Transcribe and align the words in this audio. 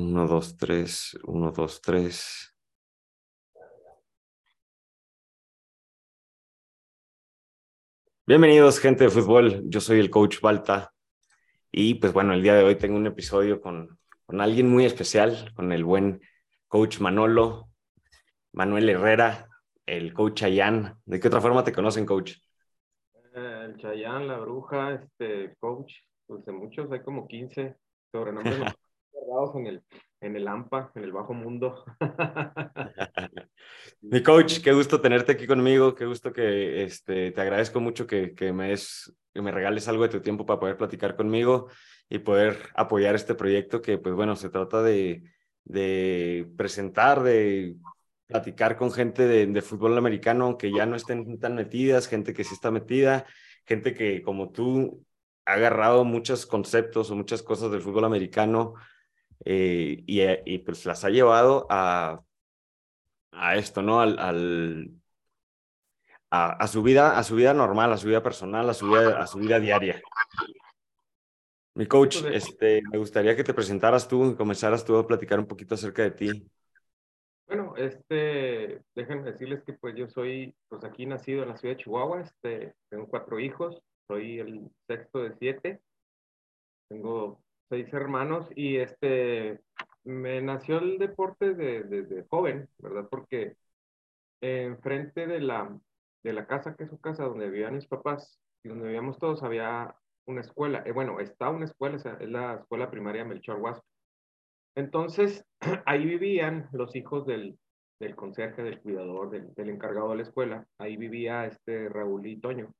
Uno, 0.00 0.26
dos, 0.26 0.56
tres, 0.56 1.14
uno, 1.24 1.52
dos, 1.52 1.82
tres. 1.82 2.56
Bienvenidos, 8.26 8.80
gente 8.80 9.04
de 9.04 9.10
fútbol. 9.10 9.60
Yo 9.68 9.78
soy 9.82 10.00
el 10.00 10.08
coach 10.08 10.40
Balta. 10.40 10.94
Y 11.70 11.96
pues 11.96 12.14
bueno, 12.14 12.32
el 12.32 12.42
día 12.42 12.54
de 12.54 12.64
hoy 12.64 12.76
tengo 12.76 12.96
un 12.96 13.06
episodio 13.08 13.60
con, 13.60 13.98
con 14.24 14.40
alguien 14.40 14.70
muy 14.70 14.86
especial, 14.86 15.52
con 15.54 15.70
el 15.70 15.84
buen 15.84 16.22
coach 16.66 16.98
Manolo, 17.00 17.68
Manuel 18.52 18.88
Herrera, 18.88 19.48
el 19.84 20.14
coach 20.14 20.44
Ayan. 20.44 20.98
¿De 21.04 21.20
qué 21.20 21.28
otra 21.28 21.42
forma 21.42 21.62
te 21.62 21.74
conocen, 21.74 22.06
coach? 22.06 22.38
Eh, 23.34 23.62
el 23.66 23.76
Chayán, 23.76 24.26
la 24.26 24.38
bruja, 24.38 24.94
este 24.94 25.54
coach, 25.60 25.92
pues 26.26 26.42
de 26.46 26.52
muchos, 26.52 26.90
hay 26.90 27.02
como 27.02 27.28
15 27.28 27.76
sobrenombres 28.10 28.74
en 29.54 29.66
el, 29.66 29.82
en 30.20 30.36
el 30.36 30.48
AMPA, 30.48 30.90
en 30.94 31.04
el 31.04 31.12
bajo 31.12 31.34
mundo. 31.34 31.84
Mi 34.00 34.22
coach, 34.22 34.60
qué 34.60 34.72
gusto 34.72 35.00
tenerte 35.00 35.32
aquí 35.32 35.46
conmigo, 35.46 35.94
qué 35.94 36.04
gusto 36.06 36.32
que 36.32 36.82
este, 36.82 37.30
te 37.30 37.40
agradezco 37.40 37.80
mucho 37.80 38.06
que, 38.06 38.34
que 38.34 38.52
me, 38.52 38.72
es, 38.72 39.14
que 39.32 39.42
me 39.42 39.52
regales 39.52 39.86
algo 39.88 40.02
de 40.02 40.08
tu 40.08 40.20
tiempo 40.20 40.44
para 40.44 40.58
poder 40.58 40.76
platicar 40.76 41.16
conmigo 41.16 41.68
y 42.08 42.18
poder 42.18 42.58
apoyar 42.74 43.14
este 43.14 43.34
proyecto 43.34 43.80
que, 43.80 43.98
pues 43.98 44.14
bueno, 44.14 44.34
se 44.34 44.50
trata 44.50 44.82
de, 44.82 45.22
de 45.64 46.50
presentar, 46.56 47.22
de 47.22 47.76
platicar 48.26 48.76
con 48.76 48.90
gente 48.90 49.26
de, 49.26 49.46
de, 49.46 49.62
fútbol 49.62 49.96
americano 49.96 50.58
que 50.58 50.72
ya 50.72 50.86
no 50.86 50.96
estén 50.96 51.38
tan 51.38 51.54
metidas, 51.54 52.08
gente 52.08 52.32
que 52.32 52.44
sí 52.44 52.54
está 52.54 52.70
metida, 52.70 53.26
gente 53.64 53.94
que 53.94 54.22
como 54.22 54.50
tú 54.50 55.04
ha 55.44 55.52
agarrado 55.52 56.04
muchos 56.04 56.46
conceptos 56.46 57.10
o 57.10 57.16
muchas 57.16 57.42
cosas 57.42 57.70
del 57.70 57.80
fútbol 57.80 58.04
americano 58.04 58.74
eh, 59.44 60.02
y, 60.06 60.20
y, 60.44 60.58
pues 60.58 60.84
las 60.86 61.04
ha 61.04 61.10
llevado 61.10 61.66
a, 61.70 62.22
a 63.32 63.56
esto, 63.56 63.82
¿no? 63.82 64.00
Al, 64.00 64.18
al 64.18 64.90
a, 66.30 66.52
a, 66.52 66.66
su 66.66 66.82
vida, 66.82 67.18
a 67.18 67.22
su 67.22 67.34
vida 67.34 67.54
normal, 67.54 67.92
a 67.92 67.96
su 67.96 68.06
vida 68.06 68.22
personal, 68.22 68.68
a 68.68 68.74
su 68.74 68.88
vida, 68.88 69.20
a 69.20 69.26
su 69.26 69.38
vida 69.38 69.58
diaria. 69.58 70.00
Mi 71.74 71.86
coach, 71.86 72.18
este, 72.32 72.82
me 72.90 72.98
gustaría 72.98 73.36
que 73.36 73.44
te 73.44 73.54
presentaras 73.54 74.06
tú 74.06 74.32
y 74.32 74.36
comenzaras 74.36 74.84
tú 74.84 74.96
a 74.96 75.06
platicar 75.06 75.38
un 75.38 75.46
poquito 75.46 75.74
acerca 75.74 76.02
de 76.02 76.10
ti. 76.10 76.50
Bueno, 77.46 77.74
este, 77.76 78.82
déjenme 78.94 79.32
decirles 79.32 79.62
que 79.64 79.72
pues 79.72 79.96
yo 79.96 80.08
soy, 80.08 80.54
pues 80.68 80.84
aquí 80.84 81.06
nacido 81.06 81.42
en 81.42 81.48
la 81.48 81.56
ciudad 81.56 81.74
de 81.74 81.82
Chihuahua, 81.82 82.20
este, 82.20 82.74
tengo 82.88 83.08
cuatro 83.08 83.40
hijos, 83.40 83.82
soy 84.06 84.38
el 84.38 84.70
sexto 84.86 85.20
de 85.20 85.34
siete, 85.38 85.80
tengo 86.88 87.42
seis 87.70 87.90
hermanos 87.94 88.48
y 88.54 88.76
este, 88.76 89.60
me 90.04 90.42
nació 90.42 90.78
el 90.78 90.98
deporte 90.98 91.54
desde 91.54 91.84
de, 91.84 92.02
de 92.02 92.26
joven, 92.28 92.68
¿verdad? 92.78 93.08
Porque 93.08 93.56
enfrente 94.42 95.26
de 95.26 95.40
la, 95.40 95.78
de 96.22 96.32
la 96.32 96.46
casa, 96.46 96.74
que 96.74 96.84
es 96.84 96.90
su 96.90 97.00
casa, 97.00 97.24
donde 97.24 97.48
vivían 97.48 97.74
mis 97.74 97.86
papás 97.86 98.38
y 98.62 98.68
donde 98.68 98.86
vivíamos 98.86 99.18
todos, 99.18 99.42
había 99.42 99.94
una 100.26 100.40
escuela, 100.40 100.82
eh, 100.84 100.92
bueno, 100.92 101.20
está 101.20 101.50
una 101.50 101.64
escuela, 101.64 101.96
es 101.96 102.28
la 102.28 102.54
escuela 102.56 102.90
primaria 102.90 103.24
Melchor 103.24 103.60
Huasco. 103.60 103.86
Entonces, 104.74 105.44
ahí 105.86 106.04
vivían 106.04 106.68
los 106.72 106.94
hijos 106.96 107.26
del, 107.26 107.58
del 108.00 108.16
conserje, 108.16 108.62
del 108.62 108.80
cuidador, 108.80 109.30
del, 109.30 109.54
del, 109.54 109.70
encargado 109.70 110.10
de 110.10 110.16
la 110.16 110.22
escuela. 110.22 110.66
Ahí 110.78 110.96
vivía 110.96 111.46
este 111.46 111.88
Raúl 111.88 112.26
y 112.26 112.40
Toño, 112.40 112.72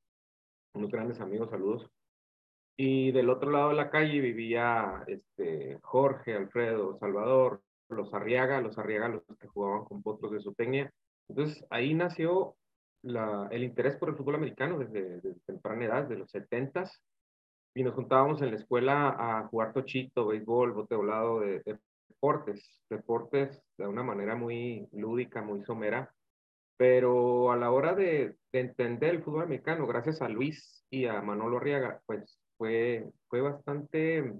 unos 0.74 0.91
grandes 0.91 1.20
amigos, 1.20 1.50
saludos. 1.50 1.88
Y 2.83 3.13
del 3.13 3.29
otro 3.29 3.51
lado 3.51 3.68
de 3.68 3.74
la 3.74 3.91
calle 3.91 4.23
vivía 4.23 5.05
este, 5.07 5.79
Jorge, 5.83 6.35
Alfredo, 6.35 6.96
Salvador, 6.98 7.61
los 7.91 8.14
Arriaga, 8.14 8.63
los 8.63 8.79
Arriaga, 8.79 9.08
los 9.08 9.23
que 9.39 9.48
jugaban 9.48 9.85
con 9.85 10.02
potros 10.02 10.33
de 10.33 10.41
Soteña. 10.41 10.90
Entonces, 11.29 11.63
ahí 11.69 11.92
nació 11.92 12.57
la, 13.02 13.48
el 13.51 13.64
interés 13.64 13.96
por 13.96 14.08
el 14.08 14.17
fútbol 14.17 14.36
americano 14.36 14.79
desde, 14.79 15.20
desde 15.20 15.40
temprana 15.45 15.85
edad, 15.85 16.05
de 16.05 16.17
los 16.17 16.30
setentas 16.30 17.02
y 17.74 17.83
nos 17.83 17.92
juntábamos 17.92 18.40
en 18.40 18.48
la 18.48 18.57
escuela 18.57 19.14
a 19.19 19.46
jugar 19.48 19.74
tochito, 19.74 20.29
béisbol, 20.29 20.73
bote 20.73 20.95
volado, 20.95 21.40
de, 21.40 21.61
de, 21.67 21.79
deportes, 22.08 22.83
deportes 22.89 23.63
de 23.77 23.89
una 23.89 24.02
manera 24.02 24.36
muy 24.36 24.89
lúdica, 24.92 25.42
muy 25.42 25.63
somera, 25.64 26.14
pero 26.79 27.52
a 27.52 27.58
la 27.58 27.73
hora 27.73 27.95
de, 27.95 28.36
de, 28.52 28.61
entender 28.61 29.17
el 29.17 29.23
fútbol 29.23 29.42
americano, 29.42 29.86
gracias 29.86 30.23
a 30.23 30.30
Luis 30.30 30.83
y 30.89 31.05
a 31.05 31.20
Manolo 31.20 31.58
Arriaga, 31.58 32.01
pues 32.07 32.39
fue, 32.60 33.10
fue 33.28 33.40
bastante, 33.40 34.34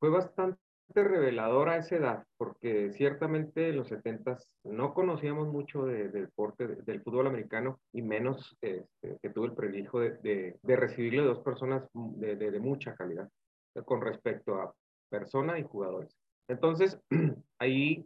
fue 0.00 0.10
bastante 0.10 0.58
reveladora 0.92 1.74
a 1.74 1.76
esa 1.76 1.94
edad, 1.94 2.24
porque 2.36 2.90
ciertamente 2.90 3.68
en 3.68 3.76
los 3.76 3.86
70 3.86 4.38
no 4.64 4.94
conocíamos 4.94 5.46
mucho 5.46 5.86
de, 5.86 6.08
de 6.08 6.22
deporte, 6.22 6.66
de, 6.66 6.82
del 6.82 7.02
fútbol 7.02 7.28
americano, 7.28 7.78
y 7.92 8.02
menos 8.02 8.56
este, 8.60 9.16
que 9.22 9.30
tuve 9.30 9.46
el 9.46 9.54
privilegio 9.54 10.00
de, 10.00 10.58
de 10.60 10.76
recibirle 10.76 11.22
dos 11.22 11.38
personas 11.38 11.88
de, 11.92 12.58
mucha 12.58 12.96
calidad 12.96 13.30
con 13.84 14.00
respecto 14.00 14.60
a 14.60 14.74
persona 15.08 15.56
y 15.60 15.62
jugadores. 15.62 16.16
Entonces, 16.48 16.98
ahí 17.60 18.04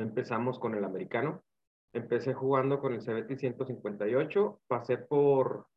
empezamos 0.00 0.58
con 0.58 0.74
el 0.74 0.84
americano. 0.84 1.44
Empecé 1.92 2.34
jugando 2.34 2.80
con 2.80 2.92
el 2.92 3.02
CBT 3.02 3.38
158, 3.38 4.60
pasé 4.66 4.98
por 4.98 5.68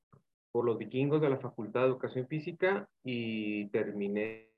por 0.51 0.65
los 0.65 0.77
vikingos 0.77 1.21
de 1.21 1.29
la 1.29 1.37
Facultad 1.37 1.81
de 1.81 1.87
Educación 1.87 2.27
Física 2.27 2.87
y 3.03 3.67
terminé 3.69 4.49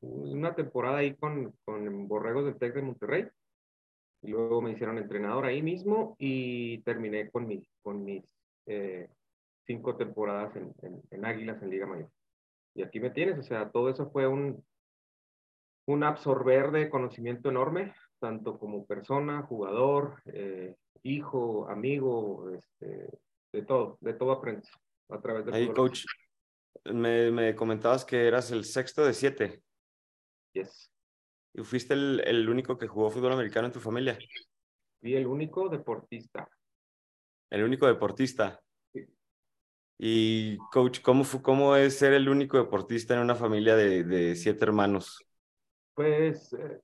una 0.00 0.54
temporada 0.54 0.98
ahí 0.98 1.14
con, 1.14 1.54
con 1.64 2.08
Borregos 2.08 2.44
del 2.44 2.58
TEC 2.58 2.74
de 2.74 2.82
Monterrey. 2.82 3.28
Y 4.22 4.28
luego 4.28 4.62
me 4.62 4.72
hicieron 4.72 4.98
entrenador 4.98 5.46
ahí 5.46 5.62
mismo 5.62 6.14
y 6.18 6.78
terminé 6.82 7.30
con 7.30 7.46
mis, 7.46 7.68
con 7.82 8.04
mis 8.04 8.24
eh, 8.66 9.08
cinco 9.66 9.96
temporadas 9.96 10.54
en, 10.54 10.72
en, 10.82 11.02
en, 11.10 11.24
Águilas 11.24 11.60
en 11.62 11.70
Liga 11.70 11.86
Mayor. 11.86 12.10
Y 12.74 12.82
aquí 12.82 13.00
me 13.00 13.10
tienes, 13.10 13.38
o 13.38 13.42
sea, 13.42 13.70
todo 13.70 13.88
eso 13.88 14.10
fue 14.10 14.28
un, 14.28 14.64
un 15.86 16.04
absorber 16.04 16.70
de 16.70 16.88
conocimiento 16.88 17.48
enorme, 17.48 17.92
tanto 18.20 18.58
como 18.58 18.86
persona, 18.86 19.42
jugador, 19.42 20.22
eh, 20.26 20.76
hijo, 21.02 21.68
amigo, 21.68 22.50
este, 22.50 23.08
de 23.52 23.62
todo, 23.62 23.98
de 24.00 24.14
todo 24.14 24.32
aprendes 24.32 24.70
a 25.12 25.20
través 25.20 25.46
de... 25.46 25.52
Hey, 25.54 25.70
coach, 25.74 26.04
me, 26.84 27.30
me, 27.30 27.54
comentabas 27.54 28.04
que 28.04 28.26
eras 28.26 28.50
el 28.50 28.64
sexto 28.64 29.04
de 29.04 29.14
siete. 29.14 29.62
Yes. 30.52 30.90
¿Y 31.54 31.62
fuiste 31.62 31.94
el, 31.94 32.22
el, 32.24 32.48
único 32.48 32.78
que 32.78 32.86
jugó 32.86 33.10
fútbol 33.10 33.32
americano 33.32 33.66
en 33.66 33.72
tu 33.72 33.80
familia? 33.80 34.18
Y 35.02 35.14
el 35.14 35.26
único 35.26 35.68
deportista. 35.68 36.48
El 37.50 37.64
único 37.64 37.86
deportista. 37.86 38.60
Sí. 38.92 39.06
Y, 39.98 40.56
coach, 40.72 41.00
¿cómo, 41.02 41.24
fue, 41.24 41.42
¿cómo 41.42 41.76
es 41.76 41.98
ser 41.98 42.14
el 42.14 42.28
único 42.28 42.56
deportista 42.56 43.14
en 43.14 43.20
una 43.20 43.34
familia 43.34 43.76
de, 43.76 44.04
de 44.04 44.34
siete 44.36 44.64
hermanos? 44.64 45.24
Pues, 45.94 46.52
eh, 46.54 46.80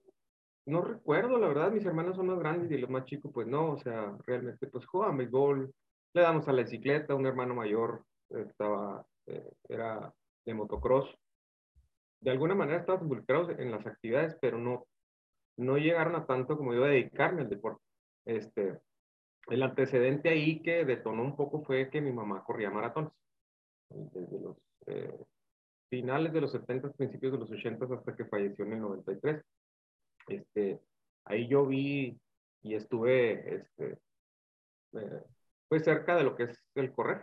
no 0.66 0.82
recuerdo, 0.82 1.38
la 1.38 1.48
verdad, 1.48 1.72
mis 1.72 1.86
hermanos 1.86 2.16
son 2.16 2.26
más 2.26 2.38
grandes 2.38 2.70
y 2.70 2.76
los 2.76 2.90
más 2.90 3.06
chicos, 3.06 3.30
pues 3.32 3.46
no, 3.46 3.72
o 3.72 3.78
sea, 3.78 4.14
realmente, 4.26 4.66
pues 4.66 4.84
juegan 4.86 5.16
béisbol, 5.16 5.72
le 6.12 6.22
damos 6.22 6.46
a 6.46 6.52
la 6.52 6.62
bicicleta, 6.62 7.14
un 7.14 7.24
hermano 7.24 7.54
mayor 7.54 8.04
estaba, 8.30 9.06
eh, 9.26 9.50
era 9.68 10.12
de 10.44 10.54
motocross. 10.54 11.14
De 12.20 12.30
alguna 12.30 12.54
manera 12.54 12.80
estaban 12.80 13.02
involucrados 13.02 13.50
en 13.58 13.70
las 13.70 13.86
actividades, 13.86 14.36
pero 14.40 14.58
no, 14.58 14.86
no 15.56 15.76
llegaron 15.76 16.16
a 16.16 16.26
tanto 16.26 16.56
como 16.56 16.74
yo 16.74 16.84
a 16.84 16.88
dedicarme 16.88 17.42
al 17.42 17.48
deporte. 17.48 17.82
Este, 18.24 18.78
el 19.48 19.62
antecedente 19.62 20.28
ahí 20.28 20.60
que 20.62 20.84
detonó 20.84 21.22
un 21.22 21.36
poco 21.36 21.62
fue 21.62 21.90
que 21.90 22.00
mi 22.00 22.12
mamá 22.12 22.42
corría 22.44 22.70
maratones. 22.70 23.12
Desde 23.88 24.40
los 24.40 24.56
eh, 24.86 25.18
finales 25.88 26.32
de 26.32 26.40
los 26.40 26.52
70, 26.52 26.92
principios 26.92 27.32
de 27.32 27.38
los 27.38 27.50
80 27.50 27.86
hasta 27.94 28.16
que 28.16 28.24
falleció 28.26 28.64
en 28.64 28.74
el 28.74 28.80
93. 28.80 29.42
Este, 30.26 30.80
ahí 31.24 31.48
yo 31.48 31.66
vi 31.66 32.20
y 32.62 32.74
estuve 32.74 33.54
este, 33.54 33.98
eh, 34.92 35.22
pues 35.68 35.84
cerca 35.84 36.16
de 36.16 36.24
lo 36.24 36.34
que 36.34 36.44
es 36.44 36.64
el 36.74 36.92
correr 36.92 37.22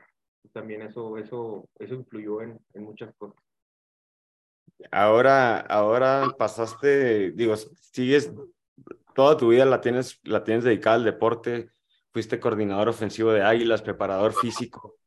también 0.51 0.81
eso, 0.81 1.17
eso, 1.17 1.67
eso 1.79 1.95
influyó 1.95 2.41
en, 2.41 2.59
en 2.73 2.83
muchas 2.83 3.13
cosas. 3.15 3.37
Ahora, 4.91 5.59
ahora 5.59 6.27
pasaste, 6.37 7.31
digo, 7.31 7.55
sigues, 7.55 8.31
toda 9.13 9.37
tu 9.37 9.49
vida 9.49 9.65
la 9.65 9.81
tienes, 9.81 10.19
la 10.23 10.43
tienes 10.43 10.63
dedicada 10.63 10.97
al 10.97 11.03
deporte, 11.03 11.69
fuiste 12.11 12.39
coordinador 12.39 12.89
ofensivo 12.89 13.31
de 13.31 13.41
Águilas, 13.41 13.81
preparador 13.81 14.33
físico 14.33 14.97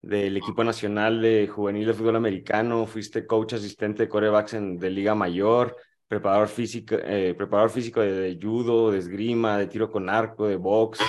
del 0.00 0.36
equipo 0.36 0.62
nacional 0.62 1.20
de 1.20 1.48
juvenil 1.48 1.86
de 1.86 1.94
fútbol 1.94 2.16
americano, 2.16 2.86
fuiste 2.86 3.26
coach 3.26 3.54
asistente 3.54 4.04
de 4.04 4.08
corebacks 4.08 4.54
en, 4.54 4.78
de 4.78 4.90
Liga 4.90 5.14
Mayor, 5.14 5.76
preparador 6.06 6.48
físico, 6.48 6.94
eh, 6.98 7.34
preparador 7.36 7.70
físico 7.70 8.00
de, 8.00 8.38
judo, 8.40 8.90
de 8.90 8.98
esgrima, 8.98 9.58
de 9.58 9.66
tiro 9.66 9.90
con 9.90 10.08
arco, 10.08 10.46
de 10.46 10.56
box, 10.56 11.00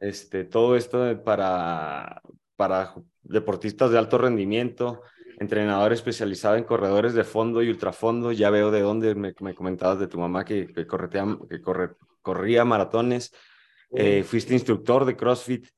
este, 0.00 0.44
todo 0.44 0.76
esto 0.76 1.22
para, 1.22 2.20
para 2.56 2.94
deportistas 3.22 3.90
de 3.90 3.98
alto 3.98 4.18
rendimiento. 4.18 5.02
entrenador 5.40 5.92
especializado 5.92 6.56
en 6.56 6.64
corredores 6.64 7.14
de 7.14 7.24
fondo 7.24 7.62
y 7.62 7.68
ultrafondo. 7.68 8.32
Ya 8.32 8.50
veo 8.50 8.70
de 8.70 8.80
dónde 8.80 9.14
me, 9.14 9.34
comentabas 9.34 9.98
de 9.98 10.06
tu 10.06 10.18
mamá 10.18 10.44
que, 10.44 10.66
que, 10.68 10.86
que 10.86 11.62
corría 12.22 12.64
maratones. 12.64 13.32
Eh, 13.92 14.22
fuiste 14.24 14.54
instructor 14.54 15.04
de 15.04 15.16
CrossFit. 15.16 15.68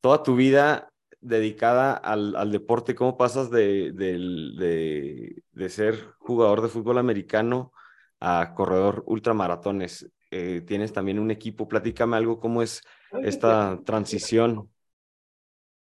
Toda 0.00 0.22
tu 0.22 0.34
vida 0.34 0.90
dedicada 1.20 1.92
al, 1.92 2.34
al 2.36 2.50
deporte, 2.50 2.94
¿cómo 2.94 3.16
pasas 3.16 3.50
de, 3.50 3.92
de, 3.92 5.42
de, 5.52 5.68
ser 5.68 6.14
jugador 6.18 6.62
de 6.62 6.68
fútbol 6.68 6.98
americano 6.98 7.72
a 8.18 8.54
corredor 8.54 9.04
ultramaratones? 9.06 10.10
Eh, 10.30 10.62
tienes 10.66 10.92
también 10.92 11.18
un 11.18 11.30
equipo, 11.30 11.68
platícame 11.68 12.16
algo, 12.16 12.40
¿cómo 12.40 12.62
es 12.62 12.82
esta 13.22 13.78
transición? 13.84 14.69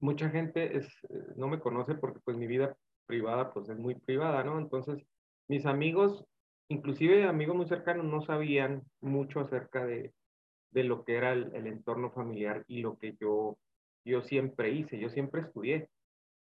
Mucha 0.04 0.28
gente 0.28 0.76
es, 0.76 0.86
eh, 1.08 1.32
no 1.36 1.48
me 1.48 1.58
conoce 1.58 1.94
porque 1.94 2.20
pues 2.22 2.36
mi 2.36 2.46
vida 2.46 2.76
privada 3.06 3.54
pues 3.54 3.70
es 3.70 3.78
muy 3.78 3.94
privada, 3.94 4.44
¿no? 4.44 4.58
Entonces, 4.58 5.02
mis 5.48 5.64
amigos, 5.64 6.26
inclusive 6.68 7.24
amigos 7.24 7.56
muy 7.56 7.66
cercanos, 7.66 8.04
no 8.04 8.20
sabían 8.20 8.82
mucho 9.00 9.40
acerca 9.40 9.86
de, 9.86 10.12
de 10.72 10.84
lo 10.84 11.04
que 11.06 11.16
era 11.16 11.32
el, 11.32 11.50
el, 11.54 11.66
entorno 11.66 12.10
familiar 12.10 12.64
y 12.68 12.82
lo 12.82 12.98
que 12.98 13.16
yo, 13.18 13.56
yo 14.04 14.20
siempre 14.20 14.72
hice, 14.72 14.98
yo 14.98 15.08
siempre 15.08 15.40
estudié. 15.40 15.88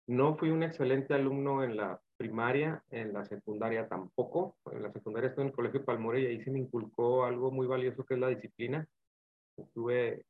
No 0.07 0.35
fui 0.35 0.49
un 0.49 0.63
excelente 0.63 1.13
alumno 1.13 1.63
en 1.63 1.77
la 1.77 2.01
primaria, 2.17 2.83
en 2.89 3.13
la 3.13 3.23
secundaria 3.23 3.87
tampoco. 3.87 4.57
En 4.73 4.83
la 4.83 4.91
secundaria 4.91 5.29
estuve 5.29 5.43
en 5.43 5.51
el 5.51 5.55
Colegio 5.55 5.85
Palmore 5.85 6.19
y 6.19 6.25
ahí 6.25 6.41
se 6.41 6.51
me 6.51 6.59
inculcó 6.59 7.23
algo 7.23 7.49
muy 7.49 7.65
valioso 7.65 8.03
que 8.03 8.15
es 8.15 8.19
la 8.19 8.27
disciplina. 8.27 8.85
Estuve 9.55 10.25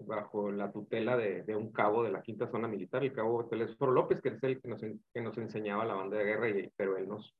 bajo 0.00 0.50
la 0.50 0.70
tutela 0.70 1.16
de, 1.16 1.42
de, 1.42 1.56
un 1.56 1.72
cabo 1.72 2.02
de 2.02 2.10
la 2.10 2.22
quinta 2.22 2.48
zona 2.48 2.68
militar, 2.68 3.02
el 3.02 3.12
cabo 3.12 3.46
Telésforo 3.46 3.92
López, 3.92 4.20
que 4.20 4.30
es 4.30 4.42
el 4.42 4.60
que 4.60 4.68
nos, 4.68 4.80
que 4.80 5.20
nos 5.20 5.36
enseñaba 5.38 5.84
la 5.84 5.94
banda 5.94 6.16
de 6.16 6.24
guerra, 6.24 6.48
y, 6.50 6.72
pero 6.76 6.96
él 6.96 7.08
nos, 7.08 7.34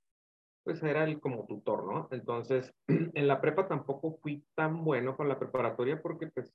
pues 0.64 0.82
era 0.82 1.04
el 1.04 1.20
como 1.20 1.46
tutor, 1.46 1.84
¿no? 1.84 2.08
Entonces, 2.10 2.74
en 2.88 3.28
la 3.28 3.40
prepa 3.40 3.68
tampoco 3.68 4.18
fui 4.20 4.44
tan 4.54 4.84
bueno 4.84 5.16
con 5.16 5.28
la 5.28 5.38
preparatoria 5.38 6.02
porque 6.02 6.28
pues 6.28 6.52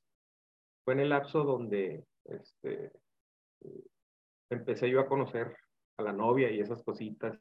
fue 0.84 0.94
en 0.94 1.00
el 1.02 1.10
lapso 1.10 1.44
donde 1.44 2.06
este, 2.26 2.92
empecé 4.50 4.90
yo 4.90 5.00
a 5.00 5.08
conocer 5.08 5.56
a 5.98 6.04
la 6.04 6.14
novia 6.14 6.52
y 6.52 6.60
esas 6.60 6.84
cositas. 6.84 7.40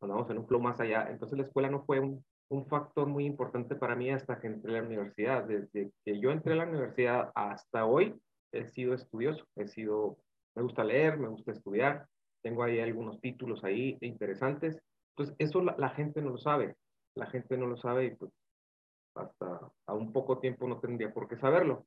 Andamos 0.00 0.28
en 0.28 0.38
un 0.38 0.46
flow 0.46 0.60
más 0.60 0.78
allá. 0.80 1.08
Entonces 1.08 1.38
la 1.38 1.44
escuela 1.44 1.70
no 1.70 1.82
fue 1.84 2.00
un, 2.00 2.22
un 2.48 2.66
factor 2.66 3.06
muy 3.06 3.24
importante 3.24 3.74
para 3.74 3.96
mí 3.96 4.10
hasta 4.10 4.40
que 4.40 4.46
entré 4.46 4.72
a 4.72 4.80
la 4.80 4.86
universidad. 4.86 5.44
Desde 5.44 5.90
que 6.04 6.20
yo 6.20 6.30
entré 6.30 6.52
a 6.52 6.56
la 6.56 6.66
universidad 6.66 7.32
hasta 7.34 7.86
hoy 7.86 8.14
he 8.52 8.66
sido 8.66 8.94
estudioso, 8.94 9.46
he 9.56 9.66
sido, 9.66 10.18
me 10.54 10.62
gusta 10.62 10.84
leer, 10.84 11.18
me 11.18 11.28
gusta 11.28 11.52
estudiar, 11.52 12.06
tengo 12.42 12.62
ahí 12.62 12.80
algunos 12.80 13.20
títulos 13.20 13.64
ahí 13.64 13.98
interesantes. 14.00 14.78
Entonces, 15.16 15.36
eso 15.38 15.62
la, 15.62 15.88
gente 15.90 16.22
no 16.22 16.30
lo 16.30 16.38
sabe, 16.38 16.76
la 17.14 17.26
gente 17.26 17.56
no 17.56 17.66
lo 17.66 17.76
sabe 17.76 18.06
y 18.06 18.14
pues 18.14 18.32
hasta 19.16 19.60
a 19.86 19.94
un 19.94 20.12
poco 20.12 20.38
tiempo 20.38 20.66
no 20.66 20.80
tendría 20.80 21.12
por 21.12 21.28
qué 21.28 21.36
saberlo. 21.36 21.86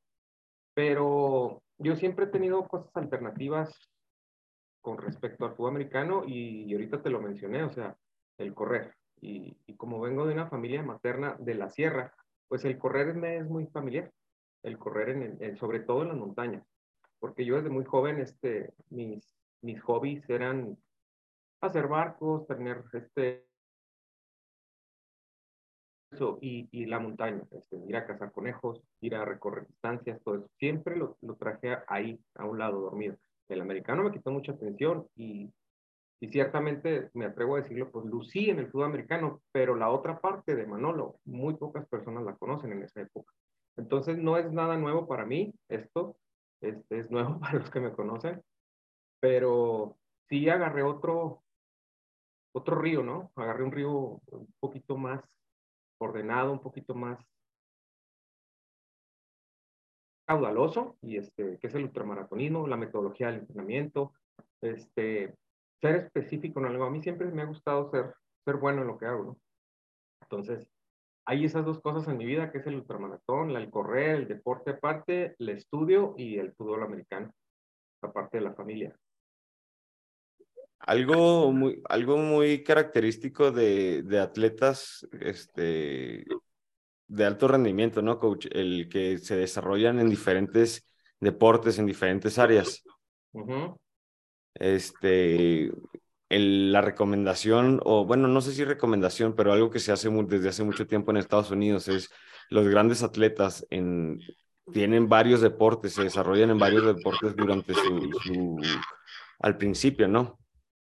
Pero 0.74 1.62
yo 1.78 1.96
siempre 1.96 2.26
he 2.26 2.30
tenido 2.30 2.68
cosas 2.68 2.96
alternativas 2.96 3.74
con 4.82 4.98
respecto 4.98 5.46
al 5.46 5.56
fútbol 5.56 5.72
americano 5.72 6.24
y, 6.26 6.64
y 6.64 6.74
ahorita 6.74 7.02
te 7.02 7.10
lo 7.10 7.22
mencioné, 7.22 7.64
o 7.64 7.70
sea, 7.70 7.96
el 8.38 8.54
correr 8.54 8.94
y, 9.22 9.56
como 9.78 10.00
vengo 10.00 10.26
de 10.26 10.34
una 10.34 10.48
familia 10.48 10.82
materna 10.84 11.36
de 11.40 11.56
la 11.56 11.70
sierra, 11.70 12.14
pues 12.48 12.66
el 12.66 12.78
correr 12.78 13.14
me 13.14 13.38
es 13.38 13.48
muy 13.48 13.68
familiar, 13.68 14.12
el 14.64 14.78
correr 14.78 15.10
en, 15.10 15.58
sobre 15.58 15.82
todo 15.82 16.02
en 16.02 16.10
las 16.10 16.18
montañas, 16.18 16.66
porque 17.20 17.46
yo 17.46 17.56
desde 17.58 17.70
muy 17.70 17.86
joven, 17.86 18.20
este, 18.20 18.74
mis, 18.90 19.28
mis 19.62 19.82
hobbies 19.82 20.28
eran 20.30 20.78
hacer 21.62 21.88
barcos, 21.88 22.48
tener 22.48 22.84
este 22.94 23.46
y, 26.42 26.68
y 26.72 26.86
la 26.86 27.00
montaña, 27.00 27.44
este, 27.52 27.78
ir 27.86 27.96
a 27.96 28.08
cazar 28.08 28.32
conejos, 28.32 28.82
ir 29.02 29.16
a 29.16 29.26
recorrer 29.26 29.68
distancias, 29.68 30.22
todo 30.24 30.36
eso. 30.36 30.50
Siempre 30.58 30.96
lo, 30.96 31.18
lo 31.22 31.36
traje 31.36 31.78
ahí, 31.88 32.20
a 32.36 32.46
un 32.46 32.58
lado 32.58 32.80
dormido. 32.80 33.18
El 33.50 33.62
americano 33.62 34.04
me 34.04 34.12
quitó 34.12 34.32
mucha 34.32 34.54
atención 34.54 35.08
y 35.16 35.52
y 36.20 36.30
ciertamente, 36.30 37.12
me 37.14 37.26
atrevo 37.26 37.56
a 37.56 37.62
decirlo, 37.62 37.92
pues 37.92 38.06
lucí 38.06 38.50
en 38.50 38.60
el 38.60 38.72
fútbol 38.72 38.88
americano, 38.88 39.42
pero 39.52 39.76
la 39.76 39.90
otra 39.90 40.20
parte 40.20 40.56
de 40.56 40.66
Manolo, 40.66 41.20
muy 41.26 41.56
pocas 41.56 41.88
personas 41.88 42.24
la 42.24 42.36
conocen 42.36 42.72
en 42.72 42.84
esa 42.84 43.02
época. 43.02 43.34
Entonces, 43.78 44.18
no 44.18 44.38
es 44.38 44.52
nada 44.52 44.78
nuevo 44.78 45.08
para 45.08 45.26
mí 45.26 45.54
esto, 45.70 46.18
este, 46.62 47.00
es 47.00 47.12
nuevo 47.12 47.40
para 47.40 47.60
los 47.60 47.70
que 47.70 47.80
me 47.80 47.94
conocen, 47.94 48.42
pero 49.20 49.98
sí 50.28 50.50
agarré 50.50 50.82
otro, 50.82 51.44
otro 52.52 52.76
río, 52.76 53.04
¿no? 53.04 53.32
Agarré 53.36 53.64
un 53.64 53.72
río 53.72 54.20
un 54.32 54.54
poquito 54.60 54.98
más 54.98 55.24
ordenado, 56.00 56.52
un 56.52 56.62
poquito 56.62 56.96
más 56.96 57.20
caudaloso, 60.26 60.98
y 61.02 61.18
este, 61.18 61.60
que 61.60 61.68
es 61.68 61.76
el 61.76 61.84
ultramaratonismo, 61.84 62.68
la 62.68 62.76
metodología 62.76 63.28
del 63.28 63.42
entrenamiento, 63.42 64.14
este, 64.62 65.36
ser 65.82 65.96
específico 65.96 66.60
en 66.60 66.68
algo. 66.68 66.86
A 66.86 66.90
mí 66.90 67.02
siempre 67.02 67.28
me 67.28 67.42
ha 67.42 67.46
gustado 67.46 67.90
ser, 67.92 68.14
ser 68.46 68.58
bueno 68.58 68.82
en 68.82 68.88
lo 68.88 68.98
que 68.98 69.06
hago, 69.06 69.24
¿no? 69.24 69.38
Entonces, 70.22 70.68
hay 71.26 71.46
esas 71.46 71.66
dos 71.66 71.82
cosas 71.82 72.08
en 72.08 72.18
mi 72.18 72.26
vida, 72.26 72.52
que 72.52 72.60
es 72.60 72.68
el 72.68 72.76
ultramaratón, 72.76 73.52
el 73.52 73.70
correr, 73.70 74.16
el 74.16 74.28
deporte 74.28 74.72
aparte, 74.72 75.36
el 75.40 75.50
estudio 75.50 76.16
y 76.18 76.38
el 76.38 76.54
fútbol 76.54 76.84
americano, 76.84 77.34
aparte 78.02 78.38
de 78.38 78.44
la 78.44 78.54
familia. 78.54 78.98
Algo 80.80 81.52
muy, 81.52 81.82
algo 81.90 82.18
muy 82.18 82.64
característico 82.64 83.52
de, 83.52 84.04
de 84.04 84.20
atletas 84.20 85.08
este, 85.20 86.26
de 87.08 87.26
alto 87.26 87.48
rendimiento, 87.48 88.02
¿no, 88.02 88.20
coach? 88.20 88.48
El 88.52 88.88
que 88.90 89.18
se 89.18 89.36
desarrollan 89.36 90.00
en 90.00 90.10
diferentes 90.10 90.88
deportes, 91.20 91.80
en 91.80 91.88
diferentes 91.88 92.38
áreas. 92.38 92.84
Uh 93.34 93.76
este, 94.60 95.72
el, 96.30 96.72
la 96.72 96.82
recomendación, 96.82 97.80
o 97.84 98.06
bueno, 98.06 98.28
no 98.28 98.42
sé 98.42 98.54
si 98.54 98.64
recomendación, 98.64 99.36
pero 99.36 99.54
algo 99.54 99.70
que 99.70 99.80
se 99.80 99.92
hace 99.92 100.10
desde 100.10 100.50
hace 100.50 100.64
mucho 100.64 100.88
tiempo 100.88 101.12
en 101.12 101.18
Estados 101.18 101.52
Unidos 101.52 101.88
es 101.88 102.12
los 102.50 102.68
grandes 102.68 103.04
atletas 103.04 103.66
en, 103.70 104.20
tienen 104.72 105.08
varios 105.10 105.42
deportes, 105.42 105.94
se 105.94 106.04
desarrollan 106.04 106.50
en 106.50 106.60
varios 106.60 106.86
deportes 106.86 107.36
durante 107.36 107.74
su, 107.74 108.12
su 108.24 108.62
al 109.40 109.58
principio, 109.58 110.08
¿no? 110.08 110.40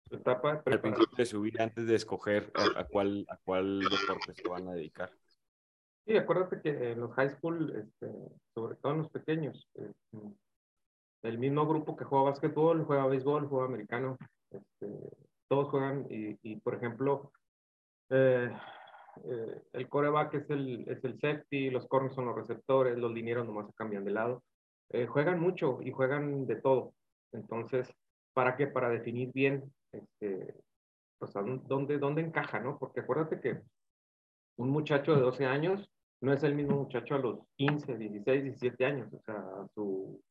Etapa 0.09 0.63
al 0.65 0.81
principio 0.81 1.15
de 1.17 1.25
su 1.25 1.41
vida 1.41 1.63
antes 1.63 1.85
de 1.85 1.95
escoger 1.95 2.51
a, 2.55 2.83
cuál, 2.85 3.25
a 3.29 3.37
cuál 3.37 3.79
deporte 3.79 4.33
se 4.33 4.47
van 4.47 4.67
a 4.67 4.73
dedicar. 4.73 5.11
Sí, 6.07 6.17
acuérdate 6.17 6.61
que 6.61 6.91
en 6.91 6.99
los 6.99 7.13
high 7.13 7.29
school, 7.29 7.71
este, 7.75 8.11
sobre 8.55 8.75
todo 8.77 8.93
en 8.93 8.97
los 8.99 9.11
pequeños, 9.11 9.67
eh, 9.75 9.91
el 11.23 11.37
mismo 11.37 11.67
grupo 11.67 11.95
que 11.95 12.05
juega 12.05 12.31
básquetbol, 12.31 12.85
juega 12.85 13.07
béisbol, 13.07 13.47
juega 13.47 13.65
americano, 13.65 14.17
este, 14.51 14.87
todos 15.47 15.69
juegan 15.69 16.05
y, 16.09 16.55
por 16.57 16.75
ejemplo, 16.75 17.31
eh, 18.09 18.51
eh, 19.25 19.61
el 19.73 19.89
coreback 19.89 20.35
es 20.35 20.49
el, 20.49 20.87
es 20.87 21.03
el 21.03 21.19
safety, 21.19 21.69
los 21.69 21.87
corners 21.87 22.15
son 22.15 22.25
los 22.25 22.35
receptores, 22.35 22.97
los 22.97 23.11
linieros 23.11 23.45
nomás 23.45 23.67
se 23.67 23.73
cambian 23.73 24.05
de 24.05 24.11
lado. 24.11 24.43
Eh, 24.89 25.07
juegan 25.07 25.39
mucho 25.39 25.79
y 25.81 25.91
juegan 25.91 26.45
de 26.45 26.55
todo. 26.55 26.93
Entonces, 27.31 27.93
¿para 28.33 28.55
qué? 28.55 28.67
Para 28.67 28.89
definir 28.89 29.31
bien 29.33 29.71
este, 29.91 30.55
pues, 31.17 31.33
dónde, 31.33 31.97
dónde 31.97 32.21
encaja, 32.21 32.59
¿no? 32.59 32.77
Porque 32.79 33.01
acuérdate 33.01 33.39
que 33.39 33.61
un 34.57 34.69
muchacho 34.69 35.15
de 35.15 35.21
12 35.21 35.45
años 35.45 35.91
no 36.21 36.33
es 36.33 36.43
el 36.43 36.55
mismo 36.55 36.75
muchacho 36.77 37.15
a 37.15 37.19
los 37.19 37.39
15, 37.55 37.97
16, 37.97 38.43
17 38.43 38.85
años. 38.85 39.13
O 39.13 39.21
sea, 39.21 39.43
su, 39.73 40.21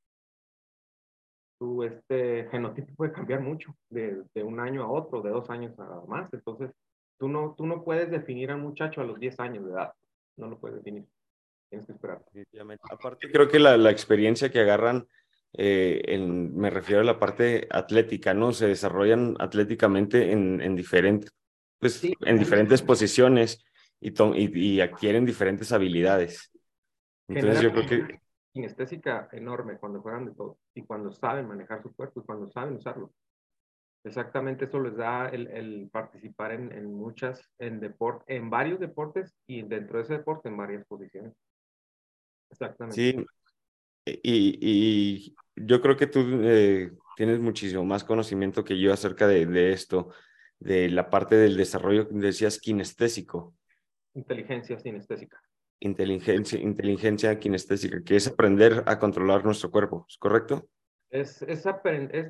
tu 1.58 1.82
este 1.82 2.48
genotipo 2.50 2.94
puede 2.94 3.12
cambiar 3.12 3.40
mucho 3.40 3.74
de, 3.90 4.22
de, 4.34 4.42
un 4.42 4.60
año 4.60 4.82
a 4.82 4.90
otro, 4.90 5.22
de 5.22 5.30
dos 5.30 5.50
años 5.50 5.78
a 5.78 6.02
más. 6.06 6.32
Entonces, 6.32 6.70
tú 7.18 7.28
no, 7.28 7.54
tú 7.56 7.66
no 7.66 7.84
puedes 7.84 8.10
definir 8.10 8.50
a 8.50 8.54
un 8.54 8.62
muchacho 8.62 9.00
a 9.00 9.04
los 9.04 9.18
10 9.18 9.40
años 9.40 9.64
de 9.66 9.72
edad. 9.72 9.92
No 10.36 10.48
lo 10.48 10.58
puedes 10.58 10.78
definir. 10.78 11.04
Tienes 11.68 11.86
que 11.86 11.92
esperar. 11.92 12.22
Aparte, 12.90 13.30
creo 13.30 13.48
que 13.48 13.58
la, 13.58 13.76
la 13.76 13.90
experiencia 13.90 14.50
que 14.50 14.60
agarran, 14.60 15.06
eh, 15.52 16.00
en, 16.06 16.56
me 16.56 16.70
refiero 16.70 17.02
a 17.02 17.04
la 17.04 17.18
parte 17.18 17.66
atlética, 17.70 18.32
¿no? 18.34 18.52
Se 18.52 18.68
desarrollan 18.68 19.36
atléticamente 19.38 20.32
en, 20.32 20.60
en, 20.60 20.76
diferentes, 20.76 21.30
pues, 21.78 22.02
en 22.04 22.38
diferentes 22.38 22.82
posiciones 22.82 23.64
y, 24.00 24.10
y, 24.10 24.76
y 24.76 24.80
adquieren 24.80 25.26
diferentes 25.26 25.72
habilidades. 25.72 26.50
Entonces, 27.28 27.60
yo 27.60 27.72
creo 27.72 27.86
que 27.86 28.20
kinestésica 28.52 29.28
enorme 29.32 29.78
cuando 29.78 30.00
juegan 30.00 30.26
de 30.26 30.34
todo 30.34 30.58
y 30.74 30.82
cuando 30.82 31.12
saben 31.12 31.46
manejar 31.46 31.82
su 31.82 31.94
cuerpo 31.94 32.20
y 32.20 32.24
cuando 32.24 32.50
saben 32.50 32.74
usarlo. 32.74 33.12
Exactamente 34.04 34.66
eso 34.66 34.80
les 34.80 34.96
da 34.96 35.28
el, 35.28 35.48
el 35.48 35.88
participar 35.90 36.52
en, 36.52 36.72
en, 36.72 36.94
muchas, 36.94 37.42
en 37.58 37.80
deporte, 37.80 38.36
en 38.36 38.48
varios 38.48 38.78
deportes 38.78 39.34
y 39.46 39.62
dentro 39.62 39.98
de 39.98 40.04
ese 40.04 40.18
deporte 40.18 40.48
en 40.48 40.56
varias 40.56 40.86
posiciones. 40.86 41.34
Exactamente. 42.50 42.94
Sí, 42.94 43.26
y, 44.06 44.58
y 44.60 45.36
yo 45.56 45.80
creo 45.82 45.96
que 45.96 46.06
tú 46.06 46.20
eh, 46.42 46.92
tienes 47.16 47.40
muchísimo 47.40 47.84
más 47.84 48.04
conocimiento 48.04 48.64
que 48.64 48.78
yo 48.80 48.92
acerca 48.92 49.26
de, 49.26 49.44
de 49.44 49.72
esto, 49.72 50.10
de 50.60 50.88
la 50.88 51.10
parte 51.10 51.36
del 51.36 51.56
desarrollo, 51.56 52.06
decías, 52.10 52.58
kinestésico. 52.58 53.54
Inteligencia 54.14 54.78
sinestésica. 54.78 55.42
Inteligencia, 55.80 56.58
inteligencia 56.58 57.38
kinestésica, 57.38 58.02
que 58.02 58.16
es 58.16 58.26
aprender 58.26 58.82
a 58.86 58.98
controlar 58.98 59.44
nuestro 59.44 59.70
cuerpo, 59.70 60.04
¿es 60.08 60.18
correcto? 60.18 60.68
Es, 61.10 61.40
es, 61.42 61.62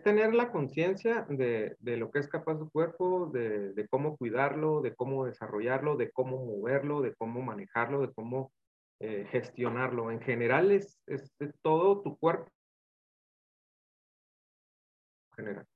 tener 0.04 0.34
la 0.34 0.52
conciencia 0.52 1.26
de, 1.28 1.76
de, 1.80 1.96
lo 1.96 2.10
que 2.10 2.20
es 2.20 2.28
capaz 2.28 2.58
tu 2.58 2.70
cuerpo, 2.70 3.26
de, 3.32 3.72
de, 3.72 3.88
cómo 3.88 4.16
cuidarlo, 4.16 4.82
de 4.82 4.94
cómo 4.94 5.24
desarrollarlo, 5.24 5.96
de 5.96 6.12
cómo 6.12 6.44
moverlo, 6.44 7.00
de 7.00 7.14
cómo 7.14 7.42
manejarlo, 7.42 8.02
de 8.02 8.12
cómo 8.12 8.52
eh, 9.00 9.26
gestionarlo. 9.30 10.12
En 10.12 10.20
general 10.20 10.70
es, 10.70 11.00
es 11.06 11.32
todo 11.62 12.02
tu 12.02 12.16
cuerpo. 12.18 12.52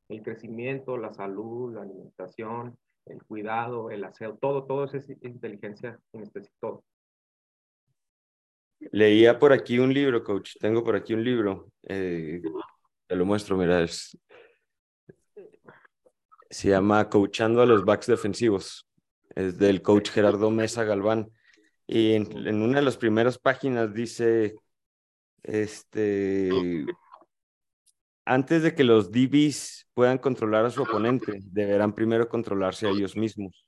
El 0.08 0.22
crecimiento, 0.22 0.96
la 0.96 1.12
salud, 1.12 1.74
la 1.74 1.82
alimentación, 1.82 2.76
el 3.06 3.22
cuidado, 3.24 3.90
el 3.90 4.04
aseo, 4.04 4.36
todo, 4.36 4.64
todo 4.64 4.84
es 4.84 5.08
inteligencia 5.22 5.98
kinestésica, 6.10 6.54
todo. 6.60 6.84
Leía 8.90 9.38
por 9.38 9.52
aquí 9.52 9.78
un 9.78 9.94
libro, 9.94 10.24
coach. 10.24 10.56
Tengo 10.58 10.82
por 10.82 10.96
aquí 10.96 11.14
un 11.14 11.24
libro. 11.24 11.70
Eh, 11.84 12.42
te 13.06 13.16
lo 13.16 13.24
muestro, 13.24 13.56
mira. 13.56 13.82
Es, 13.82 14.18
se 16.50 16.68
llama 16.68 17.08
Coachando 17.08 17.62
a 17.62 17.66
los 17.66 17.84
backs 17.84 18.06
defensivos. 18.06 18.86
Es 19.34 19.58
del 19.58 19.82
coach 19.82 20.10
Gerardo 20.10 20.50
Mesa 20.50 20.84
Galván. 20.84 21.30
Y 21.86 22.12
en, 22.12 22.62
una 22.62 22.78
de 22.78 22.84
las 22.84 22.96
primeras 22.96 23.38
páginas 23.38 23.92
dice, 23.92 24.54
este, 25.42 26.50
antes 28.24 28.62
de 28.62 28.74
que 28.74 28.84
los 28.84 29.10
DBs 29.10 29.88
puedan 29.94 30.18
controlar 30.18 30.64
a 30.64 30.70
su 30.70 30.82
oponente, 30.82 31.40
deberán 31.42 31.94
primero 31.94 32.28
controlarse 32.28 32.86
a 32.86 32.90
ellos 32.90 33.16
mismos. 33.16 33.66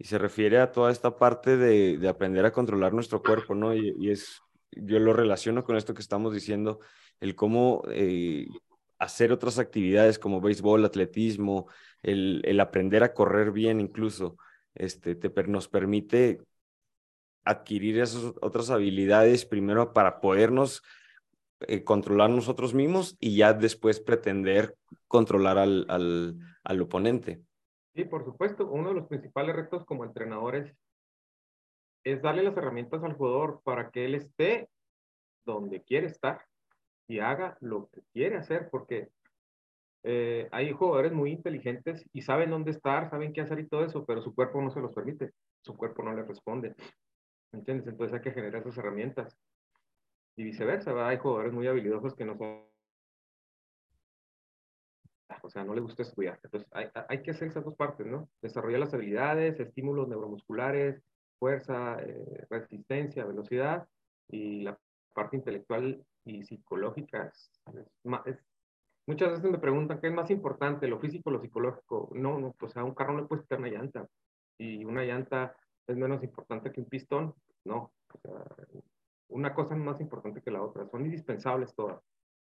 Y 0.00 0.04
se 0.04 0.16
refiere 0.16 0.58
a 0.58 0.72
toda 0.72 0.90
esta 0.90 1.18
parte 1.18 1.58
de, 1.58 1.98
de 1.98 2.08
aprender 2.08 2.46
a 2.46 2.52
controlar 2.52 2.94
nuestro 2.94 3.22
cuerpo, 3.22 3.54
¿no? 3.54 3.74
Y, 3.74 4.10
es, 4.10 4.40
yo 4.72 4.98
lo 4.98 5.12
relaciono 5.12 5.62
con 5.62 5.76
esto 5.76 5.92
que 5.92 6.00
estamos 6.00 6.32
diciendo, 6.32 6.80
el 7.20 7.34
cómo 7.34 7.82
eh, 7.90 8.46
hacer 8.98 9.30
otras 9.30 9.58
actividades 9.58 10.18
como 10.18 10.40
béisbol, 10.40 10.86
atletismo, 10.86 11.68
el, 12.02 12.40
el 12.46 12.60
aprender 12.60 13.02
a 13.02 13.12
correr 13.12 13.52
bien 13.52 13.78
incluso, 13.78 14.38
este, 14.74 15.16
te, 15.16 15.30
nos 15.48 15.68
permite 15.68 16.40
adquirir 17.44 18.00
esas 18.00 18.32
otras 18.40 18.70
habilidades 18.70 19.44
primero 19.44 19.92
para 19.92 20.18
podernos 20.20 20.82
eh, 21.60 21.84
controlar 21.84 22.30
nosotros 22.30 22.72
mismos 22.72 23.18
y 23.20 23.36
ya 23.36 23.52
después 23.52 24.00
pretender 24.00 24.78
controlar 25.08 25.58
al, 25.58 25.84
al, 25.90 26.38
al, 26.64 26.80
oponente. 26.80 27.42
Sí, 27.94 28.04
por 28.04 28.24
supuesto. 28.24 28.66
Uno 28.66 28.88
de 28.90 28.94
los 28.94 29.08
principales 29.08 29.56
retos 29.56 29.84
como 29.84 30.04
entrenadores 30.04 30.74
es 32.04 32.22
darle 32.22 32.42
las 32.42 32.56
herramientas 32.56 33.02
al 33.02 33.14
jugador 33.14 33.60
para 33.64 33.90
que 33.90 34.04
él 34.04 34.14
esté 34.14 34.68
donde 35.44 35.82
quiere 35.82 36.06
estar 36.06 36.44
y 37.08 37.18
haga 37.18 37.56
lo 37.60 37.88
que 37.88 38.02
quiere 38.12 38.36
hacer, 38.36 38.68
porque 38.70 39.08
eh, 40.04 40.48
hay 40.52 40.72
jugadores 40.72 41.12
muy 41.12 41.32
inteligentes 41.32 42.06
y 42.12 42.22
saben 42.22 42.50
dónde 42.50 42.70
estar, 42.70 43.10
saben 43.10 43.32
qué 43.32 43.40
hacer 43.40 43.58
y 43.58 43.66
todo 43.66 43.84
eso, 43.84 44.04
pero 44.06 44.22
su 44.22 44.34
cuerpo 44.34 44.62
no 44.62 44.70
se 44.70 44.80
los 44.80 44.94
permite, 44.94 45.32
su 45.62 45.76
cuerpo 45.76 46.02
no 46.02 46.14
le 46.14 46.22
responde. 46.22 46.74
¿Entiendes? 47.52 47.88
Entonces 47.88 48.14
hay 48.14 48.22
que 48.22 48.32
generar 48.32 48.62
esas 48.62 48.78
herramientas. 48.78 49.36
Y 50.36 50.44
viceversa, 50.44 51.06
hay 51.06 51.18
jugadores 51.18 51.52
muy 51.52 51.66
habilidosos 51.66 52.14
que 52.14 52.24
no 52.24 52.38
son. 52.38 52.69
O 55.50 55.52
sea, 55.52 55.64
no 55.64 55.74
les 55.74 55.82
gusta 55.82 56.02
estudiar. 56.02 56.38
Entonces 56.44 56.70
hay, 56.70 56.86
hay 57.08 57.22
que 57.22 57.32
hacer 57.32 57.48
esas 57.48 57.64
dos 57.64 57.74
partes, 57.74 58.06
¿no? 58.06 58.28
Desarrollar 58.40 58.78
las 58.78 58.94
habilidades, 58.94 59.58
estímulos 59.58 60.06
neuromusculares, 60.06 61.02
fuerza, 61.40 62.00
eh, 62.00 62.46
resistencia, 62.48 63.24
velocidad 63.24 63.88
y 64.28 64.60
la 64.60 64.78
parte 65.12 65.36
intelectual 65.38 66.06
y 66.24 66.44
psicológica. 66.44 67.32
Muchas 69.08 69.30
veces 69.32 69.50
me 69.50 69.58
preguntan 69.58 70.00
qué 70.00 70.06
es 70.06 70.14
más 70.14 70.30
importante, 70.30 70.86
lo 70.86 71.00
físico 71.00 71.30
o 71.30 71.32
lo 71.32 71.40
psicológico. 71.40 72.10
No, 72.14 72.38
no, 72.38 72.52
pues 72.52 72.76
a 72.76 72.84
un 72.84 72.94
carro 72.94 73.14
no 73.14 73.22
le 73.22 73.26
puedes 73.26 73.42
quitar 73.42 73.58
una 73.58 73.70
llanta. 73.70 74.06
Y 74.56 74.84
una 74.84 75.02
llanta 75.02 75.56
es 75.88 75.96
menos 75.96 76.22
importante 76.22 76.70
que 76.70 76.80
un 76.80 76.86
pistón, 76.86 77.34
no. 77.64 77.92
Una 79.26 79.52
cosa 79.52 79.74
es 79.74 79.80
más 79.80 80.00
importante 80.00 80.42
que 80.42 80.52
la 80.52 80.62
otra, 80.62 80.86
son 80.86 81.06
indispensables 81.06 81.74
todas. 81.74 82.00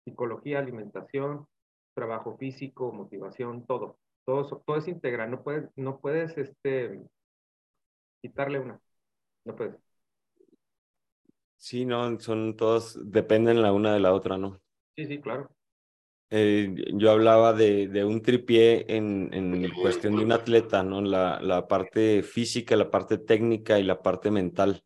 Psicología, 0.06 0.58
alimentación, 0.58 1.46
trabajo 1.96 2.38
físico, 2.38 2.92
motivación, 2.92 3.66
todo. 3.66 3.98
Todo, 4.26 4.62
todo 4.66 4.78
es 4.78 4.88
integral, 4.88 5.32
no 5.32 5.44
puedes, 5.44 5.70
no 5.76 6.00
puedes 6.00 6.38
este, 6.38 7.00
quitarle 8.22 8.60
una, 8.60 8.80
no 9.46 9.56
puedes. 9.56 9.76
Sí, 11.58 11.86
no, 11.86 12.20
son 12.20 12.56
todos, 12.56 13.00
dependen 13.12 13.62
la 13.62 13.72
una 13.72 13.94
de 13.94 14.00
la 14.00 14.14
otra, 14.14 14.38
¿no? 14.38 14.60
Sí, 14.96 15.06
sí, 15.06 15.20
claro. 15.20 15.50
Eh, 16.32 16.76
yo 16.94 17.12
hablaba 17.12 17.54
de, 17.54 17.88
de 17.88 18.04
un 18.04 18.22
tripié 18.22 18.86
en, 18.96 19.30
en, 19.32 19.70
cuestión 19.74 20.16
de 20.16 20.24
un 20.24 20.32
atleta, 20.32 20.84
¿no? 20.84 21.02
La, 21.02 21.40
la 21.40 21.68
parte 21.68 22.24
física, 22.24 22.76
la 22.76 22.90
parte 22.90 23.20
técnica 23.20 23.80
y 23.80 23.84
la 23.84 24.02
parte 24.02 24.32
mental. 24.32 24.84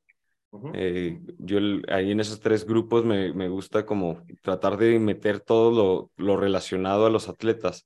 Uh 0.51 0.61
-huh. 0.61 0.71
eh, 0.73 1.21
yo 1.37 1.59
ahí 1.89 2.11
en 2.11 2.19
esos 2.19 2.39
tres 2.39 2.65
grupos 2.65 3.05
me, 3.05 3.33
me, 3.33 3.49
gusta 3.49 3.85
como 3.85 4.23
tratar 4.41 4.77
de 4.77 4.97
meter 4.97 5.39
todo 5.39 5.71
lo, 5.71 6.11
lo 6.17 6.37
relacionado 6.37 7.05
a 7.05 7.11
los 7.11 7.29
atletas, 7.29 7.85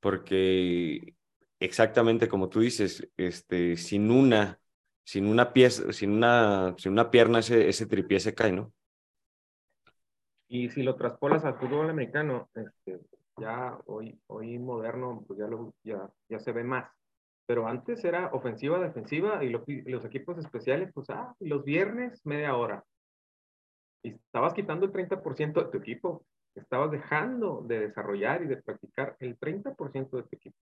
porque 0.00 1.14
exactamente 1.60 2.28
como 2.28 2.48
tú 2.48 2.60
dices, 2.60 3.08
este, 3.16 3.76
sin 3.76 4.10
una, 4.10 4.60
sin 5.04 5.26
una 5.26 5.52
pieza, 5.52 5.92
sin 5.92 6.10
una, 6.10 6.74
sin 6.76 6.92
una 6.92 7.10
pierna 7.10 7.38
ese, 7.38 7.68
ese 7.68 7.86
tripié 7.86 8.20
se 8.20 8.34
cae, 8.34 8.52
¿no? 8.52 8.72
Y 10.48 10.70
si 10.70 10.82
lo 10.82 10.94
traspolas 10.94 11.44
al 11.44 11.58
fútbol 11.58 11.90
americano, 11.90 12.48
este, 12.54 13.00
ya 13.38 13.78
hoy, 13.86 14.18
hoy 14.26 14.58
moderno, 14.58 15.24
pues 15.26 15.38
ya, 15.38 15.46
lo, 15.46 15.74
ya, 15.82 16.08
ya 16.28 16.38
se 16.38 16.52
ve 16.52 16.64
más. 16.64 16.90
Pero 17.46 17.66
antes 17.68 18.04
era 18.04 18.28
ofensiva, 18.32 18.78
defensiva 18.78 19.44
y, 19.44 19.50
lo, 19.50 19.62
y 19.66 19.82
los 19.90 20.04
equipos 20.04 20.38
especiales, 20.38 20.90
pues, 20.92 21.10
ah, 21.10 21.34
los 21.40 21.64
viernes 21.64 22.24
media 22.24 22.56
hora. 22.56 22.84
Y 24.02 24.14
estabas 24.14 24.54
quitando 24.54 24.86
el 24.86 24.92
30% 24.92 25.64
de 25.64 25.70
tu 25.70 25.78
equipo. 25.78 26.24
Estabas 26.54 26.90
dejando 26.90 27.62
de 27.66 27.80
desarrollar 27.80 28.42
y 28.42 28.46
de 28.46 28.62
practicar 28.62 29.16
el 29.18 29.38
30% 29.38 30.16
de 30.16 30.22
tu 30.22 30.36
equipo. 30.36 30.56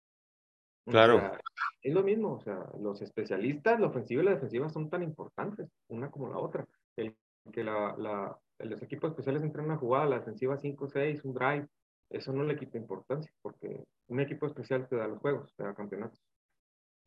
Claro. 0.85 1.17
O 1.17 1.19
sea, 1.19 1.39
es 1.81 1.93
lo 1.93 2.03
mismo, 2.03 2.33
o 2.33 2.41
sea, 2.41 2.65
los 2.79 3.01
especialistas, 3.01 3.79
la 3.79 3.87
ofensiva 3.87 4.21
y 4.21 4.25
la 4.25 4.35
defensiva 4.35 4.69
son 4.69 4.89
tan 4.89 5.03
importantes, 5.03 5.69
una 5.89 6.09
como 6.09 6.29
la 6.29 6.37
otra. 6.37 6.65
El 6.95 7.15
que 7.51 7.63
la, 7.63 7.95
la, 7.97 8.37
los 8.59 8.81
equipos 8.81 9.11
especiales 9.11 9.43
entran 9.43 9.65
en 9.65 9.71
una 9.71 9.79
jugada, 9.79 10.05
la 10.05 10.19
defensiva 10.19 10.57
5-6, 10.57 11.23
un 11.23 11.33
drive, 11.33 11.67
eso 12.09 12.33
no 12.33 12.43
le 12.43 12.57
quita 12.57 12.77
importancia, 12.77 13.31
porque 13.41 13.83
un 14.07 14.19
equipo 14.19 14.45
especial 14.45 14.87
te 14.87 14.95
da 14.95 15.07
los 15.07 15.19
juegos, 15.19 15.53
te 15.55 15.63
da 15.63 15.73
campeonatos. 15.73 16.21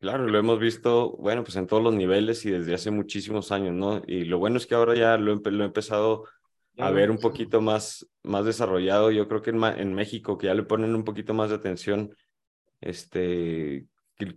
Claro, 0.05 0.27
lo 0.27 0.37
hemos 0.37 0.59
visto, 0.59 1.17
bueno, 1.17 1.43
pues 1.43 1.55
en 1.55 1.65
todos 1.65 1.81
los 1.81 1.95
niveles 1.95 2.45
y 2.45 2.51
desde 2.51 2.75
hace 2.75 2.91
muchísimos 2.91 3.51
años, 3.51 3.73
¿no? 3.73 4.03
Y 4.05 4.25
lo 4.25 4.37
bueno 4.37 4.57
es 4.57 4.67
que 4.67 4.75
ahora 4.75 4.93
ya 4.93 5.17
lo, 5.17 5.33
lo 5.33 5.63
he 5.63 5.65
empezado 5.65 6.25
a 6.77 6.91
ver 6.91 7.09
un 7.09 7.17
poquito 7.17 7.59
más, 7.59 8.07
más 8.21 8.45
desarrollado. 8.45 9.09
Yo 9.09 9.27
creo 9.27 9.41
que 9.41 9.49
en, 9.49 9.63
en, 9.63 9.95
México, 9.95 10.37
que 10.37 10.45
ya 10.45 10.53
le 10.53 10.61
ponen 10.61 10.93
un 10.93 11.03
poquito 11.05 11.33
más 11.33 11.49
de 11.49 11.55
atención, 11.55 12.15
este, 12.81 13.87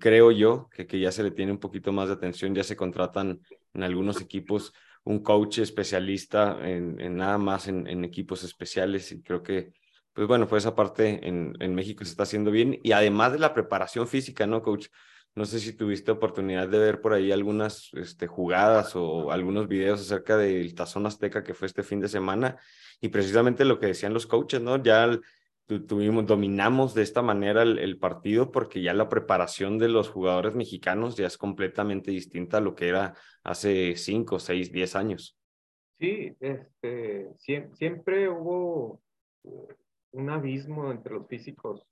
creo 0.00 0.30
yo 0.30 0.70
que, 0.70 0.86
que 0.86 1.00
ya 1.00 1.12
se 1.12 1.22
le 1.22 1.32
tiene 1.32 1.52
un 1.52 1.60
poquito 1.60 1.92
más 1.92 2.08
de 2.08 2.14
atención, 2.14 2.54
ya 2.54 2.64
se 2.64 2.74
contratan 2.74 3.38
en 3.74 3.82
algunos 3.82 4.22
equipos 4.22 4.72
un 5.04 5.22
coach 5.22 5.58
especialista 5.58 6.66
en, 6.66 6.98
en 6.98 7.16
nada 7.18 7.36
más 7.36 7.68
en, 7.68 7.86
en, 7.88 8.06
equipos 8.06 8.42
especiales 8.42 9.12
y 9.12 9.22
creo 9.22 9.42
que, 9.42 9.74
pues 10.14 10.26
bueno, 10.26 10.48
pues 10.48 10.62
esa 10.62 10.74
parte 10.74 11.28
en, 11.28 11.52
en 11.60 11.74
México 11.74 12.06
se 12.06 12.12
está 12.12 12.22
haciendo 12.22 12.50
bien 12.50 12.80
y 12.82 12.92
además 12.92 13.32
de 13.32 13.38
la 13.38 13.52
preparación 13.52 14.08
física, 14.08 14.46
¿no, 14.46 14.62
coach? 14.62 14.86
No 15.38 15.44
sé 15.44 15.60
si 15.60 15.72
tuviste 15.72 16.10
oportunidad 16.10 16.68
de 16.68 16.80
ver 16.80 17.00
por 17.00 17.12
ahí 17.12 17.30
algunas 17.30 17.90
este, 17.94 18.26
jugadas 18.26 18.96
o 18.96 19.30
algunos 19.30 19.68
videos 19.68 20.00
acerca 20.00 20.36
del 20.36 20.74
Tazón 20.74 21.06
Azteca 21.06 21.44
que 21.44 21.54
fue 21.54 21.68
este 21.68 21.84
fin 21.84 22.00
de 22.00 22.08
semana 22.08 22.56
y 23.00 23.10
precisamente 23.10 23.64
lo 23.64 23.78
que 23.78 23.86
decían 23.86 24.12
los 24.12 24.26
coaches, 24.26 24.60
¿no? 24.60 24.82
Ya 24.82 25.08
tuvimos, 25.86 26.26
dominamos 26.26 26.92
de 26.92 27.02
esta 27.02 27.22
manera 27.22 27.62
el, 27.62 27.98
partido 28.00 28.50
porque 28.50 28.82
ya 28.82 28.92
la 28.94 29.08
preparación 29.08 29.78
de 29.78 29.88
los 29.88 30.08
jugadores 30.08 30.56
mexicanos 30.56 31.16
ya 31.16 31.28
es 31.28 31.38
completamente 31.38 32.10
distinta 32.10 32.56
a 32.56 32.60
lo 32.60 32.74
que 32.74 32.88
era 32.88 33.14
hace 33.44 33.94
5, 33.94 34.40
6, 34.40 34.72
10 34.72 34.96
años. 34.96 35.38
Sí, 36.00 36.34
este, 36.40 37.28
siempre, 37.36 37.76
siempre 37.76 38.28
hubo 38.28 39.00
un 40.10 40.30
abismo 40.30 40.90
entre 40.90 41.12
los 41.12 41.28
físicos 41.28 41.86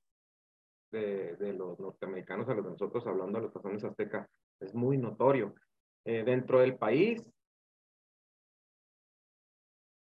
de, 0.90 1.36
de, 1.36 1.52
los 1.52 1.78
norteamericanos 1.78 2.48
a 2.48 2.54
los 2.54 2.64
de 2.64 2.70
nosotros, 2.72 3.06
hablando 3.06 3.38
de 3.38 3.44
los 3.44 3.52
tazones 3.52 3.84
azteca, 3.84 4.28
es 4.60 4.74
muy 4.74 4.98
notorio. 4.98 5.54
Eh, 6.04 6.22
dentro 6.24 6.60
del 6.60 6.76
país, 6.76 7.20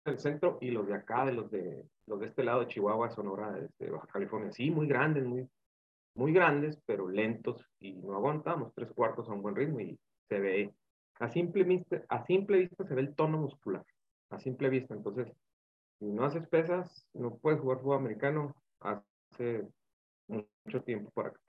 del 0.05 0.19
centro 0.19 0.59
y 0.61 0.71
los 0.71 0.87
de 0.87 0.95
acá, 0.95 1.25
de 1.25 1.33
los 1.33 1.51
de, 1.51 1.87
los 2.07 2.21
de 2.21 2.27
este 2.27 2.45
lado 2.45 2.61
de 2.61 2.67
Chihuahua, 2.67 3.11
Sonora, 3.11 3.59
de 3.79 3.91
Baja 3.91 4.07
California. 4.07 4.53
Sí, 4.53 4.71
muy 4.71 4.87
grandes, 4.87 5.25
muy, 5.25 5.49
muy 6.15 6.33
grandes, 6.33 6.79
pero 6.85 7.09
lentos 7.09 7.65
y 7.81 7.95
no 7.95 8.15
aguantamos 8.15 8.75
tres 8.75 8.93
cuartos 8.93 9.29
a 9.29 9.33
un 9.33 9.41
buen 9.41 9.57
ritmo 9.57 9.81
y 9.81 9.99
se 10.29 10.41
ve, 10.41 10.75
a 11.21 11.29
simple 11.29 11.65
vista, 11.65 12.03
a 12.09 12.25
simple 12.27 12.59
vista 12.59 12.85
se 12.85 12.95
ve 12.95 13.01
el 13.01 13.15
tono 13.15 13.39
muscular, 13.39 13.85
a 14.31 14.39
simple 14.39 14.69
vista. 14.69 14.95
Entonces, 14.95 15.33
si 15.99 16.07
no 16.07 16.25
haces 16.25 16.47
pesas, 16.49 17.07
no 17.15 17.37
puedes 17.39 17.61
jugar 17.61 17.79
fútbol 17.79 17.99
americano 17.99 18.55
hace 18.81 19.67
mucho 20.29 20.83
tiempo 20.83 21.11
para 21.11 21.31
acá. 21.31 21.41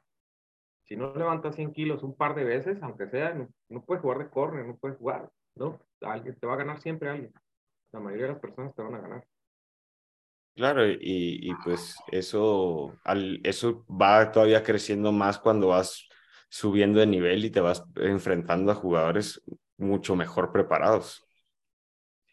Si 0.86 0.96
no 0.96 1.14
levantas 1.14 1.56
100 1.56 1.72
kilos 1.74 2.04
un 2.04 2.16
par 2.16 2.36
de 2.36 2.44
veces, 2.44 2.82
aunque 2.82 3.08
sea, 3.10 3.34
no, 3.34 3.48
no 3.70 3.84
puedes 3.84 4.02
jugar 4.02 4.20
de 4.20 4.30
corner, 4.30 4.66
no 4.66 4.78
puedes 4.78 4.98
jugar, 4.98 5.30
¿no? 5.56 5.80
Alguien 6.02 6.36
te 6.40 6.48
va 6.48 6.54
a 6.54 6.58
ganar 6.58 6.82
siempre 6.82 7.10
alguien. 7.10 7.34
La 7.92 8.00
mayoría 8.00 8.28
de 8.28 8.34
las 8.34 8.42
personas 8.42 8.74
te 8.76 8.82
van 8.82 8.96
a 8.96 9.02
ganar. 9.02 9.26
Claro, 10.56 10.86
y, 10.88 10.98
y 11.02 11.54
pues 11.64 11.96
eso, 12.12 12.94
al, 13.06 13.40
eso 13.44 13.86
va 13.88 14.32
todavía 14.32 14.64
creciendo 14.64 15.12
más 15.12 15.40
cuando 15.40 15.70
vas 15.70 16.10
subiendo 16.50 17.00
de 17.00 17.08
nivel 17.08 17.46
y 17.46 17.52
te 17.52 17.62
vas 17.62 17.84
enfrentando 17.96 18.72
a 18.72 18.76
jugadores 18.76 19.42
mucho 19.78 20.16
mejor 20.16 20.52
preparados. 20.52 21.24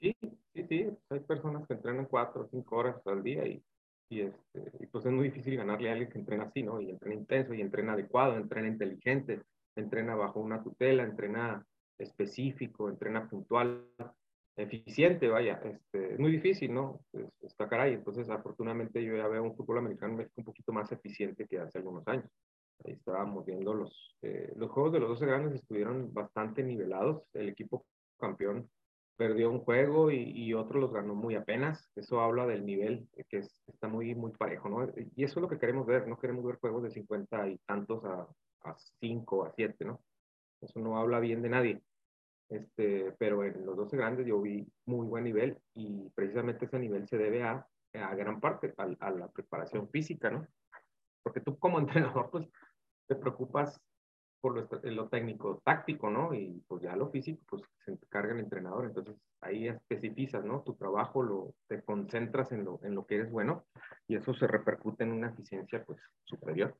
Sí, 0.00 0.16
sí, 0.54 0.66
sí. 0.68 0.88
Hay 1.10 1.20
personas 1.20 1.66
que 1.66 1.74
entrenan 1.74 2.06
cuatro 2.06 2.42
o 2.42 2.48
cinco 2.50 2.76
horas 2.76 2.96
al 3.06 3.22
día 3.22 3.46
y, 3.46 3.62
y, 4.08 4.20
este, 4.20 4.88
pues 4.90 5.04
es 5.04 5.12
muy 5.12 5.24
difícil 5.24 5.56
ganarle 5.56 5.88
a 5.88 5.92
alguien 5.92 6.10
que 6.10 6.18
entrena 6.18 6.44
así, 6.44 6.62
¿no? 6.62 6.80
Y 6.80 6.90
entrena 6.90 7.14
intenso, 7.14 7.54
y 7.54 7.60
entrena 7.60 7.94
adecuado, 7.94 8.36
entrena 8.36 8.68
inteligente, 8.68 9.42
entrena 9.74 10.14
bajo 10.14 10.40
una 10.40 10.62
tutela, 10.62 11.02
entrena 11.02 11.64
específico, 11.98 12.88
entrena 12.88 13.28
puntual, 13.28 13.84
eficiente, 14.56 15.28
vaya. 15.28 15.60
Este, 15.64 16.14
es 16.14 16.18
muy 16.18 16.32
difícil, 16.32 16.72
¿no? 16.72 17.00
está 17.40 17.68
caray. 17.68 17.94
Entonces, 17.94 18.28
afortunadamente 18.30 19.02
yo 19.02 19.16
ya 19.16 19.28
veo 19.28 19.42
un 19.42 19.56
fútbol 19.56 19.78
americano 19.78 20.24
un 20.34 20.44
poquito 20.44 20.72
más 20.72 20.90
eficiente 20.92 21.46
que 21.46 21.58
hace 21.58 21.78
algunos 21.78 22.06
años. 22.08 22.30
Ahí 22.84 22.92
estábamos 22.92 23.44
viendo 23.44 23.74
los, 23.74 24.16
eh, 24.22 24.52
los 24.56 24.70
juegos 24.70 24.92
de 24.92 25.00
los 25.00 25.08
12 25.10 25.26
grandes 25.26 25.54
estuvieron 25.54 26.12
bastante 26.12 26.62
nivelados. 26.62 27.22
El 27.32 27.48
equipo 27.48 27.86
campeón 28.18 28.68
perdió 29.16 29.50
un 29.50 29.60
juego 29.60 30.10
y, 30.10 30.52
otro 30.54 30.80
los 30.80 30.92
ganó 30.92 31.14
muy 31.14 31.34
apenas. 31.34 31.90
Eso 31.96 32.20
habla 32.20 32.46
del 32.46 32.64
nivel 32.64 33.08
que 33.28 33.38
está 33.66 33.88
muy, 33.88 34.14
muy 34.14 34.32
parejo, 34.32 34.68
¿no? 34.68 34.86
Y 35.16 35.24
eso 35.24 35.38
es 35.38 35.42
lo 35.42 35.48
que 35.48 35.58
queremos 35.58 35.86
ver. 35.86 36.06
No 36.06 36.18
queremos 36.18 36.44
ver 36.44 36.58
juegos 36.58 36.82
de 36.82 36.90
50 36.90 37.48
y 37.48 37.58
tantos 37.66 38.04
a, 38.04 38.26
a 38.64 38.76
5, 39.00 39.44
a 39.44 39.52
7, 39.52 39.84
¿no? 39.84 40.00
Eso 40.60 40.80
no 40.80 40.98
habla 40.98 41.20
bien 41.20 41.42
de 41.42 41.48
nadie. 41.48 41.82
Este, 42.48 43.12
pero 43.18 43.44
en 43.44 43.66
los 43.66 43.76
12 43.76 43.96
grandes 43.96 44.26
yo 44.26 44.40
vi 44.40 44.66
muy 44.84 45.06
buen 45.06 45.24
nivel 45.24 45.58
y 45.74 46.08
precisamente 46.10 46.66
ese 46.66 46.78
nivel 46.78 47.08
se 47.08 47.18
debe 47.18 47.42
a, 47.42 47.66
a 47.94 48.14
gran 48.14 48.40
parte 48.40 48.72
a, 48.78 48.84
a 49.00 49.10
la 49.10 49.28
preparación 49.28 49.88
física, 49.88 50.30
¿no? 50.30 50.46
Porque 51.22 51.40
tú 51.40 51.58
como 51.58 51.78
entrenador, 51.80 52.30
pues 52.30 52.48
te 53.08 53.16
preocupas 53.16 53.80
lo, 54.54 55.08
técnico 55.08 55.60
táctico, 55.64 56.10
¿no? 56.10 56.34
Y 56.34 56.62
pues 56.66 56.82
ya 56.82 56.96
lo 56.96 57.10
físico, 57.10 57.40
pues 57.48 57.62
se 57.84 57.92
encarga 57.92 58.34
el 58.34 58.40
entrenador. 58.40 58.86
Entonces 58.86 59.14
ahí 59.40 59.68
especificas, 59.68 60.44
¿no? 60.44 60.62
Tu 60.62 60.74
trabajo 60.74 61.22
lo, 61.22 61.54
te 61.68 61.82
concentras 61.82 62.52
en 62.52 62.64
lo, 62.64 62.80
en 62.82 62.94
lo 62.94 63.06
que 63.06 63.16
eres 63.16 63.30
bueno 63.30 63.64
y 64.08 64.16
eso 64.16 64.34
se 64.34 64.46
repercute 64.46 65.04
en 65.04 65.12
una 65.12 65.28
eficiencia, 65.28 65.84
pues, 65.84 65.98
superior. 66.24 66.76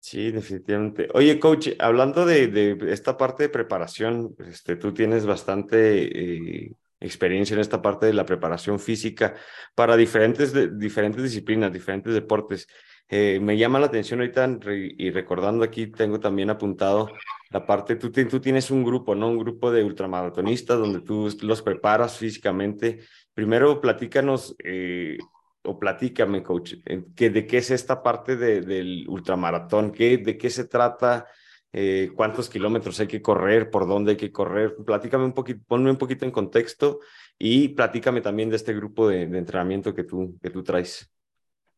Sí, 0.00 0.30
definitivamente. 0.30 1.08
Oye, 1.12 1.38
coach, 1.38 1.68
hablando 1.78 2.24
de, 2.24 2.48
de 2.48 2.92
esta 2.92 3.16
parte 3.18 3.44
de 3.44 3.48
preparación, 3.50 4.34
este, 4.38 4.76
tú 4.76 4.94
tienes 4.94 5.26
bastante 5.26 6.64
eh, 6.66 6.74
experiencia 7.00 7.54
en 7.54 7.60
esta 7.60 7.82
parte 7.82 8.06
de 8.06 8.12
la 8.12 8.26
preparación 8.26 8.78
física 8.78 9.34
para 9.74 9.96
diferentes, 9.96 10.52
de, 10.52 10.70
diferentes 10.76 11.22
disciplinas, 11.22 11.72
diferentes 11.72 12.12
deportes. 12.14 12.66
Eh, 13.12 13.40
me 13.40 13.58
llama 13.58 13.80
la 13.80 13.86
atención 13.86 14.20
ahorita 14.20 14.58
y 14.96 15.10
recordando 15.10 15.64
aquí, 15.64 15.88
tengo 15.88 16.20
también 16.20 16.48
apuntado 16.48 17.10
la 17.50 17.66
parte, 17.66 17.96
tú, 17.96 18.12
tú 18.12 18.40
tienes 18.40 18.70
un 18.70 18.84
grupo, 18.84 19.16
¿no? 19.16 19.28
Un 19.28 19.38
grupo 19.38 19.72
de 19.72 19.82
ultramaratonistas 19.82 20.78
donde 20.78 21.00
tú 21.00 21.28
los 21.42 21.60
preparas 21.60 22.16
físicamente. 22.16 23.00
Primero, 23.34 23.80
platícanos 23.80 24.54
eh, 24.62 25.18
o 25.64 25.76
platícame, 25.76 26.44
coach, 26.44 26.74
que, 27.16 27.30
de 27.30 27.46
qué 27.48 27.58
es 27.58 27.72
esta 27.72 28.00
parte 28.00 28.36
de, 28.36 28.60
del 28.60 29.08
ultramaratón, 29.08 29.90
¿Qué, 29.90 30.18
de 30.18 30.38
qué 30.38 30.48
se 30.48 30.66
trata, 30.66 31.26
eh, 31.72 32.12
cuántos 32.14 32.48
kilómetros 32.48 33.00
hay 33.00 33.08
que 33.08 33.20
correr, 33.20 33.70
por 33.70 33.88
dónde 33.88 34.12
hay 34.12 34.16
que 34.16 34.30
correr. 34.30 34.76
Platícame 34.86 35.24
un 35.24 35.32
poquito, 35.32 35.64
ponme 35.66 35.90
un 35.90 35.98
poquito 35.98 36.24
en 36.24 36.30
contexto 36.30 37.00
y 37.36 37.68
platícame 37.70 38.20
también 38.20 38.50
de 38.50 38.56
este 38.56 38.72
grupo 38.72 39.08
de, 39.08 39.26
de 39.26 39.38
entrenamiento 39.38 39.92
que 39.92 40.04
tú, 40.04 40.38
que 40.40 40.50
tú 40.50 40.62
traes. 40.62 41.10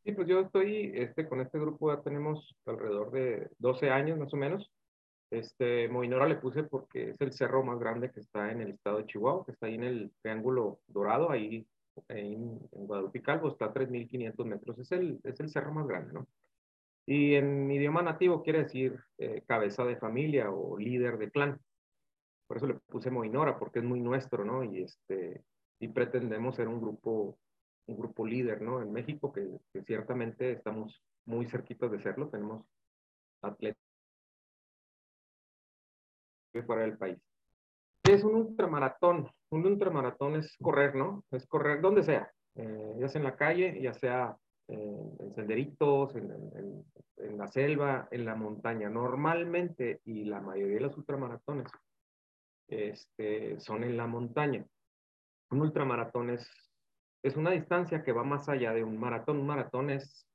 Sí, 0.05 0.13
pues 0.13 0.27
yo 0.27 0.41
estoy 0.41 0.93
este, 0.95 1.29
con 1.29 1.41
este 1.41 1.59
grupo, 1.61 1.95
ya 1.95 2.03
tenemos 2.03 2.57
alrededor 2.67 3.13
de 3.13 3.49
12 3.59 3.91
años 3.91 4.19
más 4.19 4.35
o 4.35 4.37
menos. 4.37 4.71
Este, 5.31 5.89
Moinora 5.89 6.27
le 6.27 6.37
puse 6.37 6.65
porque 6.65 7.11
es 7.11 7.21
el 7.21 7.33
cerro 7.33 7.63
más 7.63 7.79
grande 7.79 8.11
que 8.11 8.21
está 8.21 8.51
en 8.51 8.61
el 8.63 8.71
estado 8.73 8.99
de 8.99 9.07
Chihuahua, 9.07 9.47
que 9.47 9.53
está 9.53 9.67
ahí 9.67 9.77
en 9.77 9.85
el 9.85 10.13
Triángulo 10.21 10.81
Dorado, 10.89 11.31
ahí 11.31 11.67
en, 12.09 12.59
en 12.73 12.87
Guadalupe 12.87 13.23
Calvo, 13.23 13.49
está 13.49 13.67
a 13.67 13.73
3.500 13.73 14.45
metros, 14.45 14.79
es 14.79 14.91
el, 14.93 15.21
es 15.23 15.39
el 15.39 15.49
cerro 15.51 15.73
más 15.73 15.87
grande, 15.87 16.13
¿no? 16.13 16.27
Y 17.07 17.35
en 17.35 17.71
idioma 17.71 18.03
nativo 18.03 18.43
quiere 18.43 18.65
decir 18.65 18.99
eh, 19.19 19.43
cabeza 19.47 19.85
de 19.85 19.97
familia 19.97 20.51
o 20.51 20.79
líder 20.79 21.19
de 21.19 21.31
clan. 21.31 21.61
Por 22.47 22.57
eso 22.57 22.67
le 22.67 22.75
puse 22.75 23.11
Moinora, 23.11 23.59
porque 23.59 23.79
es 23.79 23.85
muy 23.85 24.01
nuestro, 24.01 24.45
¿no? 24.45 24.65
Y, 24.65 24.83
este, 24.83 25.43
y 25.81 25.89
pretendemos 25.89 26.57
ser 26.57 26.69
un 26.69 26.81
grupo 26.81 27.39
un 27.87 27.97
grupo 27.97 28.27
líder, 28.27 28.63
¿no? 28.63 28.81
En 28.81 28.93
México, 28.93 29.33
que, 29.33 29.49
ciertamente 29.85 30.53
estamos 30.53 31.03
muy 31.25 31.47
cerquitos 31.47 31.91
de 31.91 32.01
serlo, 32.01 32.29
tenemos 32.29 32.65
atletas 33.43 33.83
fuera 36.67 36.83
del 36.83 36.99
país. 36.99 37.19
¿Qué 38.03 38.15
es 38.15 38.25
un 38.25 38.35
ultramaratón? 38.35 39.31
Un 39.51 39.67
ultramaratón 39.67 40.37
es 40.37 40.57
correr, 40.61 40.95
¿no? 40.95 41.25
Es 41.31 41.47
correr 41.47 41.81
donde 41.81 42.03
sea, 42.03 42.31
eh, 42.57 42.97
ya 42.99 43.09
sea 43.09 43.21
en 43.21 43.25
la 43.25 43.37
calle, 43.37 43.81
ya 43.81 43.95
sea 43.95 44.37
en, 44.69 45.17
en 45.19 45.35
senderitos, 45.35 46.15
en, 46.17 46.31
en, 46.31 46.85
en, 47.19 47.39
la 47.39 47.49
selva, 47.49 48.09
en 48.11 48.25
la 48.25 48.35
montaña. 48.35 48.91
Normalmente, 48.91 50.01
y 50.05 50.25
la 50.25 50.41
mayoría 50.41 50.77
de 50.77 50.83
los 50.83 50.97
ultramaratones 50.97 51.69
este, 52.69 53.61
son 53.61 53.85
en 53.85 53.97
la 53.97 54.07
montaña. 54.07 54.65
Un 55.51 55.61
ultramaratón 55.61 56.31
es 56.31 56.51
es 57.23 57.37
una 57.37 57.53
distancia 57.53 58.03
que 58.03 58.13
va 58.13 58.25
más 58.25 58.49
allá 58.49 58.73
de 58.73 58.83
un 58.83 58.99
maratón. 58.99 59.39
Un 59.39 59.47
maratón 59.47 59.91
es 59.91 60.27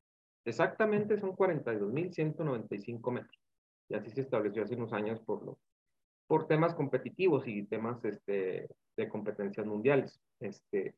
exactamente 0.46 1.20
son 1.20 1.36
42.195 1.36 3.12
metros. 3.12 3.40
Y 3.90 3.96
así 3.96 4.10
se 4.12 4.22
estableció 4.22 4.64
hace 4.64 4.76
unos 4.76 4.94
años 4.94 5.20
por, 5.22 5.44
lo, 5.46 5.60
por 6.28 6.48
temas 6.48 6.74
competitivos 6.76 7.48
y 7.48 7.64
temas 7.64 8.04
este, 8.06 8.70
de 8.96 9.10
competencias 9.10 9.66
mundiales. 9.66 10.20
Este, 10.40 10.96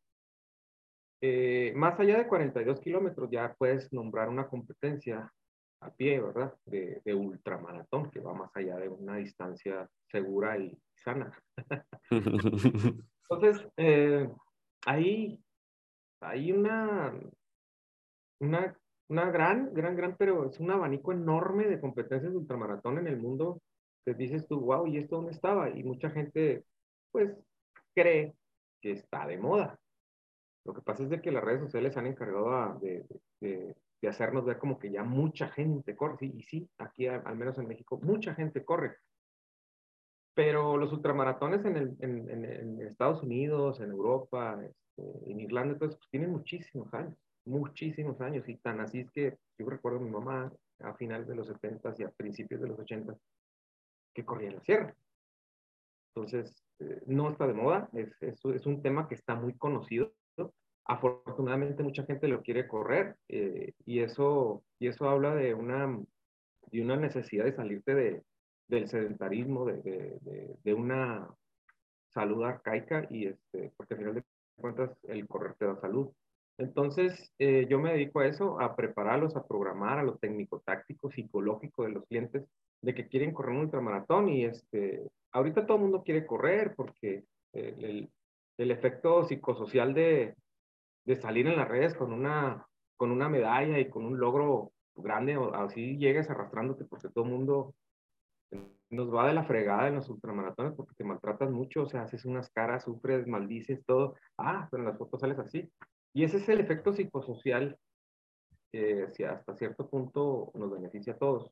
eh, 1.22 1.74
más 1.76 2.00
allá 2.00 2.18
de 2.18 2.28
42 2.28 2.80
kilómetros 2.80 3.30
ya 3.32 3.54
puedes 3.58 3.92
nombrar 3.92 4.30
una 4.30 4.48
competencia 4.48 5.32
a 5.82 5.92
pie, 5.92 6.20
¿verdad? 6.20 6.54
De, 6.66 7.02
de, 7.06 7.14
ultramaratón, 7.14 8.12
que 8.12 8.20
va 8.20 8.34
más 8.34 8.52
allá 8.56 8.78
de 8.78 8.90
una 8.90 9.16
distancia 9.16 9.90
segura 10.08 10.58
y 10.58 10.78
sana. 10.96 11.32
Entonces, 13.30 13.68
eh, 13.78 14.30
ahí 14.86 15.40
hay 16.22 16.52
una, 16.52 17.14
una, 18.40 18.78
una 19.08 19.32
gran, 19.32 19.74
gran, 19.74 19.96
gran, 19.96 20.16
pero 20.18 20.50
es 20.50 20.60
un 20.60 20.72
abanico 20.72 21.12
enorme 21.12 21.68
de 21.68 21.80
competencias 21.80 22.32
de 22.32 22.38
ultramaratón 22.38 23.00
en 23.00 23.08
el 23.08 23.18
mundo. 23.18 23.62
Te 24.06 24.14
dices 24.14 24.48
tú, 24.48 24.60
wow, 24.62 24.88
¿y 24.88 24.98
esto 24.98 25.18
dónde 25.18 25.32
estaba? 25.32 25.70
Y 25.70 25.84
mucha 25.84 26.10
gente, 26.10 26.66
pues, 27.12 27.36
cree 27.94 28.36
que 28.82 28.92
está 28.92 29.28
de 29.28 29.38
moda. 29.38 29.80
Lo 30.66 30.74
que 30.74 30.82
pasa 30.82 31.04
es 31.04 31.10
de 31.10 31.22
que 31.22 31.32
las 31.32 31.44
redes 31.44 31.62
sociales 31.62 31.96
han 31.98 32.08
encargado 32.08 32.80
de, 32.80 33.06
de, 33.40 33.76
de 34.02 34.08
hacernos 34.08 34.46
ver 34.46 34.58
como 34.58 34.78
que 34.78 34.92
ya 34.92 35.04
mucha 35.04 35.50
gente 35.50 35.96
corre. 35.96 36.18
Sí, 36.20 36.32
y 36.36 36.44
sí, 36.44 36.70
aquí, 36.78 37.08
al 37.08 37.36
menos 37.36 37.58
en 37.58 37.68
México, 37.68 38.00
mucha 38.02 38.34
gente 38.36 38.64
corre. 38.64 38.96
Pero 40.34 40.78
los 40.78 40.94
ultramaratones 40.94 41.66
en, 41.66 41.76
el, 41.76 41.96
en, 42.00 42.30
en, 42.30 42.46
en 42.46 42.82
Estados 42.82 43.24
Unidos, 43.24 43.80
en 43.82 43.92
Europa, 43.92 44.60
en 45.26 45.40
Irlanda, 45.40 45.74
entonces 45.74 45.98
pues, 45.98 46.10
tienen 46.10 46.32
muchísimos 46.32 46.94
años, 46.94 47.16
muchísimos 47.46 48.20
años, 48.22 48.48
y 48.48 48.56
tan 48.58 48.80
así 48.80 49.00
es 49.00 49.12
que 49.12 49.38
yo 49.58 49.70
recuerdo 49.70 50.00
a 50.00 50.02
mi 50.02 50.10
mamá 50.10 50.52
a 50.80 50.94
finales 50.94 51.28
de 51.28 51.36
los 51.36 51.48
70 51.48 51.96
y 51.98 52.04
a 52.04 52.10
principios 52.10 52.62
de 52.62 52.68
los 52.68 52.80
80 52.80 53.16
que 54.14 54.26
corría 54.26 54.50
en 54.50 54.56
la 54.56 54.62
sierra. 54.62 54.96
Entonces, 56.14 56.64
eh, 56.80 57.02
no 57.06 57.30
está 57.30 57.48
de 57.48 57.54
moda, 57.54 57.90
es, 57.94 58.10
es, 58.22 58.44
es, 58.46 58.66
un 58.66 58.82
tema 58.82 59.08
que 59.08 59.16
está 59.16 59.36
muy 59.36 59.54
conocido. 59.54 60.14
Afortunadamente 60.86 61.84
mucha 61.84 62.04
gente 62.04 62.28
lo 62.28 62.42
quiere 62.42 62.68
correr 62.68 63.16
eh, 63.28 63.74
y, 63.86 64.00
eso, 64.00 64.64
y 64.80 64.88
eso 64.88 65.08
habla 65.08 65.36
de 65.36 65.54
una, 65.54 66.00
de 66.72 66.82
una 66.82 66.96
necesidad 66.96 67.46
de 67.46 67.56
salirte 67.56 67.94
de, 67.94 68.24
del 68.70 68.88
sedentarismo, 68.88 69.66
de, 69.66 69.82
de, 69.82 70.56
de, 70.64 70.74
una 70.74 71.28
salud 72.14 72.44
arcaica 72.44 73.06
y 73.10 73.26
este, 73.26 73.74
porque 73.76 73.96
al 73.96 74.00
final 74.00 74.16
de 74.16 74.24
cuentas 74.56 74.92
el 75.04 75.28
correr 75.28 75.56
te 75.56 75.66
da 75.66 75.76
salud. 75.76 76.10
Entonces, 76.58 77.32
eh, 77.40 77.66
yo 77.70 77.80
me 77.80 77.94
dedico 77.94 78.20
a 78.20 78.28
eso, 78.28 78.60
a 78.62 78.76
prepararlos, 78.76 79.36
a 79.36 79.48
programar 79.48 79.98
a 80.00 80.04
lo 80.04 80.18
técnico, 80.18 80.60
táctico, 80.60 81.10
psicológico 81.10 81.84
de 81.84 81.90
los 81.90 82.06
clientes 82.06 82.46
de 82.82 82.94
que 82.94 83.08
quieren 83.08 83.34
correr 83.34 83.56
un 83.56 83.62
ultramaratón 83.62 84.30
y 84.30 84.46
este, 84.46 85.10
ahorita 85.32 85.66
todo 85.66 85.78
el 85.78 85.84
mundo 85.84 86.04
quiere 86.04 86.26
correr 86.26 86.76
porque 86.76 87.24
el, 87.54 88.10
el, 88.58 88.72
efecto 88.72 89.26
psicosocial 89.26 89.94
de, 89.94 90.36
de, 91.06 91.16
salir 91.16 91.48
en 91.48 91.58
las 91.58 91.68
redes 91.68 91.96
con 91.96 92.14
una, 92.14 92.66
con 92.96 93.12
una 93.12 93.28
medalla 93.28 93.80
y 93.80 93.90
con 93.90 94.06
un 94.06 94.20
logro 94.20 94.72
grande, 94.96 95.38
así 95.54 95.98
llegues 95.98 96.30
arrastrándote 96.30 96.86
porque 96.86 97.10
todo 97.10 97.24
el 97.26 97.32
mundo 97.32 97.74
nos 98.90 99.14
va 99.14 99.28
de 99.28 99.34
la 99.34 99.44
fregada 99.44 99.88
en 99.88 99.96
los 99.96 100.10
ultramaratones 100.10 100.74
porque 100.74 100.96
te 100.96 101.04
maltratas 101.04 101.52
mucho, 101.52 101.84
o 101.84 101.86
sea, 101.88 102.04
haces 102.04 102.26
unas 102.26 102.50
caras, 102.50 102.84
sufres, 102.84 103.28
maldices, 103.28 103.86
todo. 103.86 104.16
Ah, 104.38 104.68
pero 104.72 104.84
en 104.84 104.90
las 104.90 104.98
fotos 104.98 105.22
sales 105.22 105.40
así. 105.40 105.72
Y 106.14 106.24
ese 106.24 106.38
es 106.38 106.50
el 106.50 106.60
efecto 106.60 106.94
psicosocial 106.94 107.78
que 108.72 109.08
hasta 109.28 109.56
cierto 109.56 109.90
punto 109.90 110.52
nos 110.54 110.72
beneficia 110.72 111.14
a 111.14 111.18
todos, 111.18 111.52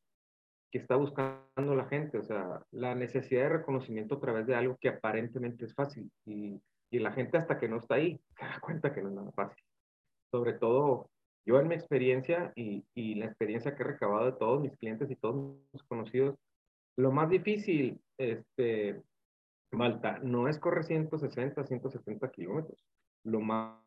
que 0.72 0.78
está 0.78 0.96
buscando 0.96 1.76
la 1.76 1.86
gente, 1.86 2.20
o 2.20 2.24
sea, 2.24 2.62
la 2.72 2.94
necesidad 2.94 3.44
de 3.44 3.58
reconocimiento 3.58 4.16
a 4.16 4.20
través 4.20 4.46
de 4.46 4.56
algo 4.56 4.78
que 4.80 4.90
aparentemente 4.90 5.66
es 5.66 5.74
fácil. 5.74 6.12
Y, 6.26 6.62
y 6.92 7.00
la 7.00 7.12
gente 7.12 7.38
hasta 7.38 7.60
que 7.60 7.68
no 7.68 7.78
está 7.78 7.96
ahí, 7.96 8.20
se 8.38 8.46
da 8.46 8.60
cuenta 8.60 8.94
que 8.94 9.02
no 9.02 9.10
es 9.10 9.16
nada 9.16 9.32
fácil. 9.32 9.64
Sobre 10.32 10.54
todo 10.54 11.10
yo 11.46 11.60
en 11.60 11.68
mi 11.70 11.76
experiencia 11.76 12.52
y, 12.56 12.86
y 12.94 13.16
la 13.16 13.26
experiencia 13.26 13.76
que 13.76 13.84
he 13.84 13.86
recabado 13.86 14.26
de 14.26 14.38
todos 14.38 14.62
mis 14.62 14.76
clientes 14.78 15.10
y 15.10 15.16
todos 15.16 15.56
mis 15.72 15.84
conocidos, 15.84 16.36
lo 16.98 17.12
más 17.12 17.30
difícil, 17.30 18.02
este, 18.18 19.02
Malta, 19.72 20.20
no 20.20 20.48
es 20.48 20.60
correr 20.60 20.84
160, 20.84 21.64
170 21.64 22.32
kilómetros. 22.32 22.84
Lo 23.24 23.40
más 23.40 23.80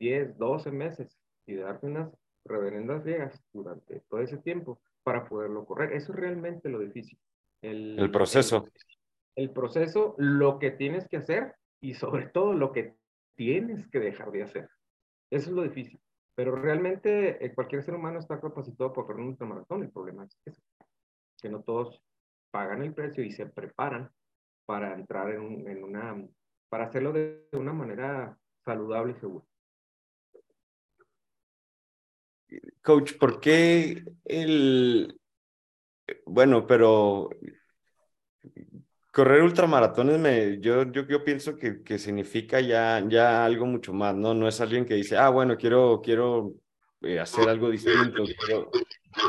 10, 0.00 0.36
12 0.38 0.70
meses 0.72 1.16
y 1.46 1.54
darte 1.56 1.86
unas 1.86 2.10
reverendas 2.44 3.04
llegas 3.04 3.40
durante 3.52 4.00
todo 4.08 4.20
ese 4.20 4.38
tiempo 4.38 4.80
para 5.02 5.28
poderlo 5.28 5.64
correr. 5.64 5.92
Eso 5.92 6.12
es 6.12 6.18
realmente 6.18 6.68
lo 6.68 6.78
difícil. 6.78 7.18
El, 7.60 7.98
el 7.98 8.10
proceso. 8.10 8.64
El, 9.36 9.44
el, 9.44 9.50
proceso, 9.50 10.14
lo 10.18 10.58
que 10.58 10.70
tienes 10.70 11.08
que 11.08 11.18
hacer 11.18 11.54
y 11.80 11.94
sobre 11.94 12.26
todo 12.26 12.54
lo 12.54 12.72
que 12.72 12.94
tienes 13.36 13.86
que 13.88 14.00
dejar 14.00 14.30
de 14.32 14.44
hacer. 14.44 14.70
Eso 15.30 15.50
es 15.50 15.54
lo 15.54 15.62
difícil. 15.62 16.00
Pero 16.34 16.56
realmente 16.56 17.44
eh, 17.44 17.54
cualquier 17.54 17.82
ser 17.82 17.94
humano 17.94 18.18
está 18.18 18.40
capacitado 18.40 18.92
para 18.92 19.06
correr 19.06 19.22
un 19.22 19.28
ultramaratón. 19.28 19.82
El 19.82 19.90
problema 19.90 20.24
es 20.24 20.36
eso, 20.46 20.62
que 21.40 21.48
no 21.48 21.62
todos 21.62 22.02
pagan 22.50 22.82
el 22.82 22.94
precio 22.94 23.22
y 23.22 23.30
se 23.32 23.46
preparan 23.46 24.10
para 24.66 24.94
entrar 24.94 25.30
en, 25.30 25.68
en 25.68 25.84
una, 25.84 26.26
para 26.68 26.84
hacerlo 26.84 27.12
de, 27.12 27.48
de 27.50 27.58
una 27.58 27.72
manera 27.72 28.38
saludable 28.64 29.12
y 29.12 29.20
segura. 29.20 29.44
Coach, 32.82 33.18
¿por 33.18 33.40
qué 33.40 34.04
el... 34.24 35.18
Bueno, 36.26 36.66
pero 36.66 37.30
correr 39.12 39.42
ultramaratones, 39.42 40.18
me, 40.18 40.58
yo, 40.60 40.90
yo, 40.90 41.06
yo 41.06 41.22
pienso 41.22 41.56
que, 41.56 41.82
que 41.82 41.98
significa 41.98 42.60
ya, 42.60 43.04
ya 43.06 43.44
algo 43.44 43.66
mucho 43.66 43.92
más, 43.92 44.14
¿no? 44.16 44.34
No 44.34 44.48
es 44.48 44.60
alguien 44.60 44.86
que 44.86 44.94
dice, 44.94 45.16
ah, 45.18 45.28
bueno, 45.28 45.56
quiero, 45.56 46.00
quiero 46.02 46.54
eh, 47.02 47.20
hacer 47.20 47.48
algo 47.48 47.70
distinto, 47.70 48.24
quiero, 48.46 48.70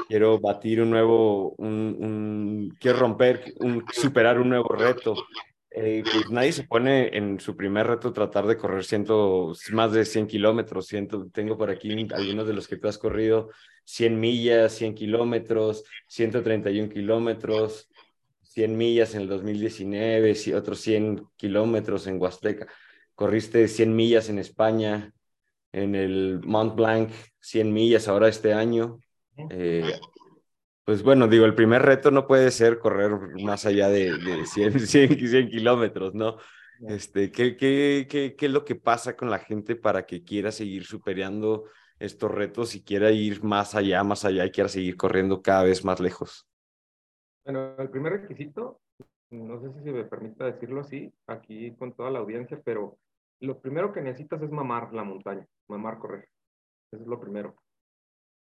quiero 0.07 0.39
batir 0.39 0.81
un 0.81 0.89
nuevo, 0.89 1.51
un, 1.57 1.97
un, 1.99 2.77
quiero 2.79 2.99
romper, 2.99 3.53
un, 3.59 3.83
superar 3.91 4.39
un 4.39 4.49
nuevo 4.49 4.69
reto. 4.69 5.15
Eh, 5.75 6.03
pues 6.03 6.29
nadie 6.29 6.51
se 6.51 6.63
pone 6.65 7.17
en 7.17 7.39
su 7.39 7.57
primer 7.57 7.87
reto 7.87 8.13
tratar 8.13 8.45
de 8.45 8.57
correr 8.57 8.83
ciento, 8.83 9.53
más 9.71 9.91
de 9.91 10.05
100 10.05 10.27
kilómetros. 10.27 10.87
Ciento, 10.87 11.27
tengo 11.33 11.57
por 11.57 11.71
aquí 11.71 12.07
algunos 12.13 12.47
de 12.47 12.53
los 12.53 12.67
que 12.67 12.77
tú 12.77 12.87
has 12.87 12.97
corrido 12.99 13.49
100 13.85 14.19
millas, 14.19 14.73
100 14.73 14.93
kilómetros, 14.93 15.83
131 16.07 16.89
kilómetros, 16.89 17.89
100 18.53 18.77
millas 18.77 19.15
en 19.15 19.21
el 19.21 19.27
2019, 19.27 20.35
y 20.45 20.53
otros 20.53 20.79
100 20.81 21.25
kilómetros 21.35 22.05
en 22.05 22.21
Huasteca. 22.21 22.67
Corriste 23.15 23.67
100 23.67 23.95
millas 23.95 24.29
en 24.29 24.37
España, 24.37 25.11
en 25.71 25.95
el 25.95 26.39
Mont 26.43 26.75
Blanc, 26.75 27.09
100 27.39 27.73
millas 27.73 28.07
ahora 28.07 28.27
este 28.27 28.53
año. 28.53 28.99
Eh, 29.49 29.91
pues 30.83 31.01
bueno, 31.01 31.27
digo, 31.27 31.45
el 31.45 31.55
primer 31.55 31.81
reto 31.81 32.11
no 32.11 32.27
puede 32.27 32.51
ser 32.51 32.77
correr 32.77 33.11
más 33.41 33.65
allá 33.65 33.89
de, 33.89 34.17
de 34.19 34.45
100, 34.45 34.79
100, 34.87 35.27
100, 35.27 35.49
kilómetros, 35.49 36.13
¿no? 36.13 36.37
Este, 36.87 37.31
¿qué, 37.31 37.57
qué, 37.57 38.05
qué, 38.07 38.35
¿Qué 38.35 38.45
es 38.45 38.51
lo 38.51 38.63
que 38.65 38.75
pasa 38.75 39.15
con 39.15 39.31
la 39.31 39.39
gente 39.39 39.75
para 39.75 40.05
que 40.05 40.23
quiera 40.23 40.51
seguir 40.51 40.85
superando 40.85 41.65
estos 41.97 42.29
retos 42.29 42.75
y 42.75 42.83
quiera 42.83 43.09
ir 43.09 43.43
más 43.43 43.73
allá, 43.73 44.03
más 44.03 44.25
allá 44.25 44.45
y 44.45 44.51
quiera 44.51 44.69
seguir 44.69 44.95
corriendo 44.95 45.41
cada 45.41 45.63
vez 45.63 45.83
más 45.83 45.99
lejos? 45.99 46.47
Bueno, 47.45 47.75
el 47.77 47.89
primer 47.89 48.13
requisito, 48.13 48.81
no 49.31 49.59
sé 49.59 49.71
si 49.73 49.83
se 49.83 49.91
me 49.91 50.05
permita 50.05 50.45
decirlo 50.45 50.81
así, 50.81 51.13
aquí 51.27 51.75
con 51.75 51.93
toda 51.93 52.09
la 52.09 52.19
audiencia, 52.19 52.61
pero 52.63 52.97
lo 53.39 53.59
primero 53.59 53.91
que 53.91 54.01
necesitas 54.01 54.41
es 54.41 54.51
mamar 54.51 54.93
la 54.93 55.03
montaña, 55.03 55.45
mamar 55.67 55.99
correr. 55.99 56.29
Eso 56.91 57.01
es 57.01 57.07
lo 57.07 57.19
primero. 57.19 57.55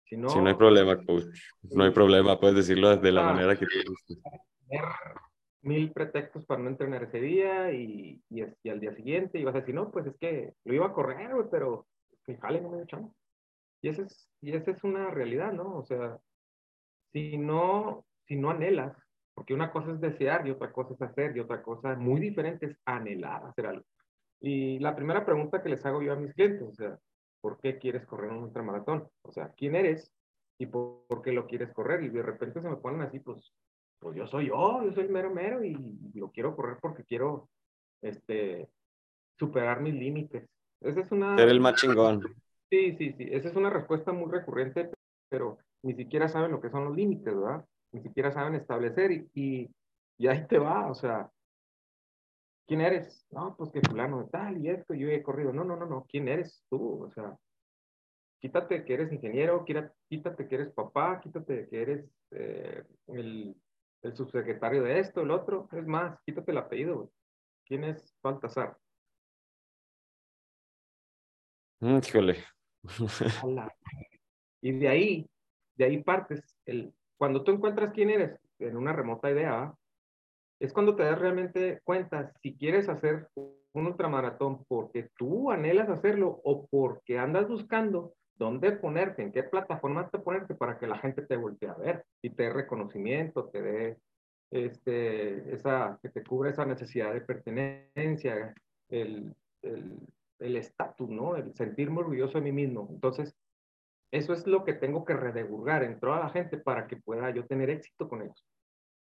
Si 0.04 0.16
no, 0.16 0.28
no 0.28 0.48
hay 0.48 0.54
problema, 0.54 0.96
coach. 1.04 1.24
No 1.62 1.84
hay 1.84 1.90
problema, 1.90 2.38
puedes 2.38 2.56
decirlo 2.56 2.96
de 2.96 3.12
la 3.12 3.22
manera 3.22 3.56
que 3.56 3.66
te 3.66 3.88
guste. 3.88 4.14
Mil 5.62 5.92
pretextos 5.92 6.44
para 6.44 6.60
no 6.60 6.68
entrenar 6.68 7.04
ese 7.04 7.20
día 7.20 7.72
y, 7.72 8.20
y, 8.28 8.42
y, 8.62 8.68
al 8.68 8.80
día 8.80 8.94
siguiente 8.94 9.38
y 9.38 9.44
vas 9.44 9.54
a 9.54 9.60
decir, 9.60 9.74
no, 9.74 9.90
pues 9.90 10.06
es 10.06 10.16
que 10.18 10.54
lo 10.64 10.74
iba 10.74 10.86
a 10.86 10.92
correr, 10.92 11.30
pero 11.50 11.86
mi 12.26 12.36
jale 12.36 12.60
no 12.60 12.70
me 12.70 12.84
dio 12.84 13.14
Y 13.80 13.88
esa 13.88 14.02
es, 14.02 14.28
y 14.40 14.52
esa 14.52 14.72
es 14.72 14.84
una 14.84 15.10
realidad, 15.10 15.52
¿no? 15.52 15.76
O 15.76 15.84
sea, 15.84 16.18
si 17.12 17.38
no, 17.38 18.04
si 18.32 18.36
no 18.38 18.48
anhelas, 18.50 18.96
porque 19.34 19.52
una 19.52 19.70
cosa 19.70 19.92
es 19.92 20.00
desear 20.00 20.46
y 20.46 20.50
otra 20.50 20.72
cosa 20.72 20.94
es 20.94 21.02
hacer 21.02 21.36
y 21.36 21.40
otra 21.40 21.62
cosa 21.62 21.94
muy 21.96 22.18
diferente 22.18 22.64
es 22.64 22.76
anhelar 22.86 23.44
hacer 23.44 23.66
algo. 23.66 23.84
Y 24.40 24.78
la 24.78 24.96
primera 24.96 25.26
pregunta 25.26 25.62
que 25.62 25.68
les 25.68 25.84
hago 25.84 26.00
yo 26.02 26.14
a 26.14 26.16
mis 26.16 26.32
clientes, 26.32 26.62
o 26.62 26.72
sea, 26.72 26.98
¿por 27.42 27.60
qué 27.60 27.78
quieres 27.78 28.06
correr 28.06 28.30
un 28.30 28.44
ultramaratón? 28.44 29.06
O 29.20 29.32
sea, 29.32 29.52
¿quién 29.54 29.76
eres 29.76 30.10
y 30.58 30.64
por, 30.64 31.20
qué 31.22 31.32
lo 31.32 31.46
quieres 31.46 31.72
correr? 31.74 32.02
Y 32.04 32.08
de 32.08 32.22
repente 32.22 32.62
se 32.62 32.68
me 32.68 32.76
ponen 32.76 33.02
así, 33.02 33.20
pues, 33.20 33.52
pues 34.00 34.16
yo 34.16 34.26
soy 34.26 34.48
yo, 34.48 34.82
yo 34.82 34.92
soy 34.92 35.08
mero 35.08 35.30
mero 35.30 35.62
y 35.62 35.76
lo 36.14 36.30
quiero 36.30 36.56
correr 36.56 36.78
porque 36.80 37.04
quiero 37.04 37.50
este, 38.00 38.66
superar 39.38 39.82
mis 39.82 39.94
límites. 39.94 40.48
Esa 40.80 41.00
es 41.00 41.12
una... 41.12 41.36
Ser 41.36 41.50
el 41.50 41.60
más 41.60 41.74
chingón. 41.74 42.22
Sí, 42.70 42.96
sí, 42.96 43.14
sí. 43.18 43.28
Esa 43.30 43.50
es 43.50 43.56
una 43.56 43.68
respuesta 43.68 44.10
muy 44.12 44.30
recurrente, 44.30 44.90
pero 45.28 45.58
ni 45.82 45.94
siquiera 45.94 46.28
saben 46.28 46.50
lo 46.50 46.60
que 46.62 46.70
son 46.70 46.84
los 46.84 46.96
límites, 46.96 47.34
¿verdad? 47.36 47.66
Ni 47.92 48.00
siquiera 48.02 48.32
saben 48.32 48.54
establecer 48.54 49.12
y, 49.12 49.30
y, 49.34 49.70
y 50.18 50.26
ahí 50.28 50.46
te 50.46 50.58
va, 50.58 50.90
o 50.90 50.94
sea, 50.94 51.30
¿quién 52.66 52.80
eres? 52.80 53.26
No, 53.30 53.54
pues 53.56 53.70
que 53.70 53.80
fulano 53.80 54.22
de 54.22 54.30
tal 54.30 54.64
y 54.64 54.70
esto, 54.70 54.94
yo 54.94 55.08
he 55.08 55.22
corrido. 55.22 55.52
No, 55.52 55.64
no, 55.64 55.76
no, 55.76 55.86
no, 55.86 56.06
¿quién 56.08 56.28
eres 56.28 56.64
tú? 56.70 57.04
O 57.04 57.10
sea, 57.10 57.36
quítate 58.40 58.84
que 58.84 58.94
eres 58.94 59.12
ingeniero, 59.12 59.64
quítate 59.64 60.48
que 60.48 60.54
eres 60.54 60.72
papá, 60.72 61.20
quítate 61.20 61.68
que 61.68 61.82
eres 61.82 62.10
eh, 62.30 62.84
el, 63.08 63.56
el, 64.02 64.16
subsecretario 64.16 64.82
de 64.82 65.00
esto, 65.00 65.20
el 65.20 65.30
otro. 65.30 65.68
Es 65.72 65.86
más, 65.86 66.18
quítate 66.24 66.50
el 66.50 66.58
apellido. 66.58 67.10
¿Quién 67.66 67.84
es 67.84 68.16
Baltasar? 68.22 68.76
Mm, 71.80 71.98
híjole. 71.98 72.44
y 74.60 74.72
de 74.72 74.88
ahí, 74.88 75.30
de 75.76 75.84
ahí 75.84 76.02
partes. 76.02 76.56
El, 76.64 76.94
cuando 77.22 77.44
tú 77.44 77.52
encuentras 77.52 77.92
quién 77.92 78.10
eres 78.10 78.36
en 78.58 78.76
una 78.76 78.92
remota 78.92 79.30
idea, 79.30 79.72
es 80.58 80.72
cuando 80.72 80.96
te 80.96 81.04
das 81.04 81.20
realmente 81.20 81.80
cuenta 81.84 82.32
si 82.42 82.56
quieres 82.56 82.88
hacer 82.88 83.28
un 83.36 83.86
ultramaratón 83.86 84.64
porque 84.64 85.08
tú 85.16 85.52
anhelas 85.52 85.88
hacerlo 85.88 86.40
o 86.42 86.66
porque 86.66 87.20
andas 87.20 87.46
buscando 87.46 88.14
dónde 88.34 88.72
ponerte, 88.72 89.22
en 89.22 89.30
qué 89.30 89.44
plataforma 89.44 90.08
te 90.08 90.18
ponerte 90.18 90.56
para 90.56 90.80
que 90.80 90.88
la 90.88 90.98
gente 90.98 91.22
te 91.22 91.36
voltee 91.36 91.68
a 91.68 91.74
ver 91.74 92.04
y 92.22 92.30
te 92.30 92.42
dé 92.42 92.50
reconocimiento, 92.50 93.50
te 93.50 93.62
dé 93.62 93.98
este, 94.50 95.54
esa, 95.54 96.00
que 96.02 96.08
te 96.08 96.24
cubra 96.24 96.50
esa 96.50 96.66
necesidad 96.66 97.14
de 97.14 97.20
pertenencia, 97.20 98.52
el 98.88 99.32
estatus, 100.40 101.08
el, 101.08 101.14
¿no? 101.14 101.36
El 101.36 101.54
sentirme 101.54 102.00
orgulloso 102.00 102.38
de 102.38 102.50
mí 102.50 102.50
mismo. 102.50 102.88
Entonces, 102.90 103.32
eso 104.12 104.32
es 104.32 104.46
lo 104.46 104.64
que 104.64 104.74
tengo 104.74 105.04
que 105.04 105.14
redegurgar 105.14 105.82
en 105.82 105.98
toda 105.98 106.20
la 106.20 106.28
gente 106.30 106.58
para 106.58 106.86
que 106.86 106.96
pueda 106.96 107.30
yo 107.30 107.44
tener 107.46 107.70
éxito 107.70 108.08
con 108.08 108.22
ellos. 108.22 108.46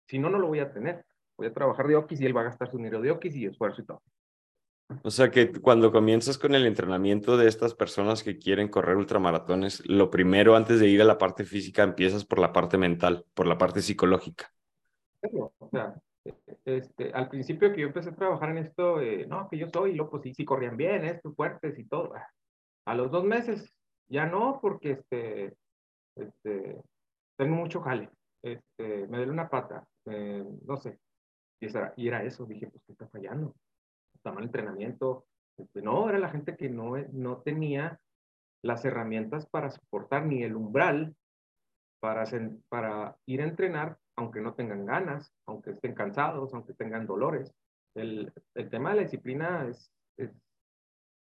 Si 0.09 0.19
no, 0.19 0.29
no 0.29 0.37
lo 0.39 0.47
voy 0.47 0.59
a 0.59 0.73
tener 0.73 1.05
voy 1.37 1.47
a 1.47 1.53
trabajar 1.53 1.87
de 1.87 1.95
Okis 1.95 2.21
y 2.21 2.25
él 2.25 2.35
va 2.35 2.41
a 2.41 2.45
gastar 2.45 2.69
su 2.69 2.77
dinero 2.77 3.01
de 3.01 3.11
Okis 3.11 3.35
y 3.35 3.45
esfuerzo 3.45 3.81
y 3.81 3.85
todo. 3.85 4.01
O 5.03 5.09
sea 5.09 5.31
que 5.31 5.51
cuando 5.51 5.91
comienzas 5.91 6.37
con 6.37 6.53
el 6.53 6.65
entrenamiento 6.65 7.37
de 7.37 7.47
estas 7.47 7.73
personas 7.73 8.23
que 8.23 8.37
quieren 8.37 8.67
correr 8.67 8.97
ultramaratones, 8.97 9.83
lo 9.87 10.11
primero 10.11 10.55
antes 10.55 10.79
de 10.79 10.87
ir 10.87 11.01
a 11.01 11.05
la 11.05 11.17
parte 11.17 11.43
física 11.43 11.83
empiezas 11.83 12.23
por 12.23 12.37
la 12.37 12.53
parte 12.53 12.77
mental, 12.77 13.25
por 13.33 13.47
la 13.47 13.57
parte 13.57 13.81
psicológica. 13.81 14.51
O 15.57 15.69
sea, 15.71 15.95
este, 16.65 17.11
al 17.13 17.29
principio 17.29 17.73
que 17.73 17.81
yo 17.81 17.87
empecé 17.87 18.09
a 18.09 18.15
trabajar 18.15 18.51
en 18.51 18.59
esto, 18.59 19.01
eh, 19.01 19.25
no, 19.27 19.47
que 19.49 19.57
yo 19.57 19.67
soy, 19.73 19.99
pues 19.99 20.21
sí, 20.21 20.33
sí 20.35 20.45
corrían 20.45 20.77
bien, 20.77 21.03
esto, 21.03 21.33
fuertes 21.33 21.79
y 21.79 21.87
todo. 21.87 22.13
A 22.85 22.93
los 22.93 23.09
dos 23.09 23.23
meses, 23.23 23.74
ya 24.07 24.25
no, 24.25 24.59
porque 24.61 24.91
este, 24.91 25.55
este, 26.15 26.81
tengo 27.37 27.55
mucho 27.55 27.81
jale, 27.81 28.09
este, 28.43 29.07
me 29.07 29.17
duele 29.17 29.31
una 29.31 29.49
pata, 29.49 29.85
eh, 30.05 30.45
no 30.65 30.77
sé. 30.77 30.99
Y, 31.59 31.67
y 31.97 32.07
era 32.07 32.23
eso, 32.23 32.45
dije, 32.45 32.67
pues, 32.67 32.83
¿qué 32.85 32.91
está 32.91 33.07
fallando? 33.07 33.55
Está 34.13 34.31
mal 34.31 34.43
entrenamiento. 34.43 35.25
Este, 35.57 35.81
no, 35.81 36.09
era 36.09 36.19
la 36.19 36.29
gente 36.29 36.55
que 36.55 36.69
no, 36.69 36.97
no 37.11 37.37
tenía 37.37 37.99
las 38.61 38.83
herramientas 38.83 39.45
para 39.47 39.69
soportar 39.69 40.25
ni 40.25 40.43
el 40.43 40.55
umbral 40.55 41.15
para, 41.99 42.23
para 42.69 43.17
ir 43.25 43.41
a 43.41 43.45
entrenar, 43.45 43.97
aunque 44.15 44.41
no 44.41 44.53
tengan 44.53 44.85
ganas, 44.85 45.33
aunque 45.47 45.71
estén 45.71 45.95
cansados, 45.95 46.53
aunque 46.53 46.73
tengan 46.73 47.07
dolores. 47.07 47.51
El, 47.95 48.31
el 48.53 48.69
tema 48.69 48.91
de 48.91 48.95
la 48.97 49.01
disciplina 49.03 49.67
es, 49.67 49.91
es, 50.17 50.31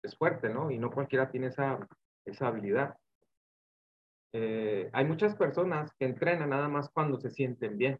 es, 0.04 0.18
fuerte, 0.18 0.50
¿no? 0.50 0.72
Y 0.72 0.78
no 0.78 0.92
cualquiera 0.92 1.30
tiene 1.30 1.48
esa, 1.48 1.86
esa 2.30 2.48
habilidad. 2.48 2.98
Eh, 4.34 4.89
hay 4.94 5.06
muchas 5.06 5.36
personas 5.36 5.92
que 5.98 6.06
entrenan 6.06 6.50
nada 6.50 6.68
más 6.68 6.89
cuando 6.89 7.20
se 7.20 7.30
sienten 7.30 7.78
bien. 7.78 8.00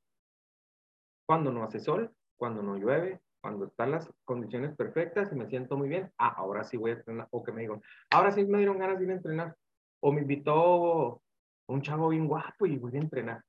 Cuando 1.26 1.52
no 1.52 1.64
hace 1.64 1.80
sol, 1.80 2.14
cuando 2.38 2.62
no 2.62 2.76
llueve, 2.76 3.20
cuando 3.42 3.66
están 3.66 3.92
las 3.92 4.10
condiciones 4.26 4.76
perfectas 4.76 5.32
y 5.32 5.36
me 5.36 5.48
siento 5.48 5.78
muy 5.78 5.90
bien, 5.90 6.12
ah, 6.18 6.34
ahora 6.38 6.64
sí 6.64 6.78
voy 6.78 6.92
a 6.92 6.96
entrenar, 6.96 7.28
o 7.32 7.44
que 7.44 7.52
me 7.52 7.62
digan, 7.62 7.82
ahora 8.10 8.32
sí 8.32 8.46
me 8.46 8.58
dieron 8.58 8.80
ganas 8.80 8.98
de 8.98 9.06
ir 9.06 9.12
a 9.12 9.16
entrenar, 9.16 9.56
o 10.02 10.12
me 10.12 10.22
invitó 10.22 11.22
un 11.68 11.82
chavo 11.82 12.10
bien 12.10 12.28
guapo 12.28 12.66
y 12.66 12.78
voy 12.78 12.96
a 12.96 13.00
entrenar. 13.00 13.44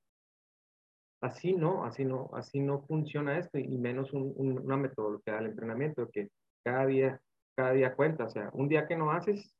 Así 1.23 1.55
no, 1.55 1.85
así 1.85 2.05
no, 2.05 2.31
así 2.33 2.61
no 2.61 2.81
funciona 2.83 3.39
esto 3.39 3.59
y 3.59 3.77
menos 3.77 4.13
un, 4.13 4.33
una 4.37 4.77
metodología 4.77 5.37
del 5.37 5.47
entrenamiento 5.47 6.09
que 6.11 6.31
cada 6.65 6.87
día, 6.87 7.21
cada 7.55 7.73
día 7.73 7.95
cuenta. 7.95 8.25
O 8.25 8.31
sea, 8.31 8.51
un 8.55 8.69
día 8.69 8.87
que 8.87 8.97
no 8.97 9.11
haces, 9.11 9.55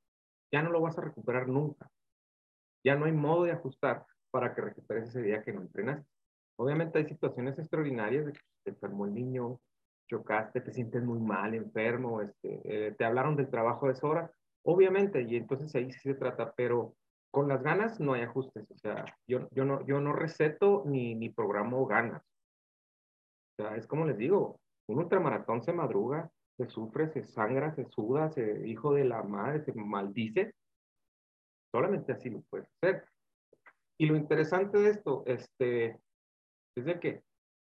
ya 0.53 0.63
no 0.63 0.71
lo 0.71 0.81
vas 0.81 0.99
a 0.99 1.03
recuperar 1.03 1.49
nunca. 1.49 1.91
Ya 2.85 2.97
no 2.97 3.07
hay 3.07 3.13
modo 3.13 3.45
de 3.45 3.53
ajustar 3.53 4.07
para 4.31 4.55
que 4.55 4.63
recuperes 4.63 5.09
ese 5.09 5.23
día 5.23 5.43
que 5.43 5.53
no 5.53 5.63
entrenaste. 5.63 6.09
Obviamente 6.57 6.99
hay 6.99 7.07
situaciones 7.07 7.59
extraordinarias 7.59 8.27
de 8.27 8.33
que 8.33 8.41
te 8.65 8.71
enfermó 8.71 9.07
el 9.07 9.15
niño, 9.15 9.61
chocaste, 10.09 10.61
te 10.61 10.73
sientes 10.73 11.03
muy 11.03 11.19
mal, 11.19 11.55
enfermo, 11.55 12.21
este, 12.21 12.61
eh, 12.65 12.93
te 12.93 13.05
hablaron 13.05 13.37
del 13.37 13.49
trabajo 13.49 13.89
de 13.89 13.95
Sora, 13.95 14.31
obviamente, 14.65 15.23
y 15.23 15.37
entonces 15.37 15.75
ahí 15.75 15.91
sí 15.93 16.01
se 16.01 16.15
trata, 16.15 16.53
pero 16.57 16.95
con 17.31 17.49
las 17.49 17.63
ganas 17.63 18.01
no 18.01 18.13
hay 18.13 18.23
ajustes, 18.23 18.69
o 18.71 18.77
sea, 18.79 19.05
yo, 19.27 19.49
yo, 19.53 19.65
no, 19.65 19.87
yo 19.87 20.01
no 20.01 20.13
receto 20.13 20.83
ni, 20.85 21.15
ni 21.15 21.29
programo 21.29 21.87
ganas. 21.87 22.23
O 23.57 23.63
sea, 23.63 23.77
es 23.77 23.87
como 23.87 24.05
les 24.05 24.19
digo, 24.19 24.61
un 24.89 24.99
ultramaratón 24.99 25.63
se 25.63 25.73
madruga, 25.73 26.31
se 26.61 26.69
sufre, 26.69 27.09
se 27.09 27.25
sangra, 27.25 27.75
se 27.75 27.87
suda, 27.87 28.31
se 28.31 28.69
hijo 28.69 28.93
de 28.93 29.05
la 29.05 29.23
madre, 29.23 29.65
se 29.65 29.73
maldice. 29.73 30.55
Solamente 31.73 32.13
así 32.13 32.29
lo 32.29 32.43
puedes 32.43 32.69
hacer. 32.77 33.07
Y 33.99 34.07
lo 34.07 34.17
interesante 34.17 34.79
de 34.79 34.91
esto 34.91 35.23
este, 35.27 35.99
es 36.77 37.01
que 37.01 37.23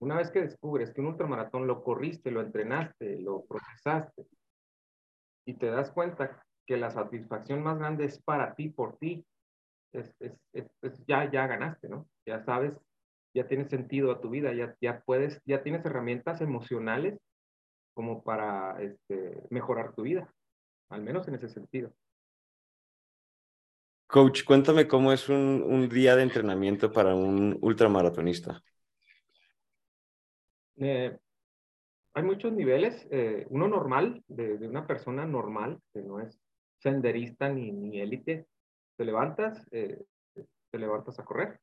una 0.00 0.16
vez 0.16 0.30
que 0.30 0.42
descubres 0.42 0.92
que 0.92 1.00
un 1.00 1.08
ultramaratón 1.08 1.66
lo 1.66 1.82
corriste, 1.82 2.30
lo 2.30 2.42
entrenaste, 2.42 3.20
lo 3.20 3.44
procesaste 3.46 4.26
y 5.46 5.54
te 5.54 5.70
das 5.70 5.90
cuenta 5.90 6.44
que 6.66 6.76
la 6.76 6.90
satisfacción 6.90 7.62
más 7.62 7.78
grande 7.78 8.04
es 8.04 8.22
para 8.22 8.54
ti, 8.54 8.68
por 8.68 8.98
ti, 8.98 9.24
es, 9.92 10.14
es, 10.20 11.06
ya, 11.06 11.30
ya 11.30 11.46
ganaste, 11.46 11.88
¿no? 11.88 12.06
Ya 12.26 12.42
sabes, 12.44 12.78
ya 13.34 13.46
tienes 13.46 13.68
sentido 13.70 14.10
a 14.12 14.20
tu 14.20 14.30
vida, 14.30 14.52
ya, 14.52 14.76
ya 14.80 15.02
puedes, 15.04 15.40
ya 15.46 15.62
tienes 15.62 15.84
herramientas 15.86 16.40
emocionales 16.40 17.18
como 17.94 18.22
para 18.22 18.80
este, 18.82 19.42
mejorar 19.50 19.94
tu 19.94 20.02
vida, 20.02 20.32
al 20.90 21.02
menos 21.02 21.26
en 21.28 21.36
ese 21.36 21.48
sentido. 21.48 21.92
Coach, 24.06 24.44
cuéntame 24.44 24.86
cómo 24.86 25.12
es 25.12 25.28
un, 25.28 25.62
un 25.62 25.88
día 25.88 26.14
de 26.14 26.22
entrenamiento 26.22 26.92
para 26.92 27.14
un 27.14 27.58
ultramaratonista. 27.62 28.62
Eh, 30.76 31.16
hay 32.14 32.22
muchos 32.22 32.52
niveles. 32.52 33.06
Eh, 33.10 33.46
uno 33.50 33.68
normal, 33.68 34.22
de, 34.28 34.54
una 34.68 34.86
persona 34.86 35.26
normal, 35.26 35.80
que 35.92 36.02
no 36.02 36.20
es 36.20 36.38
senderista 36.78 37.48
ni, 37.48 37.72
ni 37.72 38.00
élite, 38.00 38.46
te 38.96 39.04
levantas, 39.04 39.66
eh, 39.72 40.04
te 40.70 40.78
levantas 40.78 41.18
a 41.18 41.24
correr. 41.24 41.60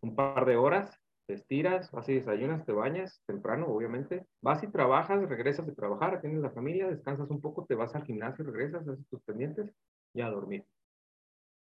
Un 0.00 0.14
par 0.14 0.44
de 0.44 0.56
horas, 0.56 1.00
te 1.26 1.34
estiras, 1.34 1.90
vas 1.90 2.08
y 2.08 2.14
desayunas, 2.14 2.64
te 2.64 2.72
bañas, 2.72 3.22
temprano, 3.26 3.66
obviamente. 3.66 4.26
Vas 4.42 4.62
y 4.62 4.68
trabajas, 4.68 5.28
regresas 5.28 5.66
de 5.66 5.74
trabajar, 5.74 6.20
tienes 6.20 6.40
la 6.40 6.50
familia, 6.50 6.88
descansas 6.88 7.30
un 7.30 7.40
poco, 7.40 7.64
te 7.64 7.74
vas 7.74 7.94
al 7.94 8.04
gimnasio, 8.04 8.44
regresas, 8.44 8.86
haces 8.86 9.06
tus 9.08 9.22
pendientes 9.22 9.70
y 10.12 10.20
a 10.20 10.28
dormir. 10.28 10.64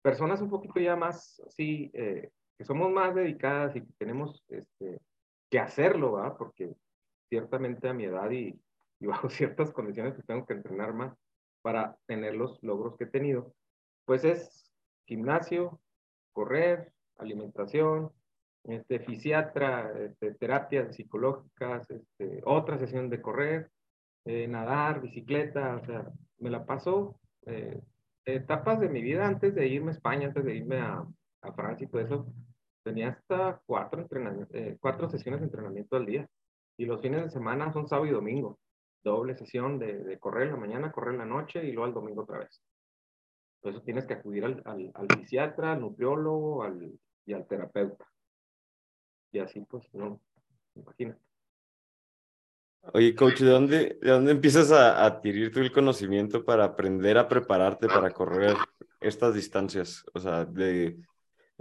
Personas 0.03 0.41
un 0.41 0.51
poquito 0.51 0.81
ya 0.81 0.97
más, 0.97 1.41
así, 1.47 1.91
que 2.59 2.65
somos 2.65 2.91
más 2.91 3.15
dedicadas 3.15 3.77
y 3.77 3.81
que 3.81 3.93
tenemos 3.99 4.45
este, 4.49 5.01
que 5.49 5.59
hacerlo, 5.59 6.13
¿verdad? 6.13 6.37
Porque 6.37 6.75
ciertamente 7.29 7.89
a 7.89 7.95
mi 7.95 8.05
edad 8.05 8.31
y, 8.31 8.59
bajo 9.01 9.31
ciertas 9.31 9.73
condiciones 9.73 10.15
que 10.15 10.23
tengo 10.23 10.45
que 10.45 10.55
entrenar 10.55 10.93
más 10.93 11.17
para 11.63 11.97
tener 12.07 12.35
los 12.35 12.63
logros 12.63 12.97
que 12.97 13.05
he 13.05 13.09
tenido, 13.09 13.55
pues 14.05 14.25
es 14.25 14.73
gimnasio, 15.07 15.81
correr, 16.33 16.93
alimentación, 17.17 18.13
este, 18.69 19.01
fisiatra, 19.01 19.93
este, 19.99 20.35
terapias 20.35 20.95
psicológicas, 20.95 21.91
este, 21.91 22.43
otra 22.45 22.79
sesión 22.79 23.09
de 23.09 23.21
correr, 23.21 23.71
eh, 24.25 24.47
nadar, 24.47 25.01
bicicleta, 25.01 25.77
o 25.77 25.85
sea, 25.85 26.07
me 26.39 26.51
la 26.51 26.65
paso 26.65 27.19
eh, 27.47 27.81
etapas 28.25 28.79
de 28.79 28.89
mi 28.89 29.01
vida 29.03 29.27
antes 29.27 29.55
de 29.55 29.67
irme 29.67 29.91
a 29.91 29.95
España, 29.95 30.29
antes 30.29 30.45
de 30.45 30.55
irme 30.55 30.79
a, 30.81 31.05
a 31.43 31.53
Francia 31.53 31.87
y 31.87 31.89
todo 31.89 32.03
eso, 32.03 32.27
tenía 32.85 33.09
hasta 33.09 33.61
cuatro, 33.67 34.07
eh, 34.53 34.77
cuatro 34.81 35.09
sesiones 35.09 35.41
de 35.41 35.47
entrenamiento 35.47 35.97
al 35.97 36.07
día. 36.07 36.29
Y 36.77 36.85
los 36.85 37.01
fines 37.01 37.25
de 37.25 37.31
semana 37.31 37.73
son 37.73 37.89
sábado 37.89 38.07
y 38.07 38.13
domingo. 38.13 38.59
Doble 39.03 39.35
sesión 39.35 39.79
de, 39.79 40.05
de 40.05 40.19
correr 40.19 40.47
en 40.47 40.53
la 40.53 40.61
mañana, 40.61 40.93
correr 40.93 41.15
en 41.15 41.19
la 41.19 41.25
noche 41.25 41.65
y 41.65 41.73
luego 41.73 41.87
al 41.87 41.95
domingo 41.95 42.23
otra 42.23 42.39
vez. 42.39 42.63
Por 43.61 43.73
eso 43.73 43.83
tienes 43.83 44.07
que 44.07 44.15
acudir 44.15 44.45
al, 44.45 44.63
al, 44.65 44.91
al 44.95 45.09
fisiatra, 45.19 45.73
al 45.73 45.81
nutriólogo 45.81 46.63
al, 46.63 46.93
y 47.27 47.33
al 47.33 47.47
terapeuta. 47.47 48.07
Y 49.33 49.39
así 49.39 49.61
pues, 49.61 49.85
no, 49.93 50.21
imagínate. 50.75 51.21
Oye, 52.95 53.15
coach, 53.15 53.41
¿de 53.41 53.51
dónde, 53.51 53.99
¿de 54.01 54.11
dónde 54.11 54.33
empiezas 54.33 54.73
a 54.73 55.05
adquirir 55.05 55.53
tú 55.53 55.61
el 55.61 55.73
conocimiento 55.73 56.45
para 56.45 56.65
aprender 56.65 57.19
a 57.19 57.29
prepararte 57.29 57.87
para 57.87 58.11
correr 58.11 58.57
estas 59.01 59.35
distancias? 59.35 60.05
O 60.15 60.21
sea, 60.21 60.47
de, 60.47 60.97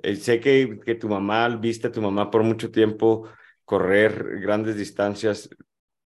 eh, 0.04 0.16
sé 0.16 0.40
que, 0.40 0.80
que 0.86 0.96
tu 0.96 1.10
mamá, 1.10 1.50
viste 1.50 1.88
a 1.88 1.92
tu 1.92 2.02
mamá 2.02 2.30
por 2.32 2.44
mucho 2.44 2.72
tiempo 2.72 3.28
correr 3.66 4.40
grandes 4.40 4.78
distancias, 4.78 5.50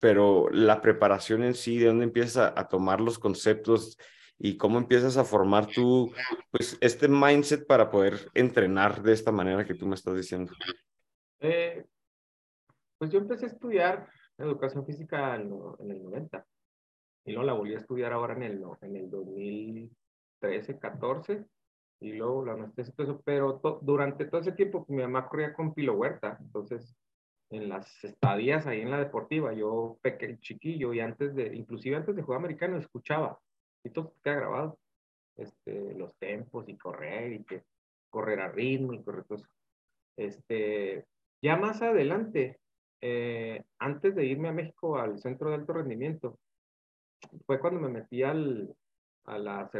pero 0.00 0.48
la 0.50 0.80
preparación 0.80 1.44
en 1.44 1.54
sí, 1.54 1.78
¿de 1.78 1.86
dónde 1.86 2.04
empiezas 2.04 2.52
a, 2.56 2.68
tomar 2.68 3.00
los 3.00 3.18
conceptos 3.18 3.98
y 4.38 4.56
cómo 4.56 4.78
empiezas 4.78 5.18
a 5.18 5.24
formar 5.24 5.66
tú, 5.66 6.10
pues, 6.50 6.78
este 6.80 7.08
mindset 7.08 7.66
para 7.66 7.90
poder 7.90 8.30
entrenar 8.34 9.02
de 9.02 9.12
esta 9.12 9.30
manera 9.30 9.66
que 9.66 9.74
tú 9.74 9.86
me 9.86 9.94
estás 9.94 10.16
diciendo? 10.16 10.52
Eh, 11.42 11.84
pues 12.98 13.10
yo 13.10 13.18
empecé 13.18 13.46
a 13.46 13.48
estudiar 13.48 14.08
educación 14.38 14.86
física 14.86 15.34
en, 15.34 15.50
el 15.90 16.02
90 16.02 16.46
y 17.24 17.32
luego 17.32 17.46
la 17.46 17.52
volví 17.52 17.74
a 17.74 17.78
estudiar 17.78 18.12
ahora 18.12 18.34
en 18.34 18.44
el, 18.44 18.62
en 18.80 18.96
el 18.96 19.10
2013, 19.10 20.78
14 20.78 21.44
y 22.00 22.12
luego 22.12 22.44
la 22.44 22.52
anestesia, 22.52 22.94
eso, 22.98 23.20
pero 23.24 23.60
durante 23.82 24.26
todo 24.26 24.40
ese 24.40 24.52
tiempo 24.52 24.86
mi 24.88 25.02
mamá 25.02 25.28
corría 25.28 25.52
con 25.52 25.74
Pilo 25.74 25.94
Huerta, 25.94 26.38
entonces 26.40 26.96
en 27.50 27.68
las 27.68 28.04
estadías 28.04 28.66
ahí 28.66 28.80
en 28.80 28.90
la 28.90 28.98
deportiva, 28.98 29.52
yo 29.52 29.98
pequeño, 30.00 30.38
chiquillo 30.40 30.94
y 30.94 31.00
antes 31.00 31.34
de, 31.34 31.54
inclusive 31.54 31.96
antes 31.96 32.16
de 32.16 32.22
jugar 32.22 32.38
americano 32.38 32.78
escuchaba, 32.78 33.38
y 33.84 33.90
todo 33.90 34.14
queda 34.22 34.36
grabado, 34.36 34.78
este, 35.36 35.94
los 35.94 36.16
tempos 36.18 36.68
y 36.68 36.76
correr 36.76 37.32
y 37.32 37.44
que 37.44 37.64
correr 38.10 38.40
a 38.40 38.48
ritmo 38.48 38.92
y 38.92 39.02
correr 39.02 39.24
todo 39.24 39.38
eso. 39.38 39.48
Este, 40.16 41.06
ya 41.42 41.56
más 41.56 41.82
adelante, 41.82 42.60
eh, 43.00 43.62
antes 43.78 44.14
de 44.14 44.24
irme 44.24 44.48
a 44.48 44.52
México 44.52 44.96
al 44.96 45.18
centro 45.18 45.50
de 45.50 45.56
alto 45.56 45.72
rendimiento, 45.72 46.38
fue 47.46 47.58
cuando 47.58 47.80
me 47.80 47.88
metí 47.88 48.22
a, 48.22 48.32
las 48.34 49.70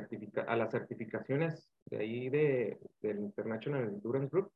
certificaciones 0.71 1.69
de 1.87 1.99
ahí 1.99 2.29
de, 2.29 2.79
del 3.01 3.19
International 3.19 3.85
Endurance 3.85 4.29
Group 4.31 4.53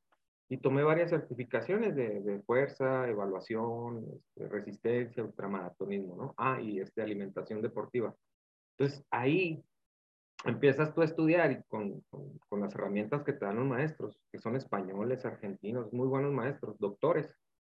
y 0.49 0.59
tomé 0.59 0.83
varias 0.83 1.11
certificaciones 1.11 1.95
de, 1.97 2.21
de 2.21 2.41
fuerza, 2.43 3.09
evaluación, 3.09 4.05
este, 4.15 4.49
resistencia, 4.49 5.25
ultramaratonismo, 5.25 6.17
¿no? 6.17 6.35
Ah, 6.37 6.61
y 6.61 6.79
este, 6.79 7.03
alimentación 7.03 7.63
deportiva. 7.63 8.15
Entonces 8.77 9.05
ahí 9.11 9.63
empiezas 10.45 10.95
tú 10.95 11.03
a 11.03 11.05
estudiar 11.05 11.53
y 11.53 11.63
con, 11.65 12.03
con, 12.49 12.61
las 12.61 12.75
herramientas 12.75 13.23
que 13.23 13.33
te 13.33 13.45
dan 13.45 13.57
los 13.57 13.67
maestros, 13.67 14.19
que 14.31 14.39
son 14.39 14.57
españoles, 14.57 15.25
argentinos, 15.25 15.93
muy 15.93 16.07
buenos 16.07 16.33
maestros, 16.33 16.79
doctores, 16.79 17.31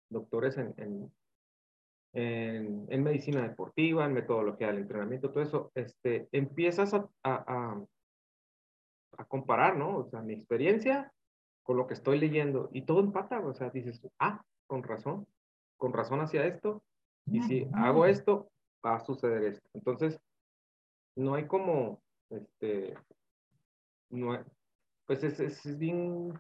doctores 0.10 0.58
en, 0.58 0.74
en, 0.78 1.12
en, 2.14 2.86
en, 2.90 3.04
medicina 3.04 3.42
deportiva, 3.42 4.06
en 4.06 4.14
metodología 4.14 4.68
del 4.68 4.80
entrenamiento, 4.80 5.32
todo 5.32 5.44
eso, 5.44 5.72
este, 5.76 6.28
empiezas 6.32 6.94
a, 6.94 7.10
a, 7.24 7.82
a, 9.18 9.26
comparar, 9.26 9.78
¿no? 9.78 9.98
O 9.98 10.06
sea, 10.06 10.22
mi 10.22 10.34
experiencia 10.34 11.12
con 11.64 11.78
lo 11.78 11.88
que 11.88 11.94
estoy 11.94 12.20
leyendo 12.20 12.70
y 12.74 12.84
todo 12.84 13.00
empata, 13.00 13.40
o 13.40 13.54
sea, 13.54 13.70
dices, 13.70 14.06
ah, 14.20 14.44
con 14.68 14.84
razón, 14.84 15.28
con 15.78 15.94
razón 15.94 16.22
hacia 16.22 16.46
esto, 16.46 16.84
y 17.26 17.42
si 17.44 17.68
hago 17.74 18.06
esto, 18.06 18.50
va 18.86 18.96
a 18.96 19.00
suceder 19.00 19.44
esto. 19.44 19.68
Entonces, 19.74 20.20
no 21.16 21.36
hay 21.36 21.48
como, 21.48 22.02
este, 22.30 22.96
no 24.10 24.44
pues 25.06 25.24
es, 25.24 25.40
es, 25.40 25.78
bien, 25.78 26.34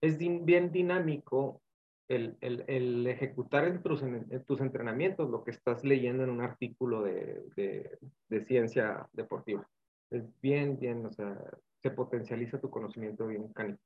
es 0.00 0.18
bien 0.18 0.72
dinámico 0.72 1.62
el, 2.08 2.36
el, 2.40 2.64
el 2.68 3.06
ejecutar 3.06 3.64
en 3.64 3.82
tus, 3.82 4.02
tus, 4.46 4.60
entrenamientos 4.60 5.30
lo 5.30 5.42
que 5.42 5.52
estás 5.52 5.84
leyendo 5.84 6.24
en 6.24 6.30
un 6.30 6.42
artículo 6.42 7.02
de, 7.02 7.42
de, 8.28 8.44
ciencia 8.44 9.08
deportiva. 9.12 9.66
Es 10.10 10.22
bien, 10.40 10.78
bien, 10.78 11.06
o 11.06 11.12
sea, 11.12 11.34
se 11.82 11.90
potencializa 11.90 12.60
tu 12.60 12.68
conocimiento 12.68 13.26
bien 13.26 13.48
cánico. 13.52 13.80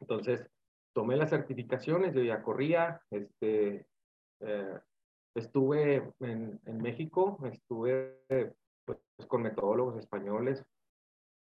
Entonces, 0.00 0.46
tomé 0.92 1.16
las 1.16 1.30
certificaciones, 1.30 2.14
yo 2.14 2.22
ya 2.22 2.42
corría, 2.42 3.00
este, 3.10 3.86
eh, 4.40 4.78
estuve 5.34 6.12
en, 6.20 6.60
en, 6.66 6.78
México, 6.78 7.38
estuve 7.50 8.20
pues, 8.84 8.98
con 9.28 9.42
metodólogos 9.42 9.96
españoles, 9.98 10.64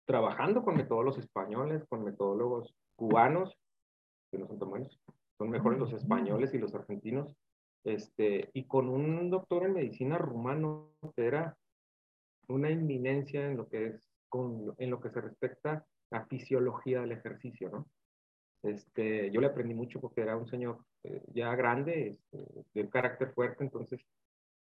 trabajando 0.05 0.63
con 0.63 0.75
metodólogos 0.75 1.19
españoles, 1.19 1.83
con 1.87 2.03
metodólogos 2.03 2.75
cubanos, 2.95 3.57
que 4.31 4.37
no 4.37 4.47
son 4.47 4.59
tan 4.59 4.69
buenos, 4.69 4.99
son 5.37 5.49
mejores 5.49 5.79
los 5.79 5.93
españoles 5.93 6.53
y 6.53 6.57
los 6.57 6.73
argentinos, 6.73 7.35
este, 7.83 8.49
y 8.53 8.65
con 8.65 8.89
un 8.89 9.29
doctor 9.29 9.65
en 9.65 9.73
medicina 9.73 10.17
rumano 10.17 10.91
que 11.15 11.25
era 11.25 11.57
una 12.47 12.69
inminencia 12.69 13.45
en 13.47 13.57
lo 13.57 13.67
que 13.67 13.87
es, 13.87 14.03
con, 14.29 14.75
en 14.77 14.89
lo 14.89 15.01
que 15.01 15.09
se 15.09 15.21
respecta 15.21 15.85
a 16.11 16.25
fisiología 16.25 17.01
del 17.01 17.13
ejercicio, 17.13 17.69
¿no? 17.69 17.87
Este, 18.63 19.31
yo 19.31 19.41
le 19.41 19.47
aprendí 19.47 19.73
mucho 19.73 19.99
porque 19.99 20.21
era 20.21 20.37
un 20.37 20.47
señor 20.47 20.79
eh, 21.03 21.23
ya 21.33 21.55
grande, 21.55 22.09
este, 22.09 22.65
de 22.73 22.89
carácter 22.89 23.33
fuerte, 23.33 23.63
entonces 23.63 24.05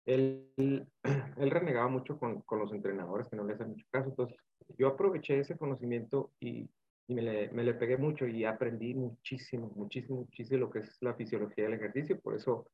él, 0.05 0.49
él 1.37 1.51
renegaba 1.51 1.87
mucho 1.87 2.17
con, 2.17 2.41
con, 2.41 2.59
los 2.59 2.71
entrenadores 2.73 3.27
que 3.27 3.35
no 3.35 3.43
le 3.43 3.53
hacen 3.53 3.69
mucho 3.69 3.85
caso, 3.91 4.09
entonces 4.09 4.37
yo 4.77 4.87
aproveché 4.87 5.39
ese 5.39 5.57
conocimiento 5.57 6.31
y, 6.39 6.69
y 7.07 7.15
me, 7.15 7.21
le, 7.21 7.51
me, 7.51 7.63
le, 7.63 7.73
pegué 7.73 7.97
mucho 7.97 8.27
y 8.27 8.45
aprendí 8.45 8.93
muchísimo, 8.93 9.71
muchísimo, 9.75 10.19
muchísimo 10.19 10.59
lo 10.59 10.69
que 10.69 10.79
es 10.79 10.97
la 11.01 11.13
fisiología 11.13 11.65
del 11.65 11.75
ejercicio, 11.75 12.19
por 12.19 12.35
eso 12.35 12.67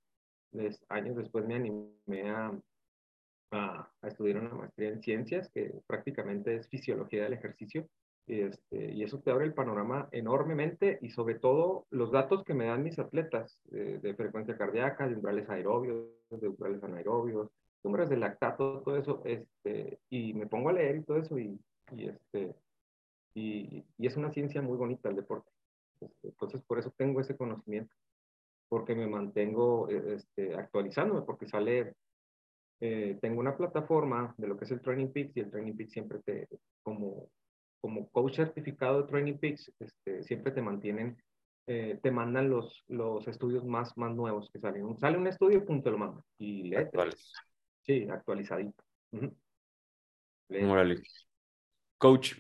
años 0.90 1.16
después 1.16 1.46
me 1.46 1.56
animé 1.56 2.30
a, 2.30 2.52
a, 3.52 3.92
a, 4.02 4.08
estudiar 4.08 4.40
una 4.40 4.54
maestría 4.54 4.90
en 4.90 5.02
ciencias, 5.02 5.50
que 5.50 5.74
prácticamente 5.86 6.56
es 6.56 6.68
fisiología 6.68 7.24
del 7.24 7.34
ejercicio, 7.34 7.88
este, 8.30 8.94
y 8.94 9.04
eso 9.04 9.20
te 9.20 9.32
abre 9.32 9.46
el 9.46 9.56
panorama 9.56 10.08
enormemente 10.12 11.00
y 11.02 11.10
sobre 11.10 11.36
todo 11.36 11.88
los 11.90 12.12
datos 12.12 12.44
que 12.44 12.54
me 12.54 12.68
dan 12.68 12.84
mis 12.84 13.00
atletas 13.00 13.60
eh, 13.72 14.00
de 14.02 14.14
frecuencia 14.14 14.56
cardíaca, 14.56 15.08
de 15.08 15.16
umbrales 15.16 15.50
aerobios, 15.50 16.06
de 16.30 16.48
umbrales 16.48 16.84
anaerobios, 16.84 17.50
números 17.84 18.10
de 18.10 18.18
lactato, 18.18 18.82
todo 18.82 18.98
eso, 18.98 19.22
este, 19.26 20.00
y 20.12 20.34
me 20.34 20.46
pongo 20.46 20.70
a 20.70 20.74
leer 20.74 20.98
y 20.98 21.04
todo 21.04 21.18
eso 21.18 21.40
y, 21.40 21.60
y 21.92 22.08
este, 22.08 22.56
y, 23.34 23.84
y, 23.98 24.08
es 24.08 24.16
una 24.16 24.32
ciencia 24.32 24.62
muy 24.62 24.78
bonita 24.78 25.10
el 25.10 25.16
deporte. 25.16 25.50
Este, 26.00 26.28
entonces, 26.28 26.62
por 26.62 26.78
eso 26.78 26.94
tengo 26.96 27.22
ese 27.22 27.36
conocimiento, 27.36 27.96
porque 28.68 28.94
me 28.94 29.08
mantengo 29.08 29.90
eh, 29.90 30.16
este, 30.16 30.56
actualizándome, 30.56 31.24
porque 31.24 31.48
sale, 31.48 31.96
eh, 32.80 33.18
tengo 33.22 33.40
una 33.40 33.58
plataforma 33.58 34.36
de 34.38 34.48
lo 34.48 34.56
que 34.56 34.66
es 34.66 34.72
el 34.72 34.82
Training 34.82 35.08
Peaks 35.08 35.36
y 35.38 35.40
el 35.40 35.50
Training 35.50 35.76
Peaks 35.76 35.94
siempre 35.94 36.20
te, 36.20 36.48
como, 36.84 37.30
como 37.82 38.10
coach 38.10 38.36
certificado 38.36 39.02
de 39.02 39.08
Training 39.08 39.38
Peaks, 39.38 39.72
este, 39.80 40.24
siempre 40.24 40.52
te 40.52 40.62
mantienen, 40.62 41.22
eh, 41.68 42.00
te 42.02 42.12
mandan 42.12 42.50
los, 42.50 42.84
los 42.88 43.28
estudios 43.28 43.66
más, 43.66 43.96
más 43.98 44.16
nuevos 44.16 44.50
que 44.52 44.60
salen. 44.60 44.98
Sale 44.98 45.18
un 45.18 45.28
estudio, 45.28 45.66
punto, 45.66 45.92
lo 45.92 45.98
mando. 45.98 46.24
Y 46.38 46.74
Sí, 47.82 48.08
actualizadito. 48.10 48.84
Uh 49.12 49.30
Coach, 51.98 52.36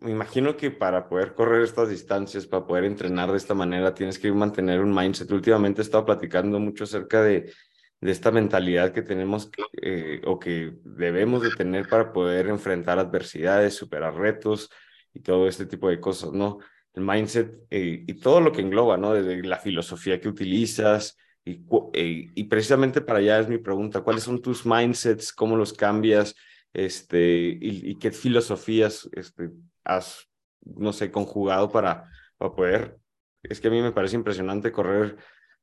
me 0.00 0.10
imagino 0.10 0.56
que 0.56 0.70
para 0.70 1.08
poder 1.08 1.34
correr 1.34 1.62
estas 1.62 1.90
distancias, 1.90 2.46
para 2.46 2.66
poder 2.66 2.84
entrenar 2.84 3.30
de 3.30 3.36
esta 3.36 3.54
manera, 3.54 3.92
tienes 3.92 4.18
que 4.18 4.30
mantener 4.32 4.80
un 4.80 4.94
mindset. 4.94 5.30
Últimamente 5.30 5.80
he 5.80 5.84
estado 5.84 6.06
platicando 6.06 6.58
mucho 6.58 6.84
acerca 6.84 7.22
de, 7.22 7.52
de 8.00 8.10
esta 8.10 8.30
mentalidad 8.30 8.92
que 8.92 9.02
tenemos 9.02 9.50
eh, 9.82 10.20
o 10.24 10.38
que 10.38 10.74
debemos 10.84 11.42
de 11.42 11.50
tener 11.50 11.88
para 11.88 12.12
poder 12.12 12.48
enfrentar 12.48 12.98
adversidades, 12.98 13.74
superar 13.74 14.14
retos 14.14 14.70
y 15.12 15.20
todo 15.20 15.48
este 15.48 15.66
tipo 15.66 15.88
de 15.88 16.00
cosas, 16.00 16.32
¿no? 16.32 16.58
El 16.94 17.02
mindset 17.02 17.54
eh, 17.70 18.04
y 18.06 18.14
todo 18.14 18.40
lo 18.40 18.52
que 18.52 18.60
engloba, 18.60 18.96
¿no? 18.96 19.14
Desde 19.14 19.42
la 19.42 19.58
filosofía 19.58 20.20
que 20.20 20.28
utilizas 20.28 21.16
y, 21.44 21.62
eh, 21.92 22.30
y 22.34 22.44
precisamente 22.44 23.00
para 23.00 23.18
allá 23.18 23.40
es 23.40 23.48
mi 23.48 23.58
pregunta, 23.58 24.02
¿cuáles 24.02 24.22
son 24.22 24.40
tus 24.40 24.64
mindsets? 24.64 25.32
¿Cómo 25.32 25.56
los 25.56 25.72
cambias? 25.72 26.34
este, 26.72 27.58
y, 27.60 27.90
y, 27.90 27.94
qué 27.96 28.10
filosofías 28.10 29.08
este, 29.12 29.50
has, 29.84 30.28
no 30.60 30.92
sé, 30.92 31.10
conjugado 31.10 31.70
para, 31.70 32.10
para 32.36 32.54
poder. 32.54 32.98
Es 33.42 33.60
que 33.60 33.68
a 33.68 33.70
mí 33.70 33.80
me 33.80 33.92
parece 33.92 34.16
impresionante 34.16 34.72
correr 34.72 35.16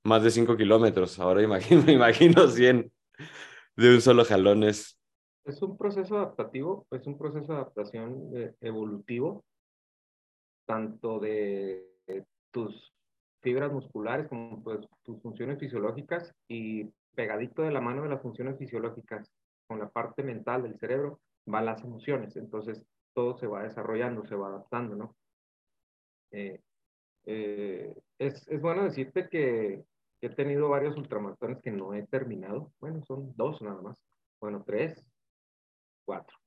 más 0.06 0.24
de 0.24 0.32
5 0.32 0.56
kilómetros. 0.56 1.20
Ahora 1.20 1.42
imagino, 1.42 1.82
me 1.86 1.94
imagino 1.94 2.48
100 2.48 2.92
de 3.76 3.96
un 3.96 4.02
solo 4.02 4.24
jalón. 4.24 4.64
Es, 4.64 4.98
es 5.44 5.62
un 5.62 5.78
proceso 5.78 6.18
adaptativo, 6.18 6.88
es 6.92 7.06
un 7.08 7.18
proceso 7.18 7.52
de 7.52 7.60
adaptación 7.60 8.32
eh, 8.36 8.54
evolutivo, 8.62 9.44
tanto 10.66 11.20
de, 11.20 11.86
de 12.08 12.26
tus 12.52 12.94
fibras 13.42 13.72
musculares 13.72 14.28
como 14.28 14.64
pues, 14.64 14.80
tus 15.04 15.22
funciones 15.22 15.60
fisiológicas 15.60 16.34
y 16.48 16.86
pegadito 17.16 17.62
de 17.62 17.72
la 17.72 17.82
mano 17.82 18.04
de 18.04 18.10
las 18.10 18.22
funciones 18.22 18.58
fisiológicas 18.58 19.32
con 19.68 19.80
la 19.80 19.90
parte 19.90 20.24
mental 20.24 20.64
del 20.64 20.78
cerebro, 20.80 21.20
van 21.46 21.66
las 21.66 21.84
emociones. 21.84 22.36
Entonces, 22.36 22.84
todo 23.14 23.38
se 23.38 23.48
va 23.48 23.64
desarrollando, 23.64 24.26
se 24.26 24.36
va 24.36 24.48
adaptando, 24.50 24.96
¿no? 24.96 25.16
Eh, 26.32 26.60
eh, 27.26 27.96
es, 28.20 28.48
es, 28.48 28.62
bueno 28.62 28.84
decirte 28.84 29.30
que, 29.30 29.84
he 30.22 30.30
tenido 30.30 30.70
varios 30.70 30.98
ultramaratones 30.98 31.62
que 31.62 31.72
no 31.72 31.94
he 31.94 32.06
terminado. 32.08 32.72
Bueno, 32.80 33.04
son 33.04 33.34
dos 33.36 33.62
nada 33.62 33.82
más. 33.82 33.98
Bueno, 34.40 34.64
tres, 34.66 35.06
cuatro. 36.06 36.38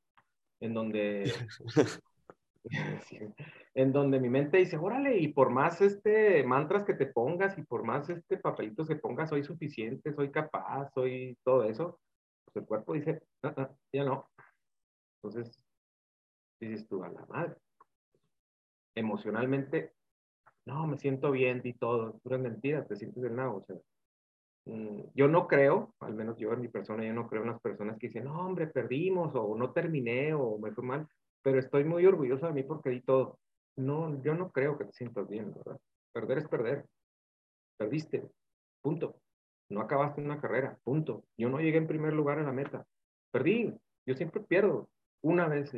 En 0.60 0.74
donde, 0.74 1.32
en 3.74 3.92
donde 3.92 4.20
mi 4.20 4.28
mente 4.28 4.58
dice, 4.58 4.76
órale, 4.76 5.18
y 5.18 5.28
por 5.28 5.50
más 5.50 5.80
este 5.80 6.42
mantras 6.44 6.84
que 6.84 6.94
te 6.94 7.06
pongas 7.06 7.56
y 7.58 7.62
por 7.62 7.84
más 7.84 8.08
este 8.10 8.38
papelitos 8.38 8.88
que 8.88 8.96
pongas, 8.96 9.30
soy 9.30 9.44
suficiente, 9.44 10.12
soy 10.12 10.30
capaz, 10.30 10.90
soy 10.94 11.36
todo 11.44 11.64
eso, 11.64 12.00
pues 12.44 12.56
el 12.56 12.66
cuerpo 12.66 12.94
dice, 12.94 13.22
ah, 13.42 13.54
ah, 13.56 13.70
ya 13.92 14.04
no. 14.04 14.28
Entonces, 15.16 15.64
dices 16.60 16.86
tú, 16.88 17.02
a 17.02 17.08
la 17.08 17.24
madre. 17.26 17.56
Emocionalmente, 18.94 19.94
no, 20.68 20.86
me 20.86 20.98
siento 20.98 21.30
bien 21.30 21.62
y 21.64 21.72
todo, 21.72 22.18
pura 22.18 22.36
mentira, 22.36 22.84
te 22.84 22.94
sientes 22.94 23.22
del 23.22 23.34
nada. 23.34 23.50
O 23.50 23.64
sea, 23.64 23.76
mm, 24.66 25.00
yo 25.14 25.26
no 25.26 25.48
creo, 25.48 25.94
al 26.00 26.14
menos 26.14 26.36
yo 26.36 26.52
en 26.52 26.60
mi 26.60 26.68
persona, 26.68 27.04
yo 27.04 27.14
no 27.14 27.26
creo 27.26 27.42
en 27.42 27.48
las 27.48 27.60
personas 27.60 27.98
que 27.98 28.08
dicen, 28.08 28.24
no, 28.24 28.38
hombre, 28.38 28.66
perdimos, 28.66 29.34
o 29.34 29.56
no 29.56 29.72
terminé, 29.72 30.34
o 30.34 30.58
me 30.58 30.72
fue 30.72 30.84
mal, 30.84 31.08
pero 31.42 31.58
estoy 31.58 31.84
muy 31.84 32.04
orgulloso 32.04 32.46
de 32.46 32.52
mí 32.52 32.62
porque 32.64 32.90
di 32.90 33.00
todo. 33.00 33.38
No, 33.76 34.22
yo 34.22 34.34
no 34.34 34.50
creo 34.52 34.76
que 34.76 34.84
te 34.84 34.92
sientas 34.92 35.26
bien, 35.26 35.54
¿verdad? 35.54 35.80
Perder 36.12 36.38
es 36.38 36.48
perder. 36.48 36.86
Perdiste, 37.78 38.28
punto. 38.82 39.20
No 39.70 39.80
acabaste 39.80 40.20
una 40.20 40.40
carrera, 40.40 40.78
punto. 40.84 41.24
Yo 41.38 41.48
no 41.48 41.60
llegué 41.60 41.78
en 41.78 41.86
primer 41.86 42.12
lugar 42.12 42.38
en 42.38 42.46
la 42.46 42.52
meta. 42.52 42.84
Perdí, 43.30 43.74
yo 44.06 44.14
siempre 44.14 44.42
pierdo. 44.42 44.90
Una 45.22 45.48
vez, 45.48 45.72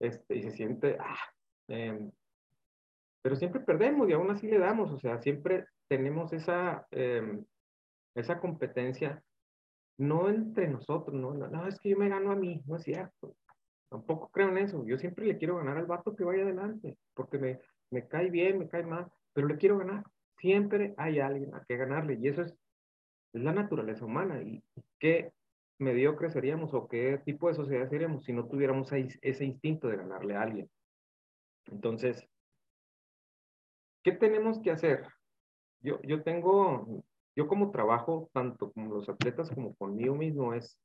este, 0.00 0.36
y 0.36 0.42
se 0.42 0.50
siente, 0.50 0.96
ah, 1.00 1.18
em, 1.68 2.10
pero 3.22 3.36
siempre 3.36 3.60
perdemos 3.60 4.08
y 4.08 4.12
aún 4.12 4.30
así 4.30 4.46
le 4.46 4.58
damos, 4.58 4.90
o 4.92 4.98
sea, 4.98 5.20
siempre 5.20 5.66
tenemos 5.88 6.32
esa, 6.32 6.86
em, 6.90 7.44
esa 8.14 8.40
competencia, 8.40 9.22
no 9.98 10.28
entre 10.28 10.68
nosotros, 10.68 11.14
no, 11.14 11.34
no, 11.34 11.66
es 11.66 11.78
que 11.80 11.90
yo 11.90 11.96
me 11.96 12.08
gano 12.08 12.30
a 12.30 12.36
mí, 12.36 12.62
no 12.66 12.76
es 12.76 12.82
cierto, 12.82 13.34
tampoco 13.90 14.28
creo 14.28 14.48
en 14.48 14.58
eso, 14.58 14.84
yo 14.86 14.98
siempre 14.98 15.26
le 15.26 15.38
quiero 15.38 15.56
ganar 15.56 15.76
al 15.76 15.86
vato 15.86 16.14
que 16.14 16.24
vaya 16.24 16.42
adelante, 16.42 16.96
porque 17.14 17.38
me, 17.38 17.58
me 17.90 18.06
cae 18.06 18.30
bien, 18.30 18.58
me 18.58 18.68
cae 18.68 18.84
mal, 18.84 19.06
pero 19.32 19.48
le 19.48 19.56
quiero 19.56 19.78
ganar, 19.78 20.04
siempre 20.38 20.94
hay 20.96 21.18
alguien 21.20 21.54
a 21.54 21.64
que 21.64 21.76
ganarle, 21.76 22.18
y 22.20 22.28
eso 22.28 22.42
es, 22.42 22.54
la 23.32 23.52
naturaleza 23.52 24.04
humana, 24.04 24.40
y 24.42 24.62
qué 24.98 25.32
mediocres 25.78 26.32
seríamos 26.32 26.74
o 26.74 26.88
qué 26.88 27.20
tipo 27.24 27.48
de 27.48 27.54
sociedad 27.54 27.88
seríamos 27.88 28.24
si 28.24 28.32
no 28.32 28.48
tuviéramos 28.48 28.90
ese 28.92 29.44
instinto 29.44 29.88
de 29.88 29.96
ganarle 29.96 30.34
a 30.34 30.42
alguien. 30.42 30.70
Entonces, 31.70 32.26
¿qué 34.08 34.16
tenemos 34.16 34.58
que 34.60 34.70
hacer? 34.70 35.06
Yo, 35.80 36.00
yo 36.02 36.22
tengo 36.22 37.04
yo 37.36 37.46
como 37.46 37.70
trabajo, 37.70 38.30
tanto 38.32 38.72
con 38.72 38.88
los 38.88 39.06
atletas 39.08 39.50
como 39.50 39.74
conmigo 39.76 40.14
mismo, 40.14 40.54
es 40.54 40.80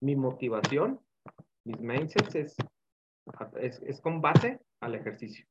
mi 0.00 0.14
motivación, 0.14 1.00
mis 1.64 1.80
mindsets 1.80 2.34
es, 2.34 2.56
es, 3.60 3.82
es 3.82 4.00
con 4.02 4.20
base 4.20 4.60
al 4.80 4.94
ejercicio. 4.94 5.46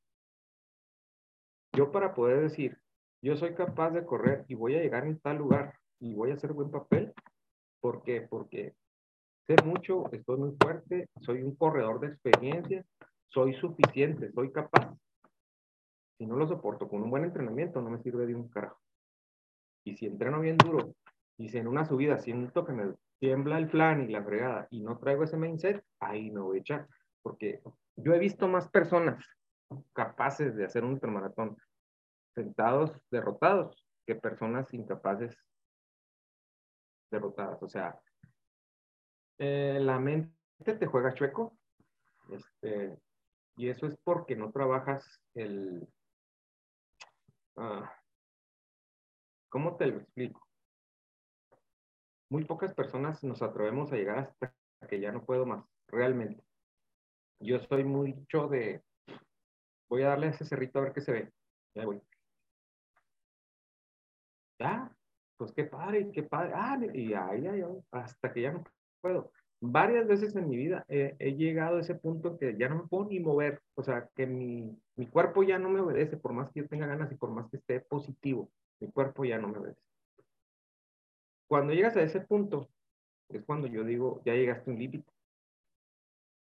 Yo 1.72 1.90
para 1.90 2.14
poder 2.14 2.42
decir, 2.42 2.78
yo 3.20 3.36
soy 3.36 3.54
capaz 3.54 3.90
de 3.90 4.06
correr 4.06 4.44
y 4.46 4.54
voy 4.54 4.76
a 4.76 4.80
llegar 4.80 5.04
en 5.04 5.18
tal 5.18 5.38
lugar 5.38 5.74
y 5.98 6.14
voy 6.14 6.30
a 6.30 6.34
hacer 6.34 6.52
buen 6.52 6.70
papel, 6.70 7.12
¿por 7.80 8.04
qué? 8.04 8.20
Porque 8.22 8.76
sé 9.48 9.56
mucho, 9.64 10.10
estoy 10.12 10.38
muy 10.38 10.56
fuerte, 10.62 11.08
soy 11.22 11.42
un 11.42 11.56
corredor 11.56 11.98
de 11.98 12.06
experiencia, 12.06 12.84
soy 13.26 13.52
suficiente, 13.54 14.30
soy 14.32 14.52
capaz. 14.52 14.96
Si 16.18 16.26
no 16.26 16.36
lo 16.36 16.46
soporto 16.46 16.88
con 16.88 17.02
un 17.02 17.10
buen 17.10 17.24
entrenamiento, 17.24 17.80
no 17.80 17.90
me 17.90 17.98
sirve 17.98 18.26
de 18.26 18.34
un 18.34 18.48
carajo. 18.48 18.80
Y 19.84 19.96
si 19.96 20.06
entreno 20.06 20.40
bien 20.40 20.56
duro, 20.56 20.94
y 21.38 21.48
si 21.48 21.58
en 21.58 21.68
una 21.68 21.84
subida 21.84 22.18
siento 22.18 22.64
que 22.64 22.72
me 22.72 22.94
tiembla 23.18 23.58
el 23.58 23.68
plan 23.68 24.02
y 24.02 24.12
la 24.12 24.24
fregada 24.24 24.66
y 24.70 24.80
no 24.80 24.98
traigo 24.98 25.24
ese 25.24 25.36
mindset, 25.36 25.84
ahí 26.00 26.30
me 26.30 26.40
voy 26.40 26.58
a 26.58 26.60
echar. 26.60 26.88
Porque 27.22 27.60
yo 27.96 28.14
he 28.14 28.18
visto 28.18 28.48
más 28.48 28.68
personas 28.68 29.24
capaces 29.92 30.54
de 30.56 30.64
hacer 30.64 30.84
un 30.84 30.92
ultramaratón 30.92 31.56
sentados 32.34 32.92
derrotados 33.10 33.84
que 34.06 34.14
personas 34.14 34.72
incapaces 34.72 35.36
derrotadas. 37.10 37.62
O 37.62 37.68
sea, 37.68 37.98
eh, 39.38 39.78
la 39.80 39.98
mente 39.98 40.32
te 40.58 40.86
juega 40.86 41.14
chueco, 41.14 41.56
este, 42.30 42.96
y 43.56 43.68
eso 43.68 43.86
es 43.86 43.96
porque 44.04 44.36
no 44.36 44.50
trabajas 44.52 45.20
el... 45.34 45.86
Ah, 47.56 47.90
¿Cómo 49.48 49.76
te 49.76 49.86
lo 49.86 49.98
explico? 49.98 50.46
Muy 52.28 52.44
pocas 52.44 52.74
personas 52.74 53.22
nos 53.24 53.40
atrevemos 53.40 53.92
a 53.92 53.96
llegar 53.96 54.18
hasta 54.18 54.54
que 54.88 55.00
ya 55.00 55.12
no 55.12 55.24
puedo 55.24 55.46
más, 55.46 55.64
realmente. 55.88 56.44
Yo 57.40 57.58
soy 57.60 57.84
mucho 57.84 58.48
de, 58.48 58.82
voy 59.88 60.02
a 60.02 60.08
darle 60.08 60.26
a 60.26 60.30
ese 60.30 60.44
cerrito 60.44 60.78
a 60.78 60.82
ver 60.82 60.92
qué 60.92 61.00
se 61.00 61.12
ve. 61.12 61.32
Ya 61.74 61.84
voy. 61.84 62.02
Ya, 64.58 64.90
pues 65.36 65.52
qué 65.52 65.64
padre, 65.64 66.10
qué 66.12 66.22
padre. 66.22 66.52
Ah, 66.54 66.78
y 66.92 67.12
ahí, 67.14 67.42
ya, 67.42 67.54
hasta 67.92 68.32
que 68.32 68.42
ya 68.42 68.52
no 68.52 68.64
puedo. 69.00 69.32
Varias 69.60 70.06
veces 70.06 70.34
en 70.36 70.48
mi 70.48 70.56
vida 70.56 70.84
he, 70.88 71.14
llegado 71.34 71.78
a 71.78 71.80
ese 71.80 71.94
punto 71.94 72.38
que 72.38 72.56
ya 72.58 72.68
no 72.68 72.82
me 72.82 72.88
puedo 72.88 73.06
ni 73.06 73.20
mover. 73.20 73.62
O 73.74 73.82
sea, 73.82 74.08
que 74.14 74.26
mi, 74.26 74.78
mi 74.96 75.06
cuerpo 75.06 75.42
ya 75.42 75.58
no 75.58 75.68
me 75.68 75.80
obedece, 75.80 76.16
por 76.16 76.32
más 76.32 76.50
que 76.50 76.60
yo 76.60 76.68
tenga 76.68 76.86
ganas 76.86 77.12
y 77.12 77.16
por 77.16 77.30
más 77.30 77.48
que 77.50 77.58
esté 77.58 77.80
positivo. 77.80 78.50
Mi 78.80 78.90
cuerpo 78.90 79.24
ya 79.24 79.38
no 79.38 79.48
me 79.48 79.58
obedece. 79.58 79.80
Cuando 81.48 81.74
llegas 81.74 81.96
a 81.96 82.02
ese 82.02 82.20
punto, 82.20 82.70
es 83.28 83.44
cuando 83.44 83.66
yo 83.66 83.84
digo, 83.84 84.22
ya 84.24 84.34
llegaste 84.34 84.70
a 84.70 84.72
un 84.72 84.80
límite. 84.80 85.12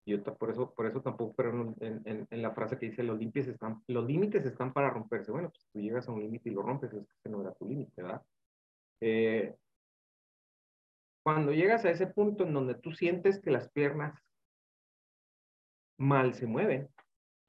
Yo 0.05 0.23
por 0.23 0.51
eso, 0.51 0.75
por 0.75 0.87
eso 0.87 1.01
tampoco, 1.01 1.33
pero 1.37 1.75
en, 1.79 2.27
la 2.31 2.51
frase 2.51 2.77
que 2.77 2.87
dice, 2.87 3.05
los 3.05 3.19
límites 3.19 3.47
están, 3.47 3.83
los 3.87 4.05
límites 4.05 4.45
están 4.45 4.73
para 4.73 4.91
romperse. 4.91 5.31
Bueno, 5.31 5.51
pues 5.51 5.65
tú 5.73 5.81
llegas 5.81 6.09
a 6.09 6.13
un 6.13 6.21
límite 6.21 6.51
y 6.51 6.53
lo 6.53 6.63
rompes, 6.63 6.93
es 6.93 7.07
que 7.23 7.31
no 7.31 7.41
era 7.41 7.55
tu 7.55 7.69
límite, 7.69 8.03
¿verdad? 8.03 8.23
Eh, 9.01 9.55
cuando 11.23 11.53
llegas 11.53 11.85
a 11.85 11.91
ese 11.91 12.09
punto 12.09 12.45
en 12.45 12.53
donde 12.53 12.75
tú 12.75 12.91
sientes 12.91 13.41
que 13.41 13.53
las 13.53 13.69
piernas 13.71 14.21
mal 15.97 16.35
se 16.35 16.47
mueven, 16.47 16.89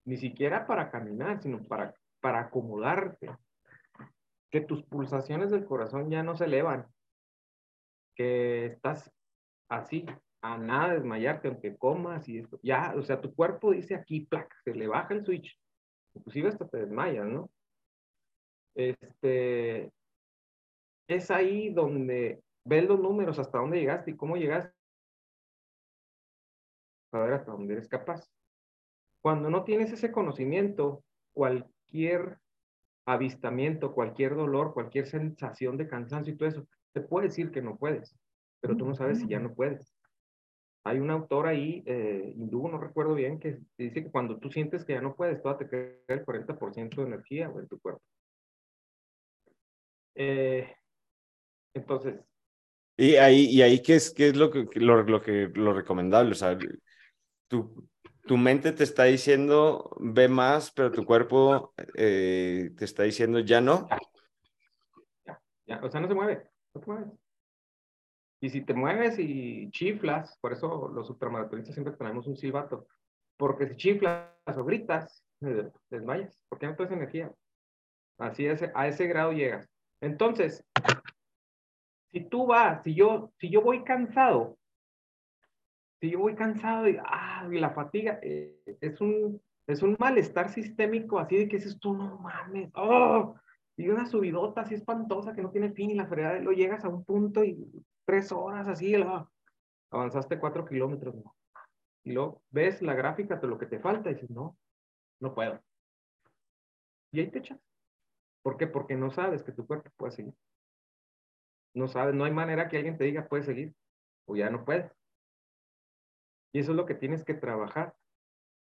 ni 0.05 0.17
siquiera 0.17 0.67
para 0.67 0.91
caminar, 0.91 1.41
sino 1.41 1.63
para, 1.63 1.93
para 2.19 2.41
acomodarte, 2.41 3.29
que 4.51 4.61
tus 4.61 4.83
pulsaciones 4.83 5.49
del 5.51 5.65
corazón 5.65 6.09
ya 6.09 6.21
no 6.23 6.35
se 6.35 6.45
elevan, 6.45 6.85
que 8.15 8.67
estás 8.67 9.11
así, 9.69 10.05
a 10.41 10.57
nada 10.57 10.89
de 10.89 10.95
desmayarte, 10.95 11.47
aunque 11.47 11.77
comas 11.77 12.27
y 12.27 12.39
esto, 12.39 12.59
ya, 12.61 12.93
o 12.97 13.01
sea, 13.01 13.21
tu 13.21 13.33
cuerpo 13.33 13.71
dice 13.71 13.95
aquí, 13.95 14.21
plac, 14.25 14.53
se 14.63 14.75
le 14.75 14.87
baja 14.87 15.13
el 15.13 15.25
switch, 15.25 15.57
inclusive 16.13 16.49
hasta 16.49 16.67
te 16.67 16.79
desmayas, 16.79 17.25
¿no? 17.25 17.49
Este, 18.75 19.91
es 21.07 21.31
ahí 21.31 21.73
donde 21.73 22.43
ves 22.65 22.87
los 22.87 22.99
números, 22.99 23.39
hasta 23.39 23.57
dónde 23.57 23.79
llegaste 23.79 24.11
y 24.11 24.17
cómo 24.17 24.35
llegaste, 24.35 24.73
para 27.09 27.25
ver 27.25 27.33
hasta 27.35 27.51
dónde 27.51 27.73
eres 27.73 27.87
capaz. 27.87 28.29
Cuando 29.23 29.49
no 29.49 29.63
tienes 29.63 29.89
ese 29.93 30.11
conocimiento, 30.11 31.01
cualquier 31.31 32.39
avistamiento, 33.05 33.93
cualquier 33.93 34.35
dolor, 34.35 34.73
cualquier 34.73 35.07
sensación 35.07 35.77
de 35.77 35.87
cansancio 35.87 36.33
y 36.33 36.37
todo 36.37 36.49
eso, 36.49 36.67
te 36.91 36.99
puede 36.99 37.27
decir 37.27 37.49
que 37.49 37.61
no 37.61 37.77
puedes, 37.77 38.17
pero 38.59 38.75
tú 38.75 38.85
no 38.85 38.95
sabes 38.95 39.19
si 39.19 39.27
ya 39.29 39.39
no 39.39 39.53
puedes. 39.53 39.95
Hay 40.83 40.99
un 40.99 41.09
autor 41.09 41.47
ahí, 41.47 41.83
eh, 41.85 42.33
hindú, 42.35 42.67
no 42.67 42.77
recuerdo 42.77 43.15
bien, 43.15 43.39
que 43.39 43.59
dice 43.77 44.03
que 44.03 44.11
cuando 44.11 44.39
tú 44.39 44.51
sientes 44.51 44.83
que 44.83 44.91
ya 44.91 45.01
no 45.01 45.15
puedes, 45.15 45.41
todavía 45.41 45.69
te 45.69 45.69
queda 45.69 46.15
el 46.19 46.25
40% 46.25 46.95
de 46.97 47.07
energía 47.07 47.45
en 47.45 47.67
tu 47.69 47.79
cuerpo. 47.79 48.01
Eh, 50.15 50.69
entonces. 51.73 52.19
Y 52.97 53.15
ahí, 53.15 53.45
y 53.45 53.61
ahí 53.61 53.81
¿qué 53.81 53.95
es, 53.95 54.13
qué 54.13 54.27
es 54.27 54.35
lo, 54.35 54.51
que, 54.51 54.67
lo, 54.81 55.01
lo, 55.01 55.21
que, 55.21 55.49
lo 55.53 55.73
recomendable? 55.73 56.33
O 56.33 56.35
sea, 56.35 56.57
tu, 57.47 57.87
tu 58.25 58.37
mente 58.37 58.71
te 58.71 58.83
está 58.83 59.03
diciendo 59.03 59.95
ve 59.99 60.27
más, 60.27 60.71
pero 60.71 60.91
tu 60.91 61.05
cuerpo 61.05 61.73
eh, 61.95 62.71
te 62.77 62.85
está 62.85 63.03
diciendo 63.03 63.39
ya 63.39 63.61
no. 63.61 63.87
Ya, 65.25 65.41
ya, 65.65 65.81
o 65.83 65.89
sea, 65.89 66.01
no 66.01 66.07
se 66.07 66.13
mueve, 66.13 66.49
no 66.73 66.81
te 66.81 66.87
mueves. 66.87 67.09
Y 68.39 68.49
si 68.49 68.61
te 68.61 68.73
mueves 68.73 69.17
y 69.19 69.69
chiflas, 69.71 70.37
por 70.41 70.53
eso 70.53 70.89
los 70.89 71.09
ultramaratonistas 71.09 71.75
siempre 71.75 71.95
tenemos 71.95 72.27
un 72.27 72.35
silbato, 72.35 72.87
porque 73.37 73.67
si 73.69 73.75
chiflas 73.77 74.27
o 74.45 74.65
gritas, 74.65 75.23
te 75.39 75.71
desmayas, 75.89 76.37
porque 76.49 76.67
no 76.67 76.75
tienes 76.75 76.93
energía. 76.93 77.31
Así 78.17 78.45
es, 78.45 78.63
a 78.73 78.87
ese 78.87 79.07
grado 79.07 79.31
llegas. 79.31 79.69
Entonces, 80.01 80.65
si 82.11 82.21
tú 82.21 82.45
vas, 82.45 82.83
si 82.83 82.93
yo, 82.93 83.31
si 83.39 83.49
yo 83.49 83.61
voy 83.61 83.83
cansado, 83.83 84.57
si 86.03 86.09
yo 86.09 86.19
voy 86.19 86.35
cansado 86.35 86.89
y, 86.89 86.97
ah, 87.01 87.47
y 87.49 87.59
la 87.59 87.69
fatiga, 87.69 88.19
eh, 88.21 88.61
es, 88.81 88.99
un, 88.99 89.41
es 89.65 89.81
un 89.81 89.95
malestar 89.97 90.49
sistémico 90.49 91.17
así 91.17 91.37
de 91.37 91.47
que 91.47 91.55
dices 91.55 91.79
tú, 91.79 91.93
no 91.93 92.17
mames, 92.17 92.69
oh, 92.75 93.37
y 93.77 93.87
una 93.87 94.05
subidota 94.05 94.61
así 94.61 94.75
espantosa 94.75 95.33
que 95.33 95.41
no 95.41 95.49
tiene 95.49 95.71
fin 95.71 95.91
y 95.91 95.95
la 95.95 96.05
fregada, 96.05 96.39
lo 96.39 96.51
llegas 96.51 96.83
a 96.83 96.89
un 96.89 97.05
punto 97.05 97.45
y 97.45 97.71
tres 98.03 98.33
horas 98.33 98.67
así, 98.67 98.93
avanzaste 99.91 100.39
cuatro 100.39 100.65
kilómetros, 100.65 101.15
Y 102.03 102.11
luego 102.11 102.41
ves 102.49 102.81
la 102.81 102.95
gráfica 102.95 103.37
de 103.37 103.47
lo 103.47 103.57
que 103.57 103.67
te 103.67 103.79
falta 103.79 104.11
y 104.11 104.15
dices, 104.15 104.29
no, 104.29 104.57
no 105.21 105.33
puedo. 105.33 105.57
Y 107.13 107.21
ahí 107.21 107.31
te 107.31 107.39
echas. 107.39 107.59
¿Por 108.41 108.57
qué? 108.57 108.67
Porque 108.67 108.97
no 108.97 109.09
sabes 109.09 109.41
que 109.41 109.53
tu 109.53 109.65
cuerpo 109.65 109.89
puede 109.95 110.11
seguir. 110.11 110.33
No 111.73 111.87
sabes, 111.87 112.13
no 112.13 112.25
hay 112.25 112.33
manera 112.33 112.67
que 112.67 112.75
alguien 112.75 112.97
te 112.97 113.05
diga, 113.05 113.25
puedes 113.25 113.45
seguir, 113.45 113.73
o 114.25 114.35
ya 114.35 114.49
no 114.49 114.65
puedes. 114.65 114.91
Y 116.53 116.59
eso 116.59 116.71
es 116.71 116.77
lo 116.77 116.85
que 116.85 116.95
tienes 116.95 117.25
que 117.25 117.33
trabajar. 117.33 117.95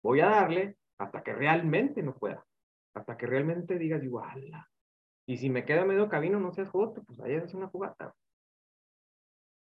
Voy 0.02 0.22
a 0.22 0.30
darle 0.30 0.78
hasta 0.98 1.22
que 1.24 1.34
realmente 1.34 2.02
no 2.02 2.16
pueda. 2.16 2.46
Hasta 2.96 3.18
que 3.18 3.28
realmente 3.28 3.78
digas, 3.78 4.04
igual. 4.04 4.52
Y 5.28 5.38
si 5.38 5.50
me 5.50 5.66
queda 5.66 5.86
medio 5.86 6.10
camino, 6.10 6.40
no 6.40 6.52
seas 6.52 6.70
joto, 6.70 7.04
pues 7.04 7.20
ahí 7.20 7.34
es 7.34 7.54
una 7.54 7.68
jugada. 7.68 8.16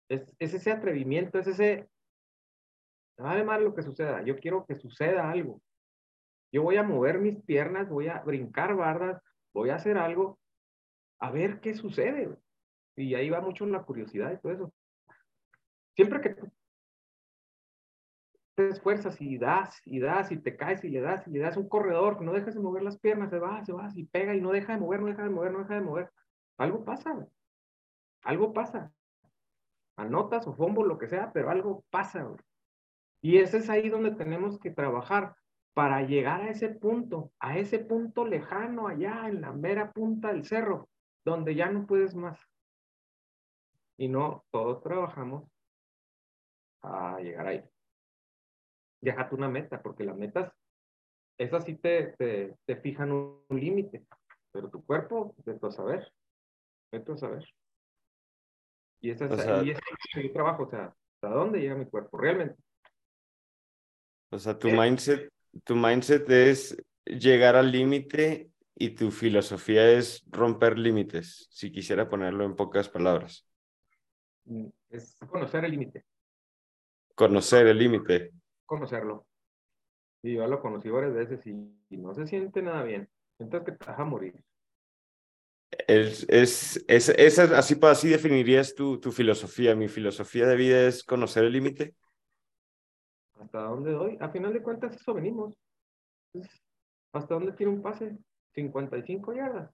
Es, 0.09 0.23
ese 0.39 0.71
atrevimiento, 0.71 1.37
es 1.39 1.47
ese, 1.47 1.89
nada 3.17 3.43
más 3.43 3.61
lo 3.61 3.73
que 3.73 3.81
suceda, 3.81 4.23
yo 4.23 4.37
quiero 4.37 4.65
que 4.65 4.75
suceda 4.75 5.29
algo. 5.29 5.61
Yo 6.51 6.63
voy 6.63 6.77
a 6.77 6.83
mover 6.83 7.19
mis 7.19 7.41
piernas, 7.43 7.89
voy 7.89 8.07
a 8.07 8.19
brincar 8.19 8.75
bardas, 8.75 9.21
voy 9.53 9.69
a 9.69 9.75
hacer 9.75 9.97
algo, 9.97 10.39
a 11.19 11.31
ver 11.31 11.59
qué 11.61 11.73
sucede. 11.73 12.29
Y 12.95 13.15
ahí 13.15 13.29
va 13.29 13.41
mucho 13.41 13.65
la 13.65 13.83
curiosidad 13.83 14.31
y 14.31 14.37
todo 14.37 14.51
eso. 14.51 14.73
Siempre 15.95 16.21
que 16.21 16.35
te 18.55 18.69
esfuerzas 18.69 19.19
y 19.21 19.37
das 19.37 19.81
y 19.85 19.99
das 19.99 20.31
y 20.31 20.37
te 20.37 20.55
caes 20.55 20.83
y 20.83 20.89
le 20.89 21.01
das 21.01 21.27
y 21.27 21.31
le 21.31 21.39
das 21.39 21.57
un 21.57 21.67
corredor 21.67 22.17
que 22.17 22.25
no 22.25 22.33
dejas 22.33 22.53
de 22.53 22.61
mover 22.61 22.83
las 22.83 22.99
piernas, 22.99 23.29
se 23.29 23.39
va, 23.39 23.63
se 23.65 23.73
va, 23.73 23.89
y 23.95 24.05
pega 24.05 24.35
y 24.35 24.41
no 24.41 24.51
deja 24.51 24.73
de 24.73 24.79
mover, 24.79 25.01
no 25.01 25.07
deja 25.07 25.23
de 25.23 25.29
mover, 25.29 25.51
no 25.51 25.59
deja 25.59 25.75
de 25.75 25.81
mover. 25.81 26.11
Algo 26.57 26.85
pasa, 26.85 27.27
algo 28.23 28.53
pasa 28.53 28.91
anotas 29.95 30.47
o 30.47 30.53
fombo, 30.53 30.83
lo 30.83 30.97
que 30.97 31.07
sea, 31.07 31.31
pero 31.31 31.49
algo 31.49 31.83
pasa. 31.89 32.27
Y 33.21 33.37
ese 33.37 33.57
es 33.57 33.69
ahí 33.69 33.89
donde 33.89 34.11
tenemos 34.11 34.59
que 34.59 34.71
trabajar 34.71 35.35
para 35.73 36.01
llegar 36.01 36.41
a 36.41 36.49
ese 36.49 36.69
punto, 36.69 37.31
a 37.39 37.57
ese 37.57 37.79
punto 37.79 38.25
lejano 38.25 38.87
allá 38.87 39.27
en 39.27 39.41
la 39.41 39.51
mera 39.51 39.91
punta 39.91 40.29
del 40.29 40.45
cerro, 40.45 40.89
donde 41.25 41.55
ya 41.55 41.69
no 41.71 41.85
puedes 41.85 42.15
más. 42.15 42.39
Y 43.97 44.07
no, 44.07 44.43
todos 44.51 44.81
trabajamos 44.81 45.49
a 46.81 47.19
llegar 47.19 47.47
ahí. 47.47 47.63
Déjate 49.03 49.35
una 49.35 49.49
meta, 49.49 49.81
porque 49.81 50.05
las 50.05 50.15
metas, 50.15 50.49
esas 51.37 51.65
sí 51.65 51.75
te, 51.75 52.15
te, 52.17 52.55
te 52.65 52.77
fijan 52.77 53.11
un, 53.11 53.43
límite, 53.49 54.05
pero 54.53 54.69
tu 54.69 54.81
cuerpo, 54.85 55.35
de 55.45 55.59
tu 55.59 55.69
saber, 55.69 56.09
de 56.89 57.01
tu 57.01 57.17
saber. 57.17 57.43
Y 59.01 59.09
ese 59.09 59.25
es, 59.25 59.31
y 59.65 59.71
ese 59.71 59.81
es 60.15 60.23
mi 60.23 60.31
trabajo, 60.31 60.63
o 60.63 60.69
sea, 60.69 60.95
¿hasta 61.15 61.35
dónde 61.35 61.59
llega 61.59 61.75
mi 61.75 61.85
cuerpo 61.85 62.17
realmente? 62.17 62.55
O 64.29 64.39
sea, 64.39 64.57
tu 64.57 64.69
mindset, 64.69 65.29
tu 65.65 65.75
mindset 65.75 66.29
es 66.29 66.81
llegar 67.05 67.57
al 67.57 67.73
límite 67.73 68.51
y 68.73 68.91
tu 68.91 69.11
filosofía 69.11 69.91
es 69.91 70.23
romper 70.31 70.79
límites, 70.79 71.47
si 71.51 71.73
quisiera 71.73 72.07
ponerlo 72.07 72.45
en 72.45 72.55
pocas 72.55 72.87
palabras. 72.87 73.45
Mm, 74.45 74.67
es 74.91 75.17
conocer 75.29 75.65
el 75.65 75.71
límite. 75.71 76.05
Conocer 77.15 77.67
el 77.67 77.77
límite. 77.77 78.31
Conocerlo. 78.65 79.25
Y 80.21 80.35
yo 80.35 80.47
lo 80.47 80.61
conocí 80.61 80.89
varias 80.89 81.13
veces 81.13 81.45
y, 81.45 81.53
no 81.97 82.13
se 82.13 82.25
siente 82.27 82.61
nada 82.61 82.83
bien. 82.83 83.09
Sientes 83.37 83.63
que 83.63 83.71
te 83.73 83.85
vas 83.85 83.99
a 83.99 84.05
morir. 84.05 84.41
Es, 85.87 86.25
es, 86.29 86.83
es, 86.87 87.09
es 87.09 87.39
así, 87.39 87.77
así 87.81 88.09
definirías 88.09 88.73
tu, 88.75 88.99
tu 88.99 89.11
filosofía. 89.11 89.75
Mi 89.75 89.87
filosofía 89.87 90.47
de 90.47 90.55
vida 90.55 90.87
es 90.87 91.03
conocer 91.03 91.43
el 91.43 91.53
límite. 91.53 91.95
¿Hasta 93.39 93.63
dónde 93.63 93.91
doy? 93.91 94.17
A 94.21 94.29
final 94.29 94.53
de 94.53 94.61
cuentas, 94.61 94.95
eso 94.95 95.13
venimos. 95.13 95.53
¿Hasta 97.11 97.33
dónde 97.33 97.51
tiene 97.53 97.73
un 97.73 97.81
pase? 97.81 98.17
55 98.53 99.33
yardas. 99.33 99.71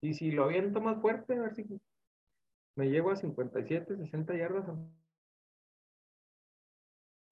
Y 0.00 0.14
si 0.14 0.30
lo 0.30 0.44
aviento 0.44 0.80
más 0.80 1.00
fuerte, 1.00 1.34
a 1.34 1.42
ver 1.42 1.54
si 1.54 1.64
me 2.76 2.86
llevo 2.86 3.10
a 3.10 3.16
57, 3.16 3.96
60 3.96 4.36
yardas. 4.36 4.66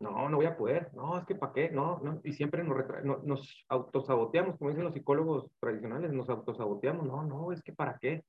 No, 0.01 0.31
no 0.31 0.39
voy 0.39 0.47
a 0.47 0.57
poder. 0.57 0.91
No, 0.95 1.19
es 1.19 1.27
que 1.27 1.35
¿para 1.35 1.53
qué? 1.53 1.71
No, 1.71 2.01
no. 2.03 2.21
Y 2.25 2.33
siempre 2.33 2.65
nos, 2.65 3.25
nos 3.25 3.65
autosaboteamos, 3.69 4.57
como 4.57 4.71
dicen 4.71 4.85
los 4.85 4.95
psicólogos 4.95 5.51
tradicionales, 5.61 6.11
nos 6.13 6.29
autosaboteamos. 6.31 7.07
No, 7.07 7.23
no, 7.23 7.53
es 7.53 7.63
que 7.63 7.75
¿para 7.75 7.99
qué? 7.99 8.25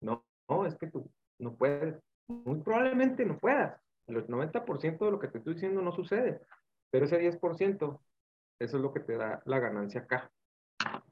No, 0.00 0.24
no, 0.48 0.66
es 0.66 0.76
que 0.76 0.88
tú 0.88 1.08
no 1.38 1.54
puedes. 1.54 1.96
Muy 2.26 2.60
probablemente 2.60 3.24
no 3.24 3.38
puedas. 3.38 3.80
El 4.08 4.26
90% 4.26 5.04
de 5.04 5.10
lo 5.10 5.18
que 5.20 5.28
te 5.28 5.38
estoy 5.38 5.54
diciendo 5.54 5.80
no 5.80 5.92
sucede. 5.92 6.40
Pero 6.90 7.04
ese 7.06 7.20
10%, 7.20 8.00
eso 8.58 8.76
es 8.76 8.82
lo 8.82 8.92
que 8.92 9.00
te 9.00 9.16
da 9.16 9.42
la 9.44 9.60
ganancia 9.60 10.02
acá. 10.02 10.30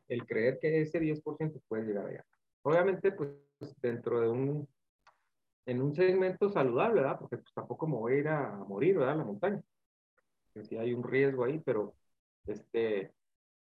El 0.08 0.26
creer 0.26 0.58
que 0.61 0.80
ese 0.82 1.00
10% 1.00 1.62
puede 1.68 1.84
llegar 1.84 2.06
allá. 2.06 2.24
Obviamente, 2.62 3.12
pues 3.12 3.30
dentro 3.80 4.20
de 4.20 4.28
un, 4.28 4.68
en 5.66 5.82
un 5.82 5.94
segmento 5.94 6.50
saludable, 6.50 7.02
¿verdad? 7.02 7.18
Porque 7.18 7.38
pues, 7.38 7.54
tampoco 7.54 7.86
me 7.86 7.96
voy 7.96 8.14
a 8.14 8.16
ir 8.16 8.28
a 8.28 8.50
morir, 8.66 8.98
¿verdad? 8.98 9.16
la 9.16 9.24
montaña. 9.24 9.62
Que 10.55 10.64
sí 10.64 10.76
hay 10.76 10.92
un 10.92 11.03
riesgo 11.03 11.44
ahí, 11.44 11.59
pero 11.61 11.94
este, 12.46 13.12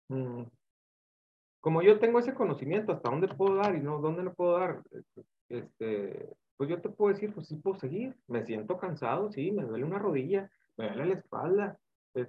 mm, 0.08 0.42
como 1.60 1.82
yo 1.82 1.98
tengo 1.98 2.18
ese 2.18 2.34
conocimiento, 2.34 2.92
hasta 2.92 3.08
dónde 3.08 3.28
puedo 3.28 3.54
dar 3.56 3.74
y 3.76 3.80
no, 3.80 4.00
dónde 4.00 4.24
no 4.24 4.34
puedo 4.34 4.58
dar, 4.58 4.82
este, 5.48 6.28
pues 6.56 6.68
yo 6.70 6.80
te 6.80 6.88
puedo 6.88 7.14
decir, 7.14 7.32
pues 7.32 7.46
sí 7.48 7.56
puedo 7.56 7.78
seguir. 7.78 8.16
Me 8.26 8.44
siento 8.44 8.78
cansado, 8.78 9.30
sí, 9.30 9.52
me 9.52 9.64
duele 9.64 9.84
una 9.84 9.98
rodilla, 9.98 10.50
me 10.76 10.88
duele 10.88 11.06
la 11.06 11.14
espalda, 11.14 11.78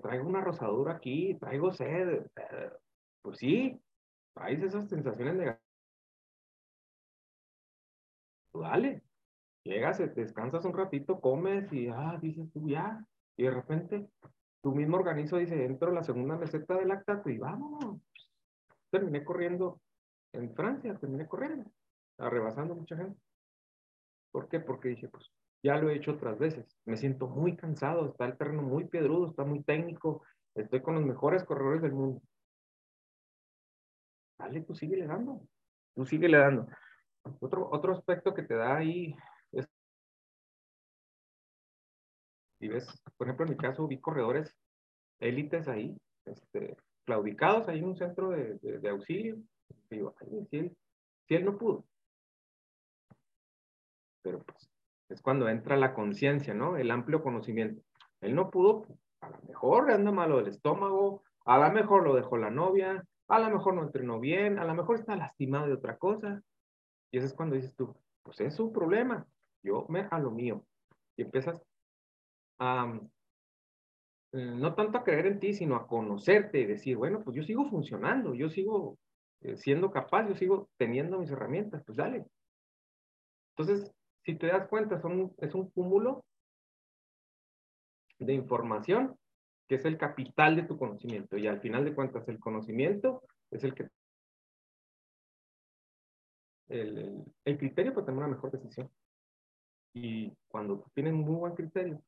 traigo 0.01 0.27
una 0.27 0.41
rosadura 0.41 0.93
aquí, 0.93 1.35
traigo 1.35 1.71
sed, 1.73 2.25
eh, 2.35 2.71
pues 3.21 3.39
sí, 3.39 3.79
traes 4.33 4.61
esas 4.61 4.87
sensaciones 4.89 5.35
negativas. 5.35 5.63
Dale, 8.53 9.01
llegas, 9.63 9.97
descansas 10.15 10.65
un 10.65 10.73
ratito, 10.73 11.19
comes 11.19 11.71
y 11.73 11.87
ah, 11.89 12.17
dices 12.21 12.51
tú 12.53 12.69
ya, 12.69 13.05
y 13.35 13.43
de 13.43 13.51
repente 13.51 14.07
tu 14.63 14.73
mismo 14.73 14.95
organismo 14.95 15.37
dice, 15.37 15.65
entro 15.65 15.91
la 15.91 16.03
segunda 16.03 16.37
meseta 16.37 16.75
del 16.75 16.87
lactato 16.87 17.29
y 17.29 17.37
vámonos. 17.37 17.99
Terminé 18.89 19.25
corriendo 19.25 19.81
en 20.31 20.55
Francia, 20.55 20.95
terminé 20.95 21.27
corriendo, 21.27 21.69
arrebasando 22.17 22.73
mucha 22.73 22.95
gente. 22.95 23.19
¿Por 24.31 24.47
qué? 24.47 24.61
Porque 24.61 24.87
dije, 24.87 25.09
pues 25.09 25.29
ya 25.61 25.75
lo 25.77 25.89
he 25.89 25.95
hecho 25.95 26.13
otras 26.13 26.39
veces. 26.39 26.65
Me 26.85 26.95
siento 26.95 27.27
muy 27.27 27.57
cansado, 27.57 28.07
está 28.07 28.25
el 28.25 28.37
terreno 28.37 28.61
muy 28.61 28.85
piedrudo, 28.85 29.27
está 29.27 29.43
muy 29.43 29.61
técnico, 29.63 30.23
estoy 30.55 30.81
con 30.81 30.95
los 30.95 31.03
mejores 31.03 31.43
corredores 31.43 31.81
del 31.81 31.91
mundo. 31.91 32.21
Dale, 34.39 34.61
tú 34.61 34.75
sigue 34.75 34.95
le 34.95 35.07
dando, 35.07 35.41
tú 35.93 36.05
sigue 36.05 36.29
le 36.29 36.37
dando. 36.37 36.67
Otro, 37.41 37.69
otro 37.69 37.91
aspecto 37.91 38.33
que 38.33 38.43
te 38.43 38.55
da 38.55 38.77
ahí 38.77 39.13
y 42.63 42.69
ves, 42.69 42.87
por 43.17 43.27
ejemplo, 43.27 43.45
en 43.45 43.51
mi 43.51 43.57
caso 43.57 43.85
vi 43.87 43.99
corredores 43.99 44.55
élites 45.19 45.67
ahí, 45.67 45.97
este, 46.23 46.77
claudicados 47.03 47.67
ahí 47.67 47.79
en 47.79 47.85
un 47.85 47.97
centro 47.97 48.29
de, 48.29 48.57
de, 48.57 48.89
auxilio. 48.89 49.35
Digo, 49.89 50.15
si 50.49 50.57
él, 50.57 50.77
si 51.27 51.35
él 51.35 51.43
no 51.43 51.57
pudo. 51.57 51.83
Pero 54.21 54.39
pues 54.43 54.69
es 55.09 55.21
cuando 55.21 55.49
entra 55.49 55.75
la 55.75 55.93
conciencia, 55.93 56.53
¿no? 56.53 56.77
El 56.77 56.89
amplio 56.89 57.21
conocimiento. 57.21 57.83
Él 58.21 58.33
no 58.33 58.49
pudo, 58.49 58.87
a 59.19 59.29
lo 59.29 59.41
mejor 59.45 59.87
le 59.87 59.95
anda 59.95 60.13
malo 60.13 60.37
del 60.37 60.47
estómago, 60.47 61.21
a 61.43 61.57
lo 61.57 61.73
mejor 61.73 62.03
lo 62.03 62.15
dejó 62.15 62.37
la 62.37 62.49
novia, 62.49 63.03
a 63.27 63.39
lo 63.39 63.49
mejor 63.49 63.73
no 63.73 63.83
entrenó 63.83 64.21
bien, 64.21 64.57
a 64.57 64.63
lo 64.63 64.73
mejor 64.73 64.95
está 64.95 65.17
lastimado 65.17 65.67
de 65.67 65.73
otra 65.73 65.97
cosa. 65.97 66.41
Y 67.11 67.17
eso 67.17 67.27
es 67.27 67.33
cuando 67.33 67.55
dices 67.55 67.75
tú, 67.75 67.93
pues 68.23 68.39
es 68.39 68.57
un 68.61 68.71
problema, 68.71 69.27
yo 69.61 69.85
me 69.89 70.07
a 70.09 70.17
lo 70.19 70.31
mío. 70.31 70.63
Y 71.17 71.23
empiezas 71.23 71.61
mm, 72.63 74.59
no 74.59 74.75
tanto 74.75 74.97
a 74.97 75.03
creer 75.03 75.27
en 75.27 75.39
ti, 75.39 75.53
sino 75.53 75.75
a 75.75 75.87
conocerte 75.87 76.59
y 76.59 76.65
decir, 76.65 76.97
bueno, 76.97 77.23
pues 77.23 77.35
yo 77.35 77.43
sigo 77.43 77.69
funcionando, 77.69 78.33
yo 78.33 78.49
sigo 78.49 78.97
eh, 79.41 79.57
siendo 79.57 79.91
capaz, 79.91 80.27
yo 80.27 80.35
sigo 80.35 80.69
teniendo 80.77 81.19
mis 81.19 81.31
herramientas, 81.31 81.83
pues 81.85 81.97
dale. 81.97 82.25
Entonces, 83.55 83.91
si 84.25 84.35
te 84.35 84.47
das 84.47 84.67
cuenta, 84.67 84.99
son, 84.99 85.33
es 85.37 85.53
un 85.53 85.69
cúmulo 85.69 86.23
de 88.19 88.33
información 88.33 89.17
que 89.67 89.75
es 89.75 89.85
el 89.85 89.97
capital 89.97 90.55
de 90.55 90.63
tu 90.63 90.77
conocimiento. 90.77 91.37
Y 91.37 91.47
al 91.47 91.59
final 91.61 91.85
de 91.85 91.93
cuentas, 91.93 92.27
el 92.27 92.39
conocimiento 92.39 93.23
es 93.51 93.63
el 93.63 93.73
que 93.73 93.87
el, 96.69 97.57
criterio 97.57 97.93
para 97.93 98.05
tener 98.05 98.19
una 98.19 98.27
mejor 98.27 98.51
decisión. 98.51 98.89
Y 99.93 100.31
cuando 100.47 100.85
tienes 100.93 101.13
muy 101.13 101.35
buen 101.35 101.53
criterio, 101.53 102.01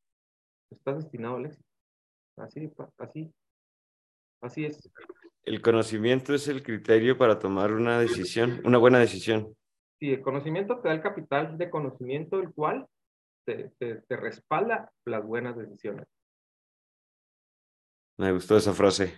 estás 0.71 0.97
destinado 0.97 1.37
al 1.37 1.45
éxito. 1.45 1.65
Así, 2.37 2.71
así, 2.97 3.33
así 4.41 4.65
es. 4.65 4.89
El 5.43 5.61
conocimiento 5.61 6.33
es 6.33 6.47
el 6.47 6.63
criterio 6.63 7.17
para 7.17 7.39
tomar 7.39 7.71
una 7.71 7.99
decisión, 7.99 8.61
una 8.65 8.77
buena 8.77 8.99
decisión. 8.99 9.55
Sí, 9.99 10.11
el 10.11 10.21
conocimiento 10.21 10.79
te 10.79 10.89
da 10.89 10.95
el 10.95 11.01
capital 11.01 11.57
de 11.57 11.69
conocimiento, 11.69 12.39
el 12.39 12.51
cual 12.51 12.87
te, 13.45 13.71
te, 13.79 14.17
respalda 14.17 14.91
las 15.05 15.23
buenas 15.23 15.55
decisiones. 15.55 16.07
Me 18.17 18.31
gustó 18.31 18.57
esa 18.57 18.73
frase. 18.73 19.13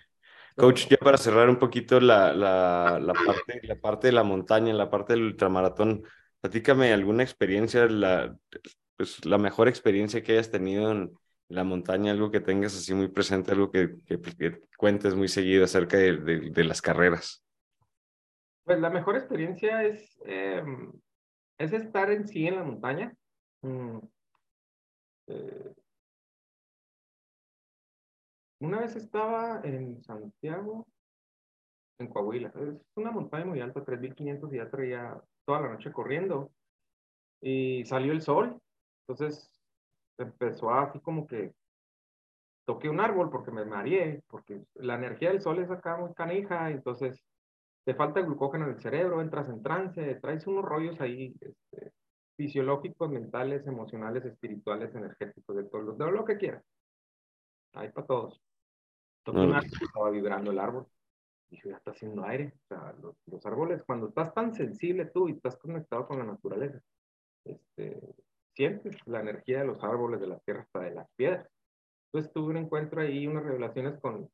Coach, 0.55 0.87
ya 0.89 0.97
para 0.97 1.17
cerrar 1.17 1.49
un 1.49 1.59
poquito 1.59 1.99
la, 1.99 2.33
la, 2.33 2.99
la, 2.99 3.13
parte, 3.13 3.61
la 3.63 3.75
parte 3.75 4.07
de 4.07 4.13
la 4.13 4.23
montaña, 4.23 4.73
la 4.73 4.89
parte 4.89 5.13
del 5.13 5.23
ultramaratón, 5.23 6.03
platícame 6.41 6.91
alguna 6.91 7.23
experiencia, 7.23 7.85
la, 7.85 8.35
pues, 8.95 9.23
la 9.25 9.37
mejor 9.37 9.67
experiencia 9.67 10.23
que 10.23 10.33
hayas 10.33 10.51
tenido 10.51 10.91
en 10.91 11.11
la 11.49 11.63
montaña, 11.63 12.11
algo 12.11 12.31
que 12.31 12.39
tengas 12.39 12.75
así 12.75 12.93
muy 12.93 13.07
presente, 13.07 13.51
algo 13.51 13.71
que, 13.71 13.97
que, 14.05 14.19
que 14.19 14.61
cuentes 14.77 15.15
muy 15.15 15.27
seguido 15.27 15.63
acerca 15.63 15.97
de 15.97 16.63
las 16.63 16.81
carreras. 16.81 17.43
Pues 18.67 18.81
la 18.81 18.89
mejor 18.89 19.15
experiencia 19.15 19.81
es, 19.83 20.19
em, 20.25 20.91
es 21.57 21.71
estar 21.71 22.11
en 22.11 22.27
sí 22.27 22.47
en 22.47 22.55
la 22.55 22.65
montaña. 22.65 23.15
Mm, 23.61 23.99
eh, 25.27 25.73
una 28.59 28.81
vez 28.81 28.97
estaba 28.97 29.61
en 29.63 30.03
Santiago, 30.03 30.85
en 31.97 32.07
Coahuila. 32.09 32.51
Es 32.55 32.75
una 32.95 33.11
montaña 33.11 33.45
muy 33.45 33.61
alta, 33.61 33.85
3500 33.85 34.53
y 34.53 34.57
ya 34.57 34.69
traía 34.69 35.17
toda 35.45 35.61
la 35.61 35.69
noche 35.69 35.93
corriendo. 35.93 36.51
Y 37.39 37.85
salió 37.85 38.11
el 38.11 38.21
sol. 38.21 38.61
Entonces 39.07 39.56
empezó 40.17 40.71
así 40.71 40.99
como 40.99 41.27
que 41.27 41.53
toqué 42.65 42.89
un 42.89 42.99
árbol 42.99 43.29
porque 43.29 43.51
me 43.51 43.65
mareé, 43.65 44.23
porque 44.27 44.61
la 44.75 44.95
energía 44.95 45.29
del 45.29 45.41
sol 45.41 45.59
es 45.59 45.71
acá 45.71 45.97
muy 45.97 46.13
canija. 46.13 46.69
Entonces 46.69 47.23
te 47.85 47.95
falta 47.95 48.21
glucógeno 48.21 48.65
en 48.65 48.71
el 48.71 48.81
cerebro, 48.81 49.21
entras 49.21 49.47
en 49.49 49.63
trance, 49.63 50.15
traes 50.15 50.45
unos 50.47 50.65
rollos 50.65 50.99
ahí 50.99 51.33
este, 51.39 51.93
fisiológicos, 52.35 53.09
mentales, 53.09 53.65
emocionales, 53.65 54.25
espirituales, 54.25 54.93
energéticos, 54.93 55.55
de 55.55 55.63
todo, 55.63 55.93
de 55.93 56.11
lo 56.11 56.25
que 56.25 56.37
quieras. 56.37 56.63
Hay 57.73 57.89
para 57.91 58.07
todos. 58.07 58.41
Entonces, 59.25 59.81
estaba 59.81 60.09
vibrando 60.09 60.51
el 60.51 60.59
árbol. 60.59 60.87
Y 61.49 61.61
ya 61.63 61.77
está 61.77 61.91
haciendo 61.91 62.25
aire. 62.25 62.53
O 62.55 62.67
sea, 62.67 62.93
los, 63.01 63.45
árboles, 63.45 63.83
cuando 63.83 64.09
estás 64.09 64.33
tan 64.33 64.53
sensible 64.53 65.05
tú 65.05 65.29
y 65.29 65.33
estás 65.33 65.55
conectado 65.57 66.05
con 66.07 66.19
la 66.19 66.25
naturaleza, 66.25 66.81
este, 67.45 68.01
sientes 68.57 68.97
la 69.05 69.19
energía 69.21 69.59
de 69.59 69.67
los 69.67 69.83
árboles, 69.83 70.19
de 70.19 70.27
la 70.27 70.39
tierra, 70.39 70.61
hasta 70.61 70.79
de 70.79 70.95
las 70.95 71.07
piedras. 71.15 71.47
Entonces 72.07 72.33
tuve 72.33 72.49
un 72.49 72.57
encuentro 72.57 73.01
ahí, 73.01 73.27
unas 73.27 73.43
revelaciones 73.43 73.99
con, 74.01 74.29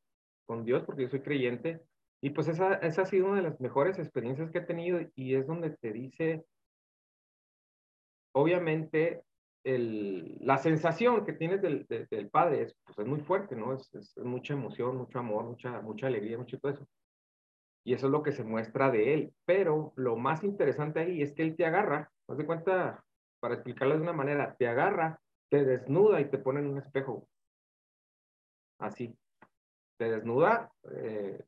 con 0.46 0.64
Dios, 0.64 0.84
porque 0.84 1.04
yo 1.04 1.10
soy 1.10 1.22
creyente, 1.22 1.82
y 2.22 2.30
pues 2.30 2.48
esa, 2.48 2.76
esa 2.76 3.02
ha 3.02 3.06
sido 3.06 3.28
una 3.28 3.36
de 3.36 3.50
las 3.50 3.60
mejores 3.60 4.00
experiencias 4.00 4.50
que 4.50 4.60
he 4.60 4.62
tenido 4.62 5.02
y 5.14 5.36
es 5.36 5.46
donde 5.46 5.72
te 5.72 5.92
dice, 5.92 6.46
obviamente, 8.34 9.24
el, 9.66 10.38
la 10.40 10.58
sensación 10.58 11.26
que 11.26 11.34
tienes 11.34 11.62
del, 11.62 11.86
del 11.88 12.30
padre 12.30 12.62
es, 12.62 12.78
pues 12.86 13.00
es 13.00 13.06
muy 13.06 13.20
fuerte, 13.20 13.58
¿no? 13.58 13.74
Es, 13.74 13.94
es, 13.94 14.18
mucha 14.18 14.54
emoción, 14.54 14.96
mucho 14.96 15.20
amor, 15.20 15.44
mucha, 15.44 15.82
mucha 15.82 16.08
alegría, 16.08 16.38
mucho 16.38 16.58
todo 16.60 16.72
eso. 16.72 16.88
Y 17.86 17.94
eso 17.94 18.08
es 18.08 18.12
lo 18.14 18.24
que 18.24 18.32
se 18.32 18.46
muestra 18.46 18.90
de 18.90 19.14
él. 19.14 19.34
Pero 19.44 19.92
lo 19.98 20.16
más 20.16 20.46
interesante 20.46 21.02
ahí 21.02 21.22
es 21.22 21.34
que 21.34 21.44
él 21.44 21.58
te 21.58 21.66
agarra, 21.66 22.10
haz 22.30 22.38
de 22.38 22.46
cuenta, 22.46 23.04
para 23.44 23.56
explicarlo 23.56 23.96
de 23.96 24.02
una 24.02 24.14
manera, 24.14 24.56
te 24.56 24.70
agarra, 24.70 25.20
te 25.50 25.66
desnuda 25.66 26.22
y 26.22 26.30
te 26.30 26.38
pone 26.38 26.62
en 26.62 26.68
un 26.68 26.78
espejo. 26.78 27.28
Así. 28.80 29.14
Te 29.98 30.10
desnuda 30.10 30.72
eh, 30.96 31.44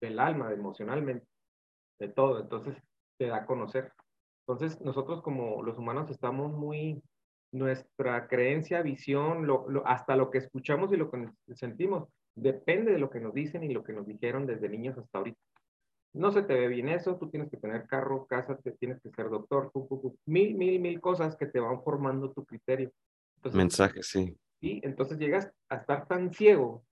del 0.00 0.20
alma, 0.20 0.52
emocionalmente, 0.52 1.26
de 1.98 2.06
todo. 2.06 2.38
Entonces, 2.38 2.80
te 3.18 3.26
da 3.26 3.38
a 3.38 3.46
conocer. 3.46 3.92
Entonces, 4.46 4.80
nosotros 4.80 5.20
como 5.20 5.60
los 5.64 5.76
humanos 5.76 6.08
estamos 6.08 6.52
muy 6.52 7.02
nuestra 7.50 8.28
creencia, 8.28 8.82
visión, 8.82 9.44
hasta 9.86 10.14
lo 10.14 10.30
que 10.30 10.38
escuchamos 10.38 10.92
y 10.92 10.98
lo 10.98 11.10
que 11.10 11.32
sentimos, 11.56 12.08
depende 12.36 12.92
de 12.92 13.00
lo 13.00 13.10
que 13.10 13.18
nos 13.18 13.34
dicen 13.34 13.64
y 13.64 13.74
lo 13.74 13.82
que 13.82 13.92
nos 13.92 14.06
dijeron 14.06 14.46
desde 14.46 14.68
niños 14.68 14.96
hasta 14.96 15.18
ahorita. 15.18 15.40
No 16.18 16.32
se 16.32 16.42
te 16.42 16.52
ve 16.54 16.66
bien 16.66 16.88
eso, 16.88 17.16
tú 17.16 17.30
tienes 17.30 17.48
que 17.48 17.58
tener 17.58 17.86
carro, 17.86 18.26
casa, 18.26 18.56
te 18.56 18.72
tienes 18.72 19.00
que 19.00 19.08
ser 19.10 19.28
doctor, 19.30 19.70
mil, 20.26 20.56
mil, 20.56 20.80
mil 20.80 21.00
cosas 21.00 21.36
que 21.36 21.46
te 21.46 21.60
van 21.60 21.80
formando 21.84 22.32
tu 22.32 22.44
criterio. 22.44 22.90
Mensaje, 23.52 24.02
sí. 24.02 24.36
Y 24.60 24.84
entonces 24.84 25.16
llegas 25.16 25.48
a 25.68 25.76
estar 25.76 26.08
tan 26.08 26.32
ciego 26.34 26.84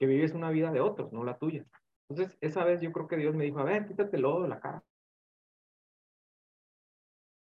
que 0.00 0.06
vives 0.06 0.32
una 0.32 0.50
vida 0.50 0.72
de 0.72 0.80
otros, 0.80 1.12
no 1.12 1.22
la 1.22 1.38
tuya. 1.38 1.64
Entonces, 2.08 2.36
esa 2.40 2.64
vez 2.64 2.80
yo 2.80 2.90
creo 2.90 3.06
que 3.06 3.16
Dios 3.16 3.32
me 3.36 3.44
dijo, 3.44 3.60
a 3.60 3.64
ver, 3.64 3.86
quítatelo 3.86 4.42
de 4.42 4.48
la 4.48 4.58
cara. 4.58 4.82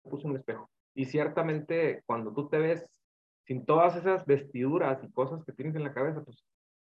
Puso 0.03 0.29
un 0.29 0.37
espejo. 0.37 0.71
Y 0.95 1.03
ciertamente 1.03 2.01
cuando 2.05 2.33
tú 2.33 2.47
te 2.47 2.59
ves 2.59 2.85
sin 3.45 3.65
todas 3.65 3.97
esas 3.97 4.25
vestiduras 4.25 5.03
y 5.03 5.11
cosas 5.11 5.43
que 5.43 5.51
tienes 5.51 5.75
en 5.75 5.83
la 5.83 5.93
cabeza, 5.93 6.23
pues 6.23 6.45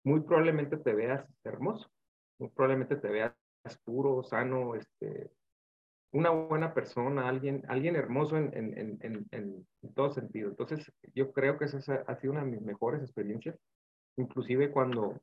muy 0.03 0.21
probablemente 0.21 0.77
te 0.77 0.95
veas 0.95 1.23
hermoso, 1.43 1.91
muy 2.39 2.49
probablemente 2.49 2.95
te 2.95 3.09
veas 3.09 3.35
puro, 3.75 4.23
sano, 4.23 4.75
este, 4.75 5.31
una 6.13 6.29
buena 6.29 6.73
persona, 6.73 7.27
alguien, 7.27 7.63
alguien 7.67 7.95
hermoso 7.95 8.37
en, 8.37 8.55
en, 8.55 8.97
en, 9.01 9.27
en, 9.31 9.67
todo 9.93 10.11
sentido. 10.11 10.49
Entonces, 10.49 10.91
yo 11.13 11.31
creo 11.33 11.57
que 11.57 11.65
esa 11.65 12.03
ha 12.07 12.15
sido 12.15 12.33
una 12.33 12.45
de 12.45 12.51
mis 12.51 12.61
mejores 12.61 13.01
experiencias, 13.01 13.57
inclusive 14.15 14.71
cuando, 14.71 15.19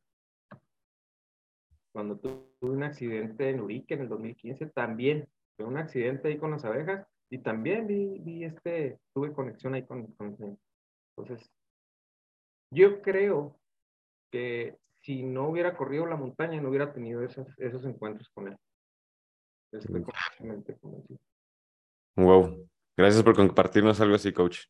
cuando 1.93 2.19
tuve 2.19 2.45
un 2.61 2.83
accidente 2.83 3.49
en 3.49 3.61
Urique 3.61 3.95
en 3.95 4.03
el 4.03 4.09
2015, 4.09 4.67
también 4.67 5.27
fue 5.57 5.65
un 5.65 5.79
accidente 5.79 6.29
ahí 6.29 6.39
con 6.39 6.51
las 6.51 6.65
abejas 6.65 7.07
y 7.31 7.39
también 7.39 7.87
vi, 7.87 8.19
vi 8.19 8.45
este, 8.45 8.99
tuve 9.15 9.33
conexión 9.33 9.75
ahí 9.75 9.85
con, 9.87 10.13
con 10.15 10.37
Entonces, 11.17 11.51
yo 12.71 13.01
creo 13.01 13.57
que 14.31 14.77
si 15.05 15.23
no 15.23 15.49
hubiera 15.49 15.77
corrido 15.77 16.07
la 16.07 16.17
montaña, 16.17 16.61
no 16.61 16.71
hubiera 16.71 16.91
tenido 16.91 17.23
esos, 17.23 17.47
esos 17.59 17.85
encuentros 17.85 18.31
con 18.31 18.49
él. 18.49 18.57
Estoy 19.71 20.03
completamente 20.03 20.79
convencido. 20.79 21.21
Wow. 22.17 22.67
Gracias 22.97 23.23
por 23.23 23.37
compartirnos 23.37 24.01
algo 24.01 24.15
así, 24.15 24.33
coach. 24.33 24.61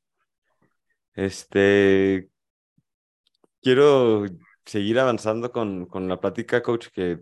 Este, 1.13 2.29
quiero 3.63 4.25
seguir 4.65 4.99
avanzando 4.99 5.53
con, 5.53 5.87
con 5.87 6.09
la 6.09 6.19
plática, 6.19 6.65
coach, 6.65 6.89
que 6.89 7.21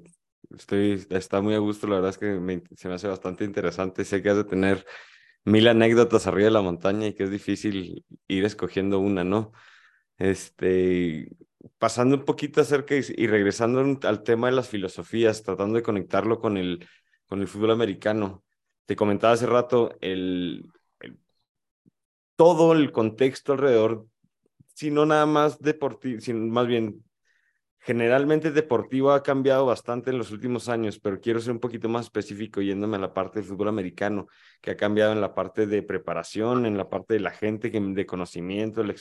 estoy, 0.56 1.06
está 1.10 1.42
muy 1.42 1.54
a 1.54 1.58
gusto. 1.58 1.86
La 1.86 1.96
verdad 1.96 2.10
es 2.10 2.18
que 2.18 2.62
se 2.76 2.88
me 2.88 2.94
hace 2.94 3.08
bastante 3.08 3.44
interesante. 3.44 4.06
Sé 4.06 4.22
que 4.22 4.30
has 4.30 4.38
de 4.38 4.44
tener 4.44 4.86
mil 5.44 5.68
anécdotas 5.68 6.26
arriba 6.26 6.46
de 6.46 6.52
la 6.52 6.62
montaña 6.62 7.08
y 7.08 7.14
que 7.14 7.24
es 7.24 7.30
difícil 7.30 8.06
ir 8.26 8.44
escogiendo 8.46 9.00
una, 9.00 9.22
¿no? 9.22 9.52
Este, 10.16 11.28
pasando 11.78 12.16
un 12.16 12.24
poquito 12.24 12.60
acerca 12.60 12.94
y, 12.94 13.26
regresando 13.26 13.98
al 14.02 14.22
tema 14.22 14.48
de 14.48 14.54
las 14.56 14.68
filosofías, 14.68 15.42
tratando 15.42 15.76
de 15.76 15.82
conectarlo 15.82 16.38
con 16.40 16.56
el, 16.56 16.86
con 17.26 17.40
el 17.40 17.48
fútbol 17.48 17.72
americano. 17.72 18.44
Te 18.86 18.96
comentaba 18.96 19.34
hace 19.34 19.46
rato 19.46 19.96
el, 20.00 20.68
todo 22.36 22.72
el 22.72 22.92
contexto 22.92 23.52
alrededor, 23.52 24.06
si 24.74 24.90
no 24.90 25.06
nada 25.06 25.26
más 25.26 25.60
deportivo, 25.60 26.20
sino 26.20 26.40
más 26.46 26.66
bien 26.66 27.04
generalmente 27.85 28.53
deportivo 28.53 29.11
ha 29.11 29.24
cambiado 29.24 29.66
bastante 29.66 30.11
en 30.11 30.18
los 30.18 30.30
últimos 30.30 30.68
años, 30.68 31.01
pero 31.01 31.20
quiero 31.20 31.41
ser 31.41 31.53
un 31.53 31.59
poquito 31.59 31.89
más 31.89 32.07
específico 32.07 32.61
yéndome 32.61 32.97
a 32.97 33.01
la 33.01 33.12
parte 33.12 33.41
del 33.41 33.49
fútbol 33.49 33.68
americano, 33.68 34.28
que 34.61 34.70
ha 34.70 34.76
cambiado 34.76 35.12
en 35.12 35.20
la 35.20 35.35
parte 35.35 35.66
de 35.66 35.83
preparación, 35.83 36.64
en 36.64 36.76
la 36.76 36.89
parte 36.89 37.14
de 37.14 37.20
la 37.20 37.33
gente, 37.33 37.70
de 37.70 38.07
conocimiento, 38.07 38.85
la, 38.85 38.93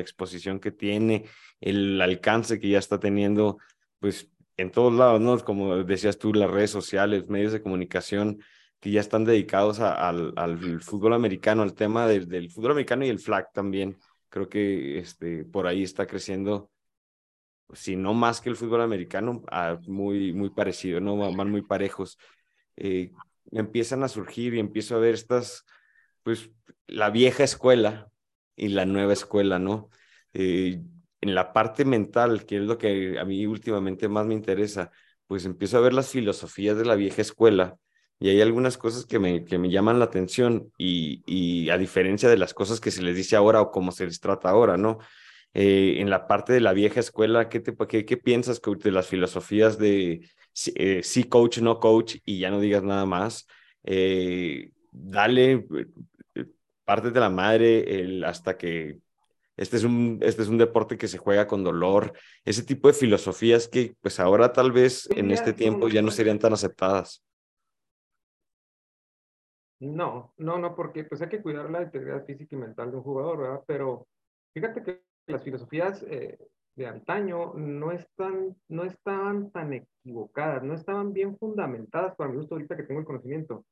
exposición 0.00 0.60
que 0.60 0.70
tiene, 0.70 1.24
el 1.60 2.00
alcance 2.00 2.60
que 2.60 2.68
ya 2.68 2.78
está 2.78 3.00
teniendo, 3.00 3.58
pues 3.98 4.30
en 4.56 4.70
todos 4.70 4.92
lados, 4.94 5.20
¿no? 5.20 5.36
Como 5.44 5.82
decías 5.84 6.18
tú, 6.18 6.32
las 6.32 6.50
redes 6.50 6.70
sociales, 6.70 7.28
medios 7.28 7.52
de 7.52 7.62
comunicación 7.62 8.40
que 8.78 8.92
ya 8.92 9.00
están 9.00 9.24
dedicados 9.24 9.80
al, 9.80 10.32
al, 10.36 10.80
fútbol 10.80 11.14
americano, 11.14 11.62
al 11.62 11.74
tema 11.74 12.06
del, 12.06 12.28
del 12.28 12.50
fútbol 12.52 12.72
americano 12.72 13.04
y 13.04 13.08
el 13.08 13.18
flag 13.18 13.52
también. 13.52 13.98
Creo 14.28 14.48
que 14.48 14.98
este, 14.98 15.44
por 15.44 15.66
ahí 15.66 15.82
está 15.82 16.06
creciendo 16.06 16.70
si 17.72 17.96
no 17.96 18.14
más 18.14 18.40
que 18.40 18.48
el 18.48 18.56
fútbol 18.56 18.82
americano, 18.82 19.42
ah, 19.50 19.78
muy, 19.86 20.32
muy 20.32 20.50
parecido, 20.50 21.00
¿no? 21.00 21.16
Van 21.16 21.50
muy 21.50 21.62
parejos. 21.62 22.18
Eh, 22.76 23.12
empiezan 23.52 24.02
a 24.02 24.08
surgir 24.08 24.54
y 24.54 24.60
empiezo 24.60 24.96
a 24.96 25.00
ver 25.00 25.14
estas, 25.14 25.64
pues, 26.22 26.50
la 26.86 27.10
vieja 27.10 27.44
escuela 27.44 28.10
y 28.56 28.68
la 28.68 28.86
nueva 28.86 29.12
escuela, 29.12 29.58
¿no? 29.58 29.90
Eh, 30.32 30.80
en 31.20 31.34
la 31.34 31.52
parte 31.52 31.84
mental, 31.84 32.46
que 32.46 32.58
es 32.58 32.62
lo 32.62 32.78
que 32.78 33.18
a 33.18 33.24
mí 33.24 33.46
últimamente 33.46 34.08
más 34.08 34.26
me 34.26 34.34
interesa, 34.34 34.90
pues 35.26 35.44
empiezo 35.44 35.78
a 35.78 35.80
ver 35.80 35.92
las 35.92 36.10
filosofías 36.10 36.76
de 36.76 36.84
la 36.84 36.94
vieja 36.94 37.22
escuela 37.22 37.76
y 38.20 38.30
hay 38.30 38.40
algunas 38.40 38.78
cosas 38.78 39.06
que 39.06 39.18
me, 39.18 39.44
que 39.44 39.58
me 39.58 39.70
llaman 39.70 39.98
la 39.98 40.06
atención 40.06 40.72
y, 40.78 41.22
y 41.26 41.70
a 41.70 41.78
diferencia 41.78 42.28
de 42.28 42.38
las 42.38 42.54
cosas 42.54 42.80
que 42.80 42.90
se 42.90 43.02
les 43.02 43.16
dice 43.16 43.36
ahora 43.36 43.60
o 43.60 43.70
cómo 43.70 43.92
se 43.92 44.06
les 44.06 44.20
trata 44.20 44.50
ahora, 44.50 44.76
¿no? 44.76 44.98
Eh, 45.54 46.00
en 46.00 46.10
la 46.10 46.26
parte 46.26 46.52
de 46.52 46.60
la 46.60 46.72
vieja 46.72 47.00
escuela, 47.00 47.48
¿qué, 47.48 47.60
te, 47.60 47.74
qué, 47.86 48.04
qué 48.04 48.16
piensas 48.16 48.60
de 48.60 48.90
las 48.92 49.08
filosofías 49.08 49.78
de 49.78 50.28
eh, 50.74 51.02
sí 51.02 51.24
coach, 51.24 51.58
no 51.58 51.80
coach 51.80 52.16
y 52.24 52.38
ya 52.38 52.50
no 52.50 52.60
digas 52.60 52.82
nada 52.82 53.06
más? 53.06 53.46
Eh, 53.84 54.70
dale, 54.90 55.66
parte 56.84 57.10
de 57.10 57.20
la 57.20 57.30
madre 57.30 58.00
el, 58.00 58.24
hasta 58.24 58.56
que 58.56 58.98
este 59.56 59.76
es, 59.76 59.84
un, 59.84 60.18
este 60.22 60.42
es 60.42 60.48
un 60.48 60.58
deporte 60.58 60.96
que 60.96 61.08
se 61.08 61.18
juega 61.18 61.46
con 61.46 61.64
dolor, 61.64 62.12
ese 62.44 62.62
tipo 62.62 62.86
de 62.86 62.94
filosofías 62.94 63.66
que 63.66 63.94
pues 64.00 64.20
ahora 64.20 64.52
tal 64.52 64.70
vez 64.70 65.08
en 65.10 65.32
este 65.32 65.52
tiempo 65.52 65.88
ya 65.88 66.02
no 66.02 66.12
serían 66.12 66.38
tan 66.38 66.52
aceptadas. 66.52 67.24
No, 69.80 70.34
no, 70.36 70.58
no, 70.58 70.74
porque 70.74 71.04
pues 71.04 71.22
hay 71.22 71.28
que 71.28 71.42
cuidar 71.42 71.70
la 71.70 71.82
integridad 71.82 72.24
física 72.24 72.54
y 72.56 72.58
mental 72.58 72.90
de 72.90 72.96
un 72.96 73.02
jugador, 73.02 73.38
¿verdad? 73.38 73.60
Pero 73.66 74.08
fíjate 74.52 74.82
que 74.82 75.07
las 75.32 75.44
filosofías 75.44 76.02
eh, 76.08 76.38
de 76.76 76.86
antaño 76.86 77.54
no, 77.54 77.92
están, 77.92 78.56
no 78.68 78.84
estaban 78.84 79.50
tan 79.50 79.72
equivocadas, 79.72 80.62
no 80.62 80.74
estaban 80.74 81.12
bien 81.12 81.36
fundamentadas 81.36 82.14
para 82.16 82.30
mi 82.30 82.36
gusto 82.36 82.54
ahorita 82.54 82.76
que 82.76 82.84
tengo 82.84 83.00
el 83.00 83.06
conocimiento. 83.06 83.64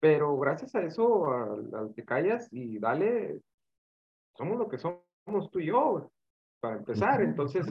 Pero 0.00 0.36
gracias 0.38 0.74
a 0.74 0.82
eso, 0.82 1.32
al, 1.32 1.92
que 1.94 2.04
callas 2.04 2.48
y 2.52 2.78
dale, 2.78 3.40
somos 4.36 4.58
lo 4.58 4.68
que 4.68 4.78
somos 4.78 5.50
tú 5.50 5.60
y 5.60 5.66
yo, 5.66 6.10
para 6.60 6.76
empezar. 6.76 7.22
Entonces, 7.22 7.66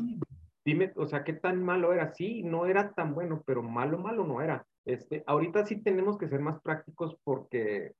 dime, 0.66 0.92
o 0.96 1.06
sea, 1.08 1.24
¿qué 1.24 1.34
tan 1.34 1.64
malo 1.64 1.94
era? 1.94 2.14
Sí, 2.14 2.44
no 2.44 2.66
era 2.66 2.92
tan 2.92 3.14
bueno, 3.14 3.44
pero 3.46 3.64
malo, 3.64 3.98
malo 3.98 4.26
no 4.26 4.42
era. 4.42 4.66
Este, 4.86 5.24
ahorita 5.26 5.66
sí 5.66 5.82
tenemos 5.82 6.18
que 6.18 6.30
ser 6.30 6.40
más 6.40 6.62
prácticos 6.62 7.18
porque 7.24 7.94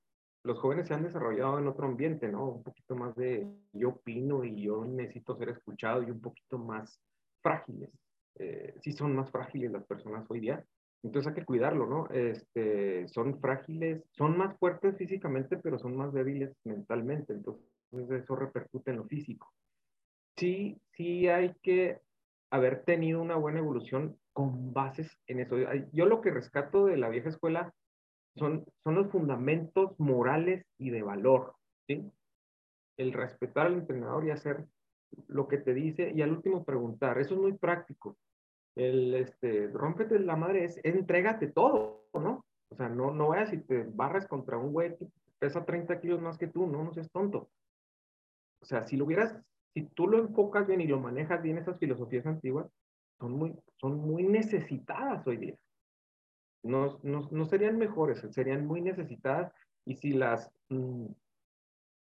los 0.44 0.58
jóvenes 0.58 0.88
se 0.88 0.94
han 0.94 1.02
desarrollado 1.02 1.58
en 1.58 1.66
otro 1.66 1.86
ambiente, 1.86 2.28
¿no? 2.28 2.48
Un 2.48 2.62
poquito 2.62 2.94
más 2.94 3.14
de 3.16 3.46
yo 3.72 3.90
opino 3.90 4.44
y 4.44 4.62
yo 4.62 4.84
necesito 4.84 5.36
ser 5.36 5.50
escuchado 5.50 6.02
y 6.02 6.10
un 6.10 6.20
poquito 6.20 6.58
más 6.58 7.00
frágiles. 7.42 7.90
Eh, 8.36 8.74
sí 8.82 8.92
son 8.92 9.16
más 9.16 9.30
frágiles 9.30 9.72
las 9.72 9.84
personas 9.84 10.24
hoy 10.28 10.40
día. 10.40 10.64
Entonces 11.02 11.28
hay 11.28 11.34
que 11.34 11.44
cuidarlo, 11.44 11.86
¿no? 11.86 12.08
Este, 12.10 13.06
son 13.08 13.40
frágiles, 13.40 14.02
son 14.12 14.36
más 14.36 14.56
fuertes 14.58 14.96
físicamente, 14.96 15.56
pero 15.56 15.78
son 15.78 15.96
más 15.96 16.12
débiles 16.12 16.56
mentalmente. 16.64 17.32
Entonces 17.32 17.64
eso 18.10 18.36
repercute 18.36 18.90
en 18.90 18.98
lo 18.98 19.04
físico. 19.04 19.52
Sí, 20.36 20.80
sí 20.92 21.28
hay 21.28 21.54
que 21.62 21.98
haber 22.50 22.84
tenido 22.84 23.20
una 23.20 23.36
buena 23.36 23.58
evolución 23.58 24.16
con 24.32 24.72
bases 24.72 25.10
en 25.26 25.40
eso. 25.40 25.56
Yo 25.92 26.06
lo 26.06 26.20
que 26.20 26.30
rescato 26.30 26.86
de 26.86 26.96
la 26.96 27.08
vieja 27.08 27.28
escuela 27.28 27.72
son, 28.38 28.64
son 28.84 28.94
los 28.94 29.10
fundamentos 29.10 29.98
morales 29.98 30.64
y 30.78 30.90
de 30.90 31.02
valor, 31.02 31.54
¿sí? 31.86 32.10
El 32.96 33.12
respetar 33.12 33.66
al 33.66 33.74
entrenador 33.74 34.24
y 34.24 34.30
hacer 34.30 34.66
lo 35.28 35.48
que 35.48 35.58
te 35.58 35.74
dice 35.74 36.12
y 36.14 36.22
al 36.22 36.32
último 36.32 36.64
preguntar, 36.64 37.18
eso 37.18 37.34
es 37.34 37.40
muy 37.40 37.52
práctico. 37.52 38.16
El, 38.74 39.14
este, 39.14 39.68
rómpete 39.68 40.18
la 40.20 40.36
madre 40.36 40.64
es, 40.64 40.80
entrégate 40.84 41.48
todo, 41.48 42.06
¿no? 42.14 42.44
O 42.70 42.76
sea, 42.76 42.88
no, 42.88 43.12
no 43.12 43.28
vayas 43.28 43.52
y 43.52 43.58
te 43.58 43.84
barres 43.84 44.26
contra 44.26 44.58
un 44.58 44.72
güey 44.72 44.96
que 44.96 45.06
pesa 45.38 45.64
30 45.64 46.00
kilos 46.00 46.20
más 46.20 46.38
que 46.38 46.48
tú, 46.48 46.66
no, 46.66 46.84
no 46.84 46.92
seas 46.92 47.10
tonto. 47.10 47.48
o 48.60 48.64
sea, 48.64 48.82
si 48.84 48.96
lo 48.96 49.04
hubieras, 49.04 49.40
si 49.74 49.84
tú 49.86 50.06
lo 50.06 50.18
enfocas 50.18 50.66
bien 50.66 50.80
y 50.80 50.86
lo 50.86 51.00
manejas 51.00 51.42
bien, 51.42 51.58
esas 51.58 51.78
filosofías 51.78 52.26
antiguas 52.26 52.66
son 53.18 53.32
muy, 53.32 53.54
son 53.76 53.96
muy 53.96 54.22
necesitadas 54.22 55.26
hoy 55.26 55.38
día. 55.38 55.56
No, 56.62 56.98
no, 57.02 57.28
no 57.30 57.46
serían 57.46 57.78
mejores, 57.78 58.26
serían 58.30 58.66
muy 58.66 58.80
necesitadas 58.80 59.52
y 59.84 59.96
si 59.96 60.12
las, 60.12 60.50
mm, 60.68 61.06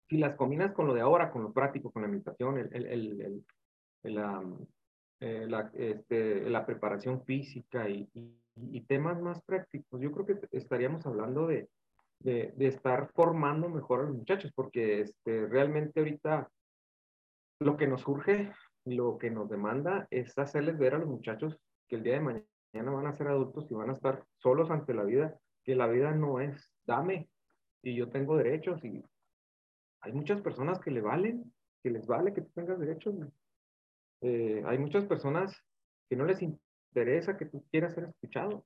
si 0.09 0.19
las 0.19 0.35
combinas 0.37 0.73
con 0.73 0.87
lo 0.87 0.95
de 0.95 1.01
ahora, 1.01 1.31
con 1.31 1.43
lo 1.43 1.53
práctico, 1.53 1.91
con 1.91 2.03
la 2.03 2.09
meditación, 2.09 2.59
el, 2.59 2.75
el, 2.75 3.21
el, 3.21 3.45
la, 4.15 4.43
eh, 5.21 5.47
la, 5.49 5.71
este, 5.75 6.49
la, 6.49 6.67
preparación 6.67 7.23
física 7.25 7.89
y, 7.89 8.09
temas 8.89 9.21
más 9.21 9.43
prácticos, 9.43 10.01
yo 10.01 10.11
creo 10.13 10.27
que 10.27 10.49
estaríamos 10.53 11.05
hablando 11.07 11.47
de, 11.47 11.69
de, 12.21 12.55
estar 12.67 13.11
formando 13.15 13.69
mejor 13.69 14.01
a 14.01 14.03
los 14.05 14.17
muchachos, 14.17 14.53
porque 14.55 15.01
este, 15.01 15.47
realmente 15.47 16.01
ahorita 16.01 16.51
lo 17.61 17.77
que 17.77 17.87
nos 17.87 18.03
surge, 18.03 18.53
lo 18.85 19.19
que 19.19 19.31
nos 19.31 19.49
demanda 19.49 20.07
es 20.11 20.39
hacerles 20.39 20.79
ver 20.79 20.95
a 20.95 20.99
los 20.99 21.09
muchachos 21.09 21.59
que 21.89 21.97
el 21.97 22.03
día 22.03 22.15
de 22.15 22.21
mañana 22.21 22.47
van 22.83 23.07
a 23.07 23.13
ser 23.13 23.29
adultos 23.29 23.71
y 23.71 23.75
van 23.75 23.91
a 23.91 23.93
estar 23.93 24.25
solos 24.37 24.71
ante 24.71 24.95
la 24.95 25.05
vida, 25.05 25.39
que 25.65 25.75
la 25.75 25.87
vida 25.87 26.13
no 26.13 26.41
es 26.41 26.71
dame 26.87 27.29
y 27.83 27.95
yo 27.95 28.09
tengo 28.11 28.37
derechos 28.37 28.85
y 28.85 29.05
hay 30.01 30.13
muchas 30.13 30.41
personas 30.41 30.79
que 30.81 30.91
le 30.91 31.01
valen, 31.01 31.53
que 31.83 31.91
les 31.91 32.07
vale 32.07 32.33
que 32.33 32.43
tú 32.43 32.51
tengas 32.55 32.79
derechos. 32.79 33.15
Eh, 34.21 34.63
hay 34.65 34.79
muchas 34.79 35.05
personas 35.05 35.61
que 36.09 36.17
no 36.17 36.25
les 36.25 36.41
interesa 36.43 37.37
que 37.37 37.47
tú 37.47 37.65
quieras 37.71 37.95
ser 37.95 38.05
escuchado. 38.05 38.65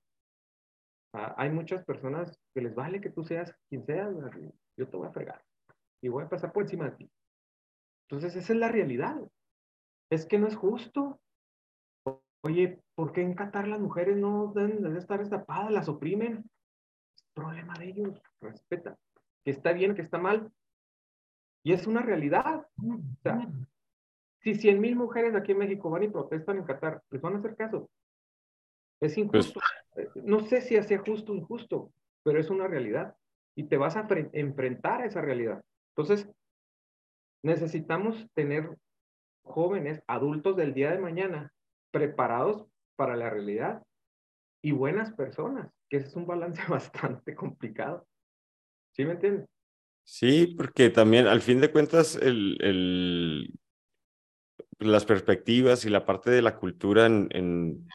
Ah, 1.12 1.34
hay 1.38 1.50
muchas 1.50 1.84
personas 1.84 2.38
que 2.54 2.61
les 2.61 2.74
vale 2.74 3.00
que 3.00 3.11
tú 3.11 3.24
seas 3.24 3.54
quien 3.68 3.84
seas, 3.84 4.14
yo 4.76 4.88
te 4.88 4.96
voy 4.96 5.08
a 5.08 5.12
fregar 5.12 5.42
y 6.02 6.08
voy 6.08 6.24
a 6.24 6.28
pasar 6.28 6.52
por 6.52 6.62
encima 6.62 6.86
de 6.90 6.96
ti. 6.96 7.11
Entonces, 8.08 8.36
esa 8.36 8.52
es 8.52 8.58
la 8.58 8.68
realidad. 8.68 9.20
Es 10.11 10.26
que 10.26 10.38
no 10.38 10.48
es 10.48 10.56
justo. 10.56 11.20
Oye, 12.43 12.80
¿por 12.95 13.12
qué 13.12 13.22
en 13.22 13.34
Qatar 13.34 13.68
las 13.68 13.80
mujeres 13.80 14.16
no 14.16 14.53
deben 14.55 14.97
estar 14.97 15.20
destapadas, 15.20 15.70
las 15.70 15.88
oprimen? 15.88 16.51
Es 17.14 17.24
problema 17.34 17.74
de 17.78 17.88
ellos, 17.88 18.22
respeta. 18.41 18.97
Que 19.45 19.51
está 19.51 19.72
bien, 19.72 19.95
que 19.95 20.03
está 20.03 20.18
mal. 20.18 20.51
Y 21.62 21.72
es 21.72 21.86
una 21.86 22.01
realidad. 22.01 22.66
O 22.78 22.99
sea, 23.22 23.47
si 24.41 24.55
100 24.55 24.80
mil 24.80 24.97
mujeres 24.97 25.34
aquí 25.34 25.53
en 25.53 25.59
México 25.59 25.91
van 25.91 26.05
y 26.05 26.09
protestan 26.09 26.59
en 26.59 26.64
Qatar, 26.64 27.03
¿les 27.11 27.20
van 27.20 27.34
a 27.34 27.38
hacer 27.38 27.57
caso? 27.57 27.91
Es 29.01 29.16
injusto. 29.18 29.61
Pues, 29.93 30.09
no 30.16 30.41
sé 30.41 30.62
si 30.62 30.82
sea 30.82 30.99
justo 30.99 31.32
o 31.32 31.36
injusto, 31.36 31.93
pero 32.22 32.41
es 32.41 32.49
una 32.49 32.66
realidad. 32.66 33.16
Y 33.55 33.64
te 33.64 33.76
vas 33.76 33.97
a 33.97 34.07
enfrentar 34.32 35.03
a 35.03 35.07
esa 35.07 35.20
realidad. 35.20 35.62
Entonces, 35.95 36.30
necesitamos 37.43 38.26
tener 38.34 38.76
jóvenes, 39.43 40.03
adultos 40.07 40.57
del 40.57 40.72
día 40.72 40.93
de 40.93 40.99
mañana, 40.99 41.53
preparados 41.91 42.66
para 42.97 43.16
la 43.16 43.30
realidad 43.30 43.82
y 44.62 44.72
buenas 44.72 45.12
personas, 45.14 45.70
que 45.88 45.99
ese 45.99 46.09
es 46.09 46.16
un 46.16 46.26
balance 46.26 46.62
bastante 46.68 47.34
complicado. 47.34 48.07
¿Sí 48.93 49.05
me 49.05 49.12
entiendes? 49.12 49.49
Sí, 50.05 50.55
porque 50.57 50.91
también 50.91 51.26
al 51.26 51.41
fin 51.41 51.61
de 51.61 51.70
cuentas 51.70 52.16
el, 52.16 52.59
el, 52.61 53.55
las 54.78 55.05
perspectivas 55.05 55.84
y 55.84 55.91
la 55.91 56.05
parte 56.05 56.30
de 56.30 56.43
la 56.43 56.57
cultura 56.57 57.07
en, 57.07 57.28
en, 57.30 57.86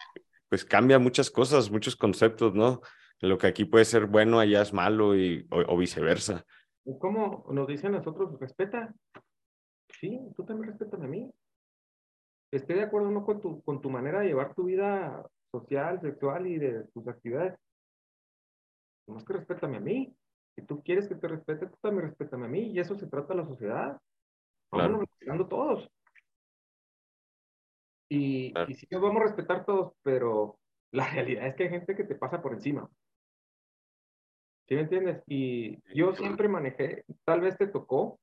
pues 0.50 0.64
cambia 0.64 1.00
muchas 1.00 1.30
cosas, 1.30 1.72
muchos 1.72 1.96
conceptos, 1.96 2.54
¿no? 2.54 2.82
Lo 3.22 3.38
que 3.38 3.48
aquí 3.48 3.66
puede 3.66 3.86
ser 3.86 4.06
bueno, 4.06 4.40
allá 4.40 4.62
es 4.62 4.74
malo 4.74 5.18
y, 5.18 5.48
o, 5.50 5.78
viceversa. 5.78 6.46
¿Cómo 7.00 7.46
nos 7.52 7.68
dicen 7.68 7.94
nosotros? 7.94 8.40
Respeta. 8.40 8.94
Sí, 10.00 10.20
tú 10.36 10.46
también 10.46 10.70
respétame 10.70 11.06
a 11.06 11.10
mí. 11.10 11.32
Esté 12.56 12.74
de 12.74 12.84
acuerdo 12.84 13.12
no 13.12 13.26
con 13.26 13.42
tu, 13.42 13.62
con 13.64 13.82
tu 13.82 13.90
manera 13.90 14.22
de 14.22 14.28
llevar 14.28 14.54
tu 14.54 14.64
vida 14.64 15.28
social, 15.52 16.00
sexual 16.00 16.48
y 16.48 16.58
de 16.58 16.84
tus 16.94 17.08
actividades. 17.08 17.60
No 19.08 19.18
es 19.18 19.26
que 19.26 19.34
respétame 19.34 19.78
a 19.78 19.82
mí. 19.82 20.16
Si 20.56 20.62
tú 20.66 20.82
quieres 20.82 21.08
que 21.08 21.16
te 21.16 21.28
respete, 21.28 21.68
tú 21.68 21.76
también 21.82 22.08
respétame 22.08 22.46
a 22.46 22.50
mí. 22.50 22.72
Y 22.72 22.80
eso 22.80 22.96
se 22.96 23.08
trata 23.08 23.34
de 23.34 23.42
la 23.42 23.48
sociedad. 23.48 24.00
Vamos 24.72 25.02
respetando 25.02 25.48
todos. 25.48 25.90
Y, 28.10 28.54
y 28.68 28.74
sí 28.76 28.88
nos 28.90 29.02
vamos 29.02 29.22
a 29.22 29.26
respetar 29.26 29.66
todos, 29.66 29.94
pero 30.02 30.58
la 30.92 31.08
realidad 31.14 31.48
es 31.48 31.56
que 31.56 31.64
hay 31.64 31.70
gente 31.70 31.96
que 31.96 32.04
te 32.04 32.16
pasa 32.16 32.42
por 32.42 32.54
encima. 32.54 32.90
¿Sí 34.68 34.76
me 34.76 34.82
entiendes? 34.82 35.22
Y 35.28 35.78
yo 35.94 36.16
siempre 36.16 36.48
manejé, 36.48 37.06
tal 37.24 37.42
vez 37.42 37.58
te 37.58 37.68
tocó, 37.68 38.20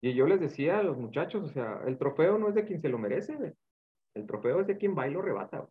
y 0.00 0.14
yo 0.14 0.26
les 0.26 0.40
decía 0.40 0.78
a 0.78 0.82
los 0.82 0.96
muchachos, 0.96 1.44
o 1.44 1.52
sea, 1.52 1.82
el 1.86 1.98
trofeo 1.98 2.38
no 2.38 2.48
es 2.48 2.54
de 2.54 2.64
quien 2.64 2.80
se 2.80 2.88
lo 2.88 2.98
merece, 2.98 3.54
el 4.14 4.26
trofeo 4.26 4.60
es 4.60 4.66
de 4.66 4.76
quien 4.76 4.96
va 4.96 5.08
y 5.08 5.12
lo 5.12 5.22
rebata. 5.22 5.68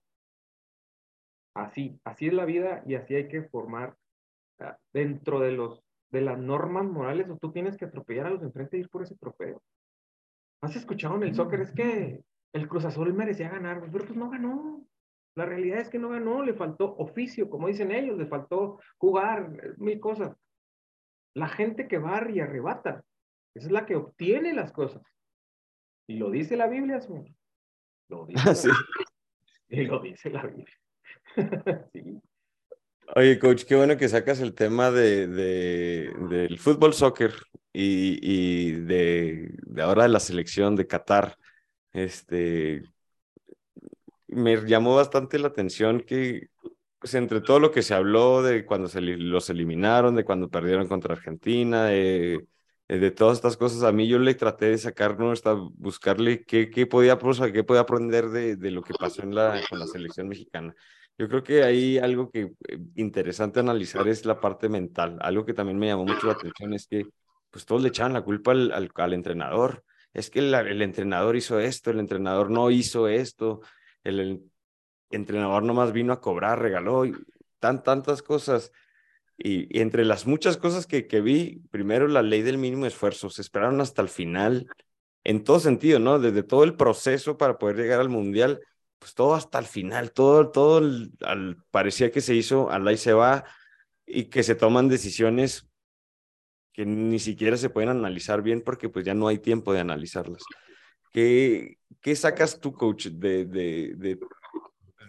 Así, 1.56 2.00
así 2.04 2.28
es 2.28 2.34
la 2.34 2.46
vida 2.46 2.84
y 2.86 2.96
así 2.96 3.16
hay 3.16 3.28
que 3.28 3.44
formar 3.44 3.96
dentro 4.94 5.40
de 5.40 5.52
los 5.52 5.84
de 6.12 6.22
las 6.22 6.40
normas 6.40 6.86
morales, 6.86 7.30
o 7.30 7.38
tú 7.38 7.52
tienes 7.52 7.78
que 7.78 7.86
atropellar 7.86 8.28
a 8.28 8.32
los 8.32 8.42
enfrente 8.42 8.78
y 8.78 8.82
ir 8.82 8.90
por 8.90 9.04
ese 9.04 9.16
trofeo. 9.16 9.62
¿Has 10.62 10.76
escuchado 10.76 11.16
en 11.16 11.24
el 11.24 11.36
soccer? 11.36 11.62
Es 11.62 11.72
que 11.72 12.24
el 12.54 12.68
Cruz 12.68 12.86
Azul 12.86 13.14
merecía 13.14 13.50
ganar, 13.50 13.80
pero 13.92 14.06
pues 14.06 14.16
no 14.16 14.30
ganó. 14.30 14.84
La 15.36 15.46
realidad 15.46 15.80
es 15.80 15.90
que 15.90 16.00
no 16.00 16.10
ganó, 16.10 16.44
le 16.44 16.54
faltó 16.54 16.96
oficio, 16.98 17.50
como 17.50 17.68
dicen 17.68 17.92
ellos, 17.92 18.18
le 18.18 18.26
faltó 18.26 18.80
jugar, 18.98 19.78
mil 19.78 20.00
cosas. 20.00 20.36
La 21.36 21.48
gente 21.48 21.88
que 21.88 22.00
va 22.00 22.30
y 22.30 22.40
arrebata, 22.40 23.04
esa 23.54 23.68
es 23.68 23.72
la 23.72 23.86
que 23.86 23.95
obtiene 23.95 24.54
las 24.54 24.72
cosas. 24.72 25.02
Y 26.08 26.18
lo 26.18 26.32
dice 26.32 26.58
la 26.58 26.68
Biblia, 26.68 27.02
señor. 27.02 27.26
Lo 28.08 28.26
dice, 28.28 28.56
sí. 28.56 28.70
Y 29.70 29.86
lo 29.86 30.00
dice 30.00 30.30
la 30.30 30.45
Biblia. 30.45 30.78
sí. 31.93 32.22
Oye, 33.16 33.39
coach, 33.39 33.64
qué 33.64 33.76
bueno 33.76 33.97
que 33.97 34.08
sacas 34.08 34.39
el 34.39 34.54
tema 34.54 34.91
de, 34.91 35.28
de 35.28 36.14
del 36.30 36.60
fútbol, 36.60 36.93
soccer 36.93 37.34
y, 37.74 38.20
y 38.22 38.72
de, 38.72 39.50
de, 39.64 39.82
ahora 39.82 40.04
de 40.04 40.10
la 40.10 40.20
selección 40.20 40.76
de 40.76 40.86
Qatar. 40.86 41.36
Este, 41.91 42.84
me 44.28 44.58
llamó 44.68 44.95
bastante 44.95 45.39
la 45.39 45.47
atención 45.47 46.02
que 46.02 46.50
pues, 47.00 47.14
entre 47.16 47.41
todo 47.41 47.60
lo 47.60 47.72
que 47.72 47.82
se 47.82 47.95
habló 47.95 48.43
de 48.43 48.66
cuando 48.66 48.88
se 48.88 49.02
los 49.02 49.50
eliminaron, 49.50 50.16
de 50.16 50.26
cuando 50.26 50.50
perdieron 50.50 50.88
contra 50.88 51.16
Argentina, 51.16 51.86
de, 51.86 52.45
de 52.98 53.12
todas 53.12 53.38
estas 53.38 53.56
cosas, 53.56 53.84
a 53.84 53.92
mí 53.92 54.08
yo 54.08 54.18
le 54.18 54.34
traté 54.34 54.66
de 54.66 54.78
sacar, 54.78 55.20
¿no? 55.20 55.32
Hasta 55.32 55.54
buscarle 55.54 56.44
qué, 56.44 56.72
qué, 56.72 56.88
podía, 56.88 57.20
qué 57.54 57.64
podía 57.64 57.82
aprender 57.82 58.30
de, 58.30 58.56
de 58.56 58.72
lo 58.72 58.82
que 58.82 58.96
pasó 58.96 59.22
en 59.22 59.36
la, 59.36 59.62
con 59.70 59.78
la 59.78 59.86
selección 59.86 60.28
mexicana. 60.28 60.76
Yo 61.20 61.28
creo 61.28 61.44
que 61.44 61.64
hay 61.64 62.00
algo 62.00 62.32
que 62.32 62.54
eh, 62.68 62.80
interesante 62.96 63.60
analizar 63.60 64.08
es 64.08 64.26
la 64.26 64.40
parte 64.40 64.70
mental. 64.70 65.18
Algo 65.22 65.46
que 65.46 65.54
también 65.54 65.78
me 65.78 65.88
llamó 65.88 66.06
mucho 66.06 66.28
la 66.28 66.34
atención 66.34 66.74
es 66.74 66.88
que 66.88 67.06
pues 67.52 67.66
todos 67.66 67.82
le 67.82 67.90
echaban 67.90 68.14
la 68.14 68.22
culpa 68.22 68.52
al, 68.52 68.72
al, 68.72 68.90
al 68.96 69.14
entrenador. 69.14 69.84
Es 70.14 70.30
que 70.32 70.40
el, 70.40 70.54
el, 70.54 70.82
entrenador 70.82 71.36
hizo 71.36 71.60
esto, 71.60 71.92
el 71.92 72.00
entrenador 72.00 72.50
no 72.50 72.72
hizo 72.72 73.08
esto, 73.08 73.62
el, 74.04 74.20
el 74.20 74.50
entrenador 75.12 75.62
nomás 75.64 75.92
vino 75.92 76.14
a 76.14 76.22
cobrar, 76.22 76.60
regaló, 76.60 77.06
y 77.06 77.14
tan, 77.60 77.84
tantas 77.84 78.24
cosas. 78.24 78.72
Y, 79.40 79.80
entre 79.80 80.06
las 80.06 80.28
muchas 80.28 80.58
cosas 80.58 80.86
que, 80.86 81.08
que 81.08 81.22
vi, 81.22 81.62
primero 81.72 82.08
la 82.08 82.22
ley 82.22 82.42
del 82.42 82.58
mínimo 82.58 82.86
esfuerzo, 82.86 83.30
se 83.30 83.42
esperaron 83.42 83.82
hasta 83.82 84.02
el 84.02 84.10
final, 84.10 84.68
en 85.24 85.44
todo 85.44 85.60
sentido, 85.60 86.00
¿no? 86.00 86.20
Desde 86.20 86.44
todo 86.44 86.64
el 86.64 86.76
proceso 86.76 87.38
para 87.38 87.58
poder 87.58 87.78
llegar 87.78 88.00
al 88.00 88.10
Mundial 88.10 88.62
pues 89.00 89.16
todo 89.16 89.34
hasta 89.34 89.58
el 89.58 89.66
final, 89.66 90.12
todo, 90.12 90.52
todo 90.52 90.78
al, 91.22 91.58
parecía 91.72 92.12
que 92.12 92.22
se 92.22 92.36
hizo, 92.36 92.70
al 92.70 92.88
ahí 92.88 92.98
se 92.98 93.14
va 93.14 93.46
y 94.06 94.26
que 94.26 94.44
se 94.44 94.56
toman 94.56 94.90
decisiones 94.90 95.68
que 96.74 96.86
ni 96.86 97.20
siquiera 97.20 97.58
se 97.58 97.70
pueden 97.70 97.90
analizar 97.90 98.42
bien 98.42 98.62
porque 98.62 98.90
pues 98.90 99.06
ya 99.06 99.14
no 99.14 99.28
hay 99.28 99.40
tiempo 99.40 99.74
de 99.74 99.80
analizarlas. 99.80 100.44
¿Qué, 101.12 101.78
qué 102.02 102.16
sacas 102.16 102.60
tú, 102.60 102.74
coach, 102.74 103.08
de, 103.08 103.46
de, 103.46 103.94
de, 103.96 104.20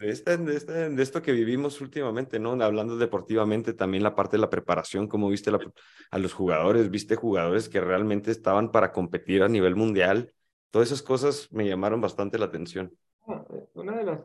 este, 0.01 0.37
de, 0.39 0.57
este, 0.57 0.89
de, 0.91 1.03
esto 1.03 1.21
que 1.21 1.33
vivimos 1.33 1.81
últimamente, 1.81 2.39
¿no? 2.39 2.53
Hablando 2.63 2.97
deportivamente, 2.97 3.75
también 3.75 4.03
la 4.03 4.15
parte 4.15 4.37
de 4.37 4.41
la 4.41 4.51
preparación, 4.51 5.09
cómo 5.09 5.29
viste 5.29 5.51
a 6.11 6.19
los 6.19 6.33
jugadores, 6.33 6.91
viste 6.91 7.17
jugadores 7.17 7.69
que 7.69 7.81
realmente 7.81 8.31
estaban 8.31 8.73
para 8.73 8.93
competir 8.93 9.43
a 9.43 9.49
nivel 9.49 9.77
mundial. 9.77 10.33
Todas 10.71 10.89
esas 10.89 11.03
cosas 11.03 11.53
me 11.53 11.67
llamaron 11.67 12.01
bastante 12.01 12.39
la 12.39 12.47
atención. 12.47 12.93
Eh, 13.29 13.67
una 13.75 13.97
de 13.97 14.05
las, 14.05 14.21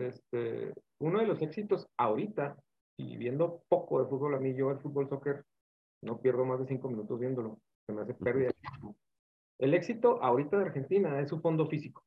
este, 0.00 0.72
uno 0.98 1.20
de 1.20 1.26
los 1.26 1.42
éxitos 1.42 1.86
ahorita, 1.96 2.56
y 2.96 3.16
viendo 3.16 3.62
poco 3.68 4.02
de 4.02 4.08
fútbol, 4.08 4.34
a 4.34 4.40
mí 4.40 4.54
yo 4.54 4.70
el 4.70 4.78
fútbol 4.78 5.08
soccer 5.08 5.44
no 6.02 6.20
pierdo 6.20 6.44
más 6.44 6.60
de 6.60 6.66
cinco 6.66 6.88
minutos 6.88 7.18
viéndolo, 7.18 7.58
se 7.86 7.92
me 7.92 8.02
hace 8.02 8.14
pérdida. 8.14 8.50
El 9.58 9.74
éxito 9.74 10.22
ahorita 10.22 10.58
de 10.58 10.64
Argentina 10.66 11.20
es 11.20 11.28
su 11.28 11.40
fondo 11.40 11.66
físico, 11.66 12.04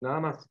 nada 0.00 0.20
más. 0.20 0.48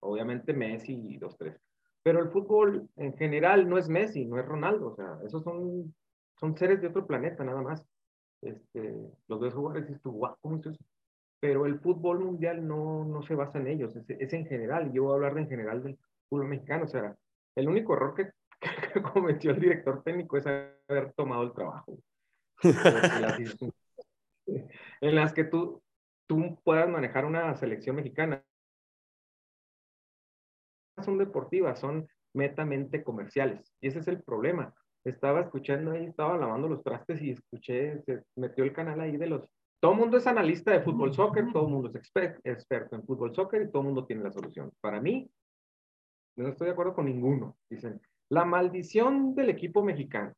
Obviamente 0.00 0.52
Messi 0.52 0.92
y 0.92 1.18
dos, 1.18 1.36
tres. 1.36 1.60
Pero 2.02 2.20
el 2.20 2.30
fútbol 2.30 2.88
en 2.96 3.16
general 3.16 3.68
no 3.68 3.78
es 3.78 3.88
Messi, 3.88 4.24
no 4.24 4.38
es 4.38 4.46
Ronaldo, 4.46 4.92
o 4.92 4.94
sea, 4.94 5.18
esos 5.24 5.42
son, 5.42 5.94
son 6.38 6.56
seres 6.56 6.80
de 6.80 6.88
otro 6.88 7.06
planeta, 7.06 7.42
nada 7.42 7.62
más. 7.62 7.84
este, 8.42 8.94
los 9.26 9.40
ves 9.40 9.54
jugar 9.54 9.78
y 9.78 9.80
dices 9.82 10.00
¿cómo 10.02 10.56
es 10.56 10.66
eso? 10.66 10.84
Pero 11.40 11.66
el 11.66 11.80
fútbol 11.80 12.20
mundial 12.20 12.66
no, 12.66 13.04
no 13.04 13.22
se 13.22 13.34
basa 13.34 13.58
en 13.58 13.66
ellos, 13.66 13.94
es, 13.96 14.08
es, 14.08 14.32
en 14.32 14.46
general. 14.46 14.92
Yo 14.92 15.04
voy 15.04 15.12
a 15.12 15.14
hablar 15.16 15.34
de 15.34 15.42
en 15.42 15.48
general 15.48 15.82
del 15.82 15.98
fútbol 16.28 16.48
mexicano. 16.48 16.84
O 16.84 16.88
sea, 16.88 17.14
el 17.56 17.68
único 17.68 17.94
error 17.94 18.14
que, 18.14 18.30
que 18.92 19.02
cometió 19.02 19.50
el 19.50 19.60
director 19.60 20.02
técnico 20.02 20.36
es 20.36 20.46
haber 20.46 21.12
tomado 21.14 21.42
el 21.42 21.52
trabajo. 21.52 21.98
en 25.00 25.14
las 25.14 25.32
que 25.32 25.44
tú, 25.44 25.82
tú 26.26 26.58
puedas 26.64 26.88
manejar 26.88 27.24
una 27.24 27.54
selección 27.56 27.96
mexicana. 27.96 28.42
Son 31.04 31.18
deportivas, 31.18 31.78
son 31.78 32.06
metamente 32.34 33.02
comerciales. 33.02 33.72
Y 33.80 33.88
ese 33.88 34.00
es 34.00 34.08
el 34.08 34.22
problema. 34.22 34.74
Estaba 35.04 35.40
escuchando 35.40 35.92
ahí, 35.92 36.06
estaba 36.06 36.36
lavando 36.36 36.68
los 36.68 36.82
trastes 36.82 37.20
y 37.22 37.30
escuché, 37.30 38.02
se 38.02 38.22
metió 38.36 38.64
el 38.64 38.72
canal 38.72 39.00
ahí 39.00 39.16
de 39.16 39.26
los... 39.26 39.48
Todo 39.80 39.92
el 39.92 39.98
mundo 39.98 40.16
es 40.16 40.26
analista 40.26 40.72
de 40.72 40.80
fútbol 40.80 41.14
soccer, 41.14 41.46
todo 41.52 41.66
el 41.66 41.72
mundo 41.72 41.90
es 41.90 42.10
experto 42.44 42.96
en 42.96 43.04
fútbol 43.04 43.34
soccer 43.34 43.62
y 43.62 43.70
todo 43.70 43.82
el 43.82 43.86
mundo 43.86 44.06
tiene 44.06 44.22
la 44.22 44.32
solución. 44.32 44.72
Para 44.80 45.00
mí, 45.00 45.30
no 46.36 46.48
estoy 46.48 46.66
de 46.66 46.72
acuerdo 46.72 46.94
con 46.94 47.04
ninguno. 47.04 47.56
Dicen, 47.68 48.00
la 48.28 48.44
maldición 48.44 49.34
del 49.34 49.50
equipo 49.50 49.82
mexicano, 49.82 50.32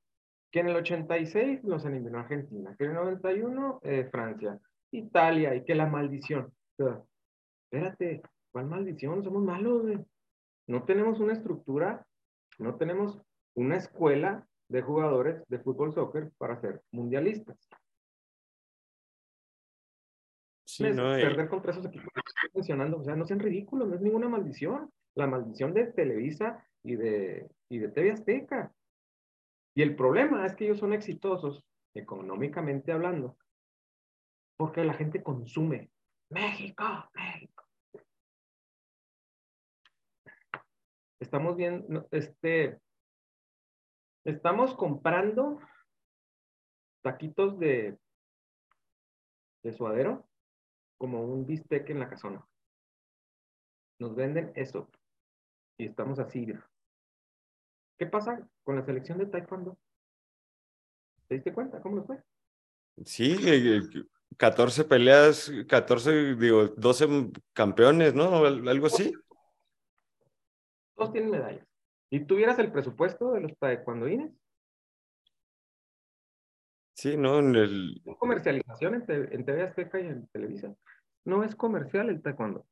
que 0.51 0.61
en 0.61 0.69
el 0.69 0.77
86 0.77 1.65
nos 1.65 1.85
eliminó 1.85 2.19
Argentina, 2.19 2.75
que 2.77 2.85
en 2.85 2.91
el 2.91 2.97
91 2.97 3.81
eh, 3.83 4.09
Francia, 4.11 4.59
Italia, 4.93 5.55
y 5.55 5.65
que 5.65 5.75
la 5.75 5.87
maldición. 5.87 6.53
espérate, 7.71 8.23
¿cuál 8.53 8.67
maldición? 8.67 9.23
Somos 9.23 9.43
malos, 9.43 9.85
No 10.69 10.85
tenemos 10.85 11.19
una 11.19 11.33
estructura, 11.33 12.07
no 12.59 12.77
tenemos 12.77 13.21
una 13.55 13.77
escuela 13.77 14.47
de 14.69 14.83
jugadores 14.83 15.43
de 15.49 15.59
fútbol 15.59 15.95
soccer 15.95 16.31
para 16.37 16.61
ser 16.61 16.83
mundialistas. 16.93 17.57
Sí, 20.67 20.85
no, 20.91 21.15
perder 21.15 21.49
contra 21.49 21.73
esos 21.73 21.87
equipos 21.87 22.09
que 22.13 22.21
estoy 22.21 22.51
mencionando, 22.55 22.99
o 22.99 23.03
sea, 23.03 23.17
no 23.17 23.27
sean 23.27 23.41
ridículos, 23.41 23.89
no 23.89 23.95
es 23.95 24.03
ninguna 24.03 24.29
maldición. 24.29 24.93
La 25.15 25.27
maldición 25.27 25.73
de 25.73 25.87
Televisa 25.87 26.63
y 26.85 26.97
de, 26.97 27.49
y 27.71 27.79
de 27.79 27.89
TV 27.89 28.13
Azteca. 28.13 28.73
Y 29.75 29.83
el 29.83 29.97
problema 29.97 30.45
es 30.45 30.55
que 30.55 30.67
ellos 30.67 30.79
son 30.79 30.93
exitosos, 30.93 31.65
económicamente 31.95 32.93
hablando, 32.93 33.39
porque 34.59 34.85
la 34.85 34.95
gente 34.95 35.23
consume. 35.23 35.91
México, 36.31 36.85
México. 37.15 37.58
Estamos 41.21 41.57
viendo, 41.57 42.07
este, 42.11 42.79
estamos 44.25 44.75
comprando 44.75 45.61
taquitos 47.03 47.59
de, 47.59 47.99
de 49.63 49.73
suadero 49.73 50.29
como 50.99 51.23
un 51.23 51.47
bistec 51.47 51.91
en 51.91 52.01
la 52.01 52.09
casona. 52.09 52.47
Nos 54.01 54.15
venden 54.15 54.53
eso. 54.55 54.91
Y 55.79 55.87
estamos 55.87 56.19
así. 56.19 56.47
¿Qué 57.99 58.07
pasa 58.07 58.49
con 58.65 58.77
la 58.77 58.85
selección 58.85 59.19
de 59.19 59.27
Taekwondo? 59.27 59.79
¿Te 61.29 61.35
diste 61.35 61.53
cuenta? 61.53 61.81
¿Cómo 61.81 61.97
lo 61.97 62.05
fue? 62.05 62.23
Sí, 63.05 63.37
14 64.37 64.85
peleas, 64.85 65.51
14, 65.69 66.37
digo, 66.37 66.69
12 66.69 67.31
campeones, 67.53 68.15
¿no? 68.15 68.45
Algo 68.45 68.87
así. 68.87 69.13
Todos 70.99 71.13
tienen 71.13 71.31
medallas. 71.31 71.65
¿Y 72.11 72.25
tuvieras 72.25 72.59
el 72.59 72.73
presupuesto 72.73 73.33
de 73.33 73.43
los 73.43 73.57
taekwondoines? 73.59 74.33
Sí, 76.97 77.17
no, 77.17 77.39
en 77.39 77.55
el... 77.55 78.03
Comercialización 78.19 78.95
en, 78.95 79.33
en 79.33 79.45
TV 79.45 79.63
Azteca 79.63 80.01
y 80.01 80.09
en 80.09 80.27
Televisa. 80.29 80.75
No 81.25 81.45
es 81.45 81.55
comercial 81.55 82.09
el 82.09 82.21
taekwondo. 82.21 82.67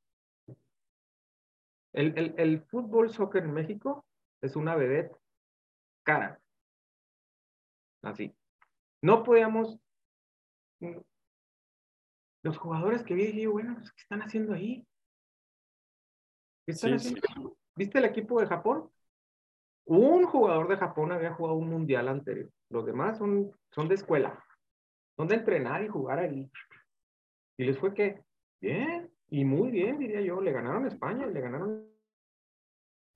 El, 1.92 2.18
el, 2.18 2.34
el 2.36 2.62
fútbol 2.64 3.10
soccer 3.10 3.44
en 3.44 3.54
México 3.54 4.04
es 4.42 4.56
una 4.56 4.74
vedette 4.74 5.16
cara. 6.02 6.40
Así. 8.02 8.34
No 9.02 9.22
podíamos. 9.22 9.78
Los 12.42 12.58
jugadores 12.58 13.04
que 13.04 13.14
vi, 13.14 13.26
dije, 13.26 13.46
bueno, 13.46 13.76
pues, 13.76 13.92
¿qué 13.92 14.00
están 14.00 14.22
haciendo 14.22 14.52
ahí? 14.52 14.84
¿Qué 16.66 16.72
están 16.72 16.94
haciendo? 16.94 17.56
¿Viste 17.76 17.98
el 17.98 18.06
equipo 18.06 18.40
de 18.40 18.46
Japón? 18.46 18.90
Un 19.84 20.24
jugador 20.24 20.66
de 20.68 20.78
Japón 20.78 21.12
había 21.12 21.34
jugado 21.34 21.56
un 21.56 21.68
mundial 21.68 22.08
anterior. 22.08 22.50
Los 22.70 22.86
demás 22.86 23.18
son, 23.18 23.52
son 23.70 23.88
de 23.88 23.94
escuela. 23.94 24.42
Son 25.16 25.28
de 25.28 25.36
entrenar 25.36 25.84
y 25.84 25.88
jugar 25.88 26.18
ahí. 26.18 26.50
Y 27.58 27.64
les 27.64 27.78
fue 27.78 27.94
que, 27.94 28.24
bien, 28.60 29.10
y 29.28 29.44
muy 29.44 29.70
bien, 29.70 29.98
diría 29.98 30.20
yo. 30.22 30.40
Le 30.40 30.52
ganaron 30.52 30.84
a 30.84 30.88
España, 30.88 31.26
le 31.26 31.40
ganaron 31.40 31.88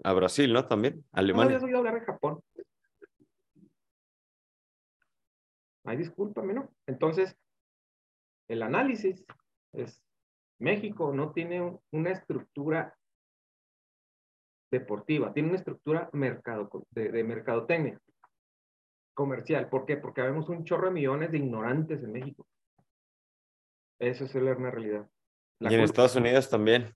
a 0.02 0.12
Brasil, 0.12 0.52
¿no? 0.52 0.66
También. 0.66 1.04
Alemania. 1.12 1.58
No, 1.58 1.78
hablar 1.78 1.94
de 1.94 2.06
Japón. 2.06 2.40
Ay, 5.84 5.96
discúlpame, 5.96 6.54
¿no? 6.54 6.72
Entonces, 6.86 7.36
el 8.48 8.62
análisis 8.62 9.24
es, 9.72 10.02
México 10.58 11.12
no 11.12 11.32
tiene 11.32 11.78
una 11.90 12.11
estructura 12.11 12.96
deportiva, 14.70 15.32
tiene 15.32 15.48
una 15.48 15.58
estructura 15.58 16.08
mercado, 16.12 16.70
de, 16.90 17.10
de 17.10 17.24
mercadotecnia 17.24 18.00
comercial. 19.14 19.68
¿Por 19.68 19.84
qué? 19.84 19.96
Porque 19.96 20.22
vemos 20.22 20.48
un 20.48 20.64
chorro 20.64 20.86
de 20.86 20.94
millones 20.94 21.30
de 21.30 21.38
ignorantes 21.38 22.02
en 22.02 22.12
México. 22.12 22.46
Eso 23.98 24.24
es 24.24 24.34
la 24.34 24.54
realidad. 24.54 25.06
y 25.60 25.74
en 25.74 25.80
Estados 25.80 26.16
Unidos 26.16 26.48
también. 26.48 26.94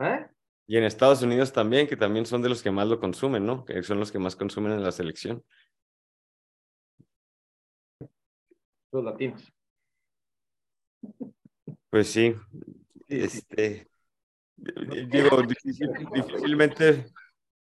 ¿Eh? 0.00 0.26
Y 0.66 0.76
en 0.76 0.84
Estados 0.84 1.22
Unidos 1.22 1.52
también, 1.52 1.86
que 1.86 1.96
también 1.96 2.26
son 2.26 2.42
de 2.42 2.50
los 2.50 2.62
que 2.62 2.70
más 2.70 2.86
lo 2.86 3.00
consumen, 3.00 3.46
¿no? 3.46 3.64
Que 3.64 3.82
son 3.82 3.98
los 3.98 4.12
que 4.12 4.18
más 4.18 4.36
consumen 4.36 4.72
en 4.72 4.82
la 4.82 4.92
selección. 4.92 5.42
Los 8.92 9.04
latinos. 9.04 9.50
Pues 11.88 12.08
sí. 12.08 12.34
Este, 13.08 13.88
digo, 15.08 15.42
difícilmente, 16.14 17.06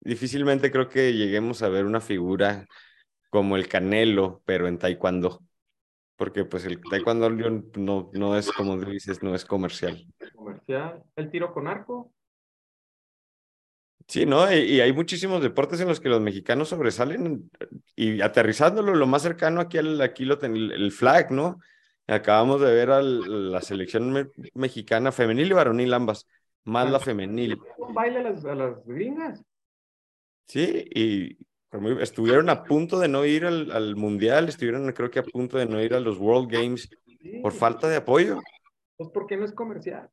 difícilmente 0.01 0.71
creo 0.71 0.89
que 0.89 1.13
lleguemos 1.13 1.61
a 1.61 1.69
ver 1.69 1.85
una 1.85 2.01
figura 2.01 2.65
como 3.29 3.55
el 3.55 3.67
Canelo, 3.67 4.41
pero 4.45 4.67
en 4.67 4.77
Taekwondo. 4.77 5.41
Porque 6.15 6.45
pues 6.45 6.65
el 6.65 6.79
Taekwondo 6.81 7.29
no, 7.29 8.09
no 8.13 8.37
es, 8.37 8.51
como 8.51 8.77
dices, 8.77 9.21
no 9.21 9.35
es 9.35 9.43
comercial. 9.43 10.05
Comercial. 10.33 11.03
El 11.15 11.29
tiro 11.29 11.53
con 11.53 11.67
arco, 11.67 12.13
Sí, 14.07 14.25
¿no? 14.25 14.51
Y, 14.53 14.81
hay 14.81 14.93
muchísimos 14.93 15.41
deportes 15.41 15.81
en 15.81 15.87
los 15.87 15.99
que 15.99 16.09
los 16.09 16.21
mexicanos 16.21 16.69
sobresalen 16.69 17.49
y 17.95 18.21
aterrizándolo 18.21 18.93
lo 18.93 19.07
más 19.07 19.23
cercano 19.23 19.61
aquí, 19.61 19.79
al, 19.79 19.99
aquí 20.01 20.25
lo 20.25 20.39
el, 20.41 20.71
el 20.71 20.91
flag, 20.91 21.31
¿no? 21.31 21.59
Acabamos 22.07 22.61
de 22.61 22.71
ver 22.71 22.91
a 22.91 23.01
la 23.01 23.61
selección 23.61 24.31
mexicana 24.53 25.11
femenil 25.11 25.47
y 25.47 25.53
varonil 25.53 25.93
ambas, 25.93 26.27
más 26.65 26.91
la 26.91 26.99
femenil. 26.99 27.57
baile 27.93 28.19
a 28.19 28.23
las, 28.23 28.45
a 28.45 28.55
las 28.55 28.85
gringas. 28.85 29.43
Sí, 30.47 30.85
y 30.93 31.37
estuvieron 31.99 32.49
a 32.49 32.63
punto 32.63 32.99
de 32.99 33.07
no 33.07 33.25
ir 33.25 33.45
al, 33.45 33.71
al, 33.71 33.95
mundial, 33.95 34.49
estuvieron 34.49 34.91
creo 34.91 35.09
que 35.09 35.19
a 35.19 35.23
punto 35.23 35.57
de 35.57 35.65
no 35.65 35.81
ir 35.81 35.93
a 35.93 35.99
los 35.99 36.17
World 36.17 36.51
Games 36.51 36.89
por 37.41 37.53
falta 37.53 37.87
de 37.87 37.97
apoyo. 37.97 38.39
Pues 38.97 39.09
porque 39.11 39.37
no 39.37 39.45
es 39.45 39.53
comercial 39.53 40.09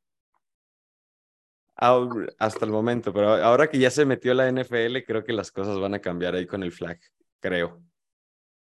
hasta 2.38 2.64
el 2.64 2.70
momento, 2.70 3.12
pero 3.12 3.28
ahora 3.28 3.68
que 3.68 3.78
ya 3.78 3.90
se 3.90 4.04
metió 4.04 4.34
la 4.34 4.50
NFL, 4.50 4.98
creo 5.06 5.24
que 5.24 5.32
las 5.32 5.50
cosas 5.50 5.78
van 5.80 5.94
a 5.94 6.00
cambiar 6.00 6.34
ahí 6.34 6.46
con 6.46 6.62
el 6.62 6.70
flag, 6.70 6.98
creo. 7.40 7.82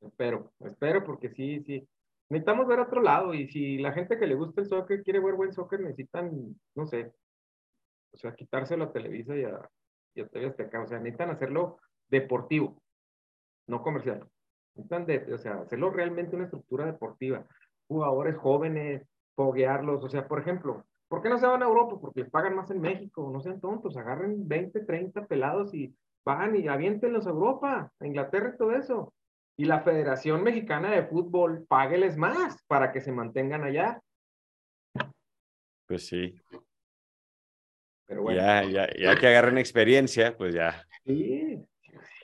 Espero, 0.01 0.51
espero, 0.59 1.03
porque 1.03 1.29
sí, 1.29 1.63
sí. 1.65 1.87
Necesitamos 2.29 2.67
ver 2.67 2.79
otro 2.79 3.01
lado 3.01 3.33
y 3.33 3.47
si 3.47 3.79
la 3.79 3.91
gente 3.91 4.19
que 4.19 4.27
le 4.27 4.35
gusta 4.35 4.61
el 4.61 4.67
soccer 4.67 5.03
quiere 5.03 5.19
ver 5.19 5.33
buen 5.33 5.51
soccer, 5.51 5.79
necesitan, 5.79 6.55
no 6.75 6.85
sé, 6.85 7.11
o 8.11 8.17
sea, 8.17 8.35
quitárselo 8.35 8.85
a 8.85 8.91
Televisa 8.91 9.35
y 9.35 9.43
a, 9.43 9.69
y 10.13 10.21
a 10.21 10.27
TV 10.27 10.47
O 10.47 10.87
sea, 10.87 10.99
necesitan 10.99 11.29
hacerlo 11.29 11.77
deportivo, 12.07 12.81
no 13.67 13.81
comercial. 13.81 14.27
Necesitan, 14.75 15.05
de, 15.05 15.33
o 15.33 15.37
sea, 15.37 15.61
hacerlo 15.61 15.89
realmente 15.89 16.35
una 16.35 16.45
estructura 16.45 16.85
deportiva. 16.85 17.45
Jugadores 17.87 18.37
jóvenes, 18.37 19.07
foguearlos, 19.35 20.03
o 20.03 20.09
sea, 20.09 20.27
por 20.27 20.39
ejemplo, 20.39 20.85
¿Por 21.09 21.23
qué 21.23 21.29
no 21.29 21.39
se 21.39 21.47
van 21.47 21.63
a 21.63 21.65
Europa? 21.65 21.97
Porque 21.99 22.23
pagan 22.23 22.55
más 22.55 22.69
en 22.69 22.79
México. 22.79 23.29
No 23.33 23.41
sean 23.41 23.59
tontos, 23.59 23.97
agarren 23.97 24.47
20, 24.47 24.85
30 24.85 25.25
pelados 25.25 25.73
y 25.73 25.93
van 26.23 26.55
y 26.55 26.67
aviéntenlos 26.67 27.25
a 27.25 27.31
Europa, 27.31 27.91
a 27.99 28.05
Inglaterra 28.05 28.51
y 28.53 28.57
todo 28.57 28.71
eso. 28.73 29.13
Y 29.57 29.65
la 29.65 29.81
Federación 29.81 30.43
Mexicana 30.43 30.91
de 30.91 31.07
Fútbol, 31.07 31.65
págueles 31.67 32.15
más 32.15 32.63
para 32.67 32.91
que 32.91 33.01
se 33.01 33.11
mantengan 33.11 33.63
allá. 33.63 33.99
Pues 35.87 36.07
sí. 36.07 36.39
Pero 38.09 38.23
bueno. 38.23 38.41
Ya, 38.41 38.63
ya, 38.63 38.87
ya 38.97 39.15
que 39.15 39.27
agarren 39.27 39.59
experiencia, 39.59 40.35
pues 40.35 40.55
ya. 40.55 40.83
Sí. 41.05 41.63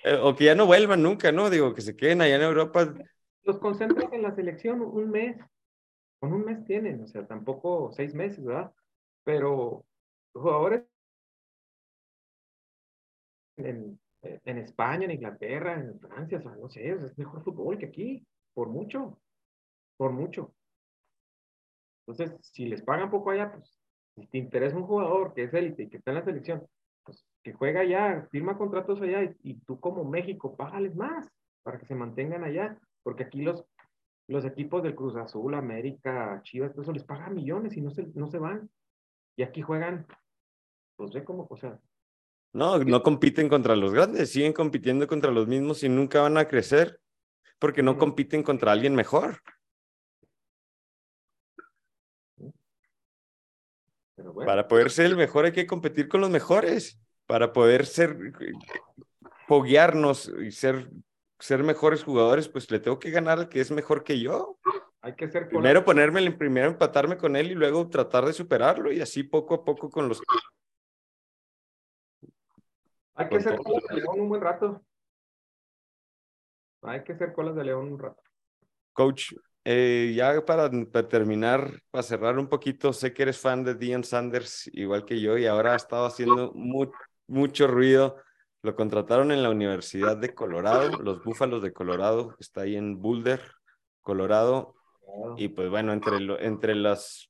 Eh, 0.03 0.19
o 0.19 0.36
que 0.36 0.45
ya 0.45 0.55
no 0.55 0.65
vuelvan 0.65 1.03
nunca, 1.03 1.31
¿no? 1.31 1.51
Digo, 1.51 1.75
que 1.75 1.81
se 1.81 1.95
queden 1.95 2.21
allá 2.21 2.38
en 2.38 2.41
Europa. 2.41 2.91
Los 3.43 3.59
concentran 3.59 4.11
en 4.11 4.23
la 4.23 4.33
selección 4.33 4.81
un 4.81 5.11
mes 5.11 5.38
con 6.19 6.33
un 6.33 6.43
mes 6.43 6.65
tienen, 6.65 7.03
o 7.03 7.07
sea, 7.07 7.27
tampoco 7.27 7.91
seis 7.91 8.15
meses, 8.15 8.43
¿verdad? 8.43 8.71
Pero 9.23 9.86
jugadores 10.33 10.86
en, 13.57 13.99
en 14.23 14.57
España, 14.57 15.05
en 15.05 15.11
Inglaterra, 15.11 15.75
en 15.75 15.99
Francia, 15.99 16.39
o 16.39 16.41
sea, 16.41 16.55
no 16.55 16.67
sé, 16.67 16.89
es 16.89 17.15
mejor 17.15 17.43
fútbol 17.43 17.77
que 17.77 17.86
aquí, 17.86 18.25
por 18.55 18.69
mucho, 18.69 19.19
por 19.97 20.13
mucho. 20.13 20.55
Entonces, 22.07 22.36
si 22.41 22.65
les 22.65 22.81
pagan 22.81 23.11
poco 23.11 23.29
allá, 23.29 23.51
pues, 23.51 23.84
si 24.16 24.28
te 24.28 24.38
interesa 24.38 24.78
un 24.78 24.88
jugador 24.88 25.34
que 25.34 25.43
es 25.43 25.53
élite 25.53 25.84
y 25.84 25.89
que 25.89 25.97
está 25.97 26.11
en 26.11 26.16
la 26.16 26.24
selección, 26.24 26.66
pues 27.03 27.26
que 27.43 27.53
juega 27.53 27.82
allá, 27.82 28.28
firma 28.32 28.57
contratos 28.57 29.01
allá 29.01 29.24
y, 29.24 29.36
y 29.43 29.53
tú 29.61 29.80
como 29.80 30.03
México, 30.03 30.55
págales 30.55 30.95
más 30.95 31.28
para 31.63 31.78
que 31.80 31.86
se 31.86 31.95
mantengan 31.95 32.43
allá, 32.43 32.78
porque 33.03 33.24
aquí 33.24 33.41
los, 33.41 33.66
los 34.28 34.45
equipos 34.45 34.84
del 34.84 34.95
Cruz 34.95 35.16
Azul, 35.16 35.53
América, 35.55 36.39
Chivas, 36.43 36.72
todo 36.72 36.84
eso 36.84 36.93
les 36.93 37.03
pagan 37.03 37.36
millones 37.36 37.76
y 37.76 37.82
no 37.82 37.91
se, 37.91 38.07
no 38.13 38.28
se 38.28 38.39
van. 38.39 38.70
Y 39.36 39.43
aquí 39.43 39.61
juegan, 39.61 40.07
pues 40.95 41.11
ve 41.11 41.24
cómo, 41.24 41.47
o 41.49 41.57
sea, 41.57 41.80
No, 42.53 42.78
no 42.80 43.03
compiten 43.03 43.49
contra 43.49 43.76
los 43.76 43.93
grandes, 43.93 44.32
siguen 44.32 44.53
compitiendo 44.53 45.07
contra 45.07 45.32
los 45.32 45.47
mismos 45.47 45.84
y 45.84 45.89
nunca 45.89 46.22
van 46.22 46.38
a 46.38 46.47
crecer 46.47 46.99
porque 47.59 47.84
no 47.84 47.97
compiten 47.97 48.43
contra 48.43 48.72
alguien 48.72 48.95
mejor. 48.95 49.41
Pero 54.16 54.34
bueno. 54.34 54.49
Para 54.49 54.68
poder 54.68 54.89
ser 54.89 55.07
el 55.07 55.18
mejor 55.18 55.45
hay 55.45 55.51
que 55.51 55.68
competir 55.68 56.07
con 56.07 56.22
los 56.22 56.30
mejores. 56.30 56.99
Para 57.26 57.53
poder 57.53 57.86
ser, 57.86 58.18
foguearnos 59.47 60.28
y 60.28 60.51
ser, 60.51 60.91
ser 61.39 61.63
mejores 61.63 62.03
jugadores, 62.03 62.47
pues 62.47 62.70
le 62.70 62.80
tengo 62.80 62.99
que 62.99 63.09
ganar 63.11 63.39
al 63.39 63.49
que 63.49 63.61
es 63.61 63.72
mejor 63.72 64.03
que 64.03 64.20
yo. 64.20 64.59
Hay 65.01 65.16
que 65.16 65.28
ser 65.30 65.47
Primero 65.47 65.86
ponerme, 65.86 66.20
el- 66.20 66.38
primero 66.38 66.68
empatarme 66.68 67.18
con 67.18 67.36
él 67.36 67.51
y 67.51 67.55
luego 67.55 67.89
tratar 67.89 68.26
de 68.26 68.34
superarlo 68.34 68.91
y 68.91 69.01
así 69.01 69.24
poco 69.24 69.55
a 69.55 69.63
poco 69.63 69.89
con 69.89 70.07
los... 70.07 70.22
hay 73.16 73.26
que 73.28 73.36
con 73.36 73.41
ser 73.43 73.57
colas 73.57 73.84
de 73.89 73.95
león 73.95 74.20
un 74.20 74.30
buen 74.30 74.41
rato. 74.41 74.84
Hay 76.82 77.03
que 77.03 77.16
ser 77.16 77.34
colas 77.34 77.55
de 77.55 77.63
león 77.63 77.93
un 77.93 77.99
rato. 77.99 78.22
Coach, 78.93 79.34
eh, 79.66 80.13
ya 80.16 80.45
para, 80.45 80.70
para 80.91 81.07
terminar, 81.09 81.82
para 81.91 82.03
cerrar 82.03 82.38
un 82.39 82.47
poquito, 82.47 82.93
sé 82.93 83.13
que 83.13 83.24
eres 83.24 83.39
fan 83.39 83.63
de 83.63 83.76
Deion 83.76 84.03
Sanders 84.03 84.70
igual 84.74 85.05
que 85.05 85.20
yo 85.20 85.38
y 85.38 85.45
ahora 85.47 85.74
ha 85.74 85.76
estado 85.76 86.05
haciendo 86.05 86.51
mu- 86.55 86.91
mucho 87.28 87.68
ruido. 87.68 88.18
Lo 88.61 88.76
contrataron 88.76 89.32
en 89.32 89.43
la 89.43 89.49
Universidad 89.49 90.18
de 90.18 90.34
Colorado, 90.34 90.97
los 90.99 91.24
Búfalos 91.24 91.61
de 91.63 91.74
Colorado, 91.74 92.36
está 92.39 92.61
ahí 92.61 92.76
en 92.76 93.01
Boulder, 93.01 93.41
Colorado. 94.01 94.76
Y 95.38 95.49
pues 95.49 95.70
bueno, 95.70 95.93
entre, 95.93 96.20
lo- 96.20 96.39
entre 96.39 96.76
las, 96.76 97.30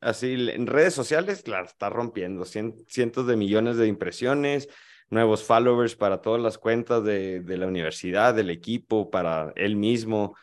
así, 0.00 0.34
en 0.50 0.66
redes 0.66 0.94
sociales 0.94 1.46
la 1.48 1.62
está 1.62 1.90
rompiendo, 1.90 2.44
cien- 2.44 2.84
cientos 2.88 3.26
de 3.26 3.36
millones 3.36 3.76
de 3.76 3.86
impresiones, 3.86 4.68
nuevos 5.10 5.44
followers 5.44 5.96
para 5.96 6.20
todas 6.20 6.40
las 6.42 6.58
cuentas 6.58 7.04
de, 7.04 7.40
de 7.40 7.56
la 7.58 7.66
universidad, 7.66 8.34
del 8.34 8.50
equipo, 8.50 9.10
para 9.10 9.52
él 9.56 9.76
mismo. 9.76 10.36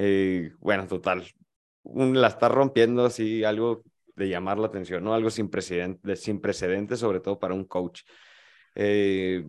Eh, 0.00 0.52
bueno, 0.60 0.86
total, 0.86 1.24
un- 1.82 2.20
la 2.20 2.28
está 2.28 2.48
rompiendo 2.48 3.04
así, 3.04 3.42
algo 3.42 3.82
de 4.14 4.28
llamar 4.28 4.58
la 4.58 4.68
atención, 4.68 5.02
¿no? 5.02 5.12
Algo 5.12 5.28
sin 5.30 5.48
precedente, 5.50 6.14
sin 6.16 6.40
precedentes, 6.40 7.00
sobre 7.00 7.18
todo 7.20 7.38
para 7.40 7.54
un 7.54 7.64
coach. 7.64 8.02
Eh, 8.76 9.44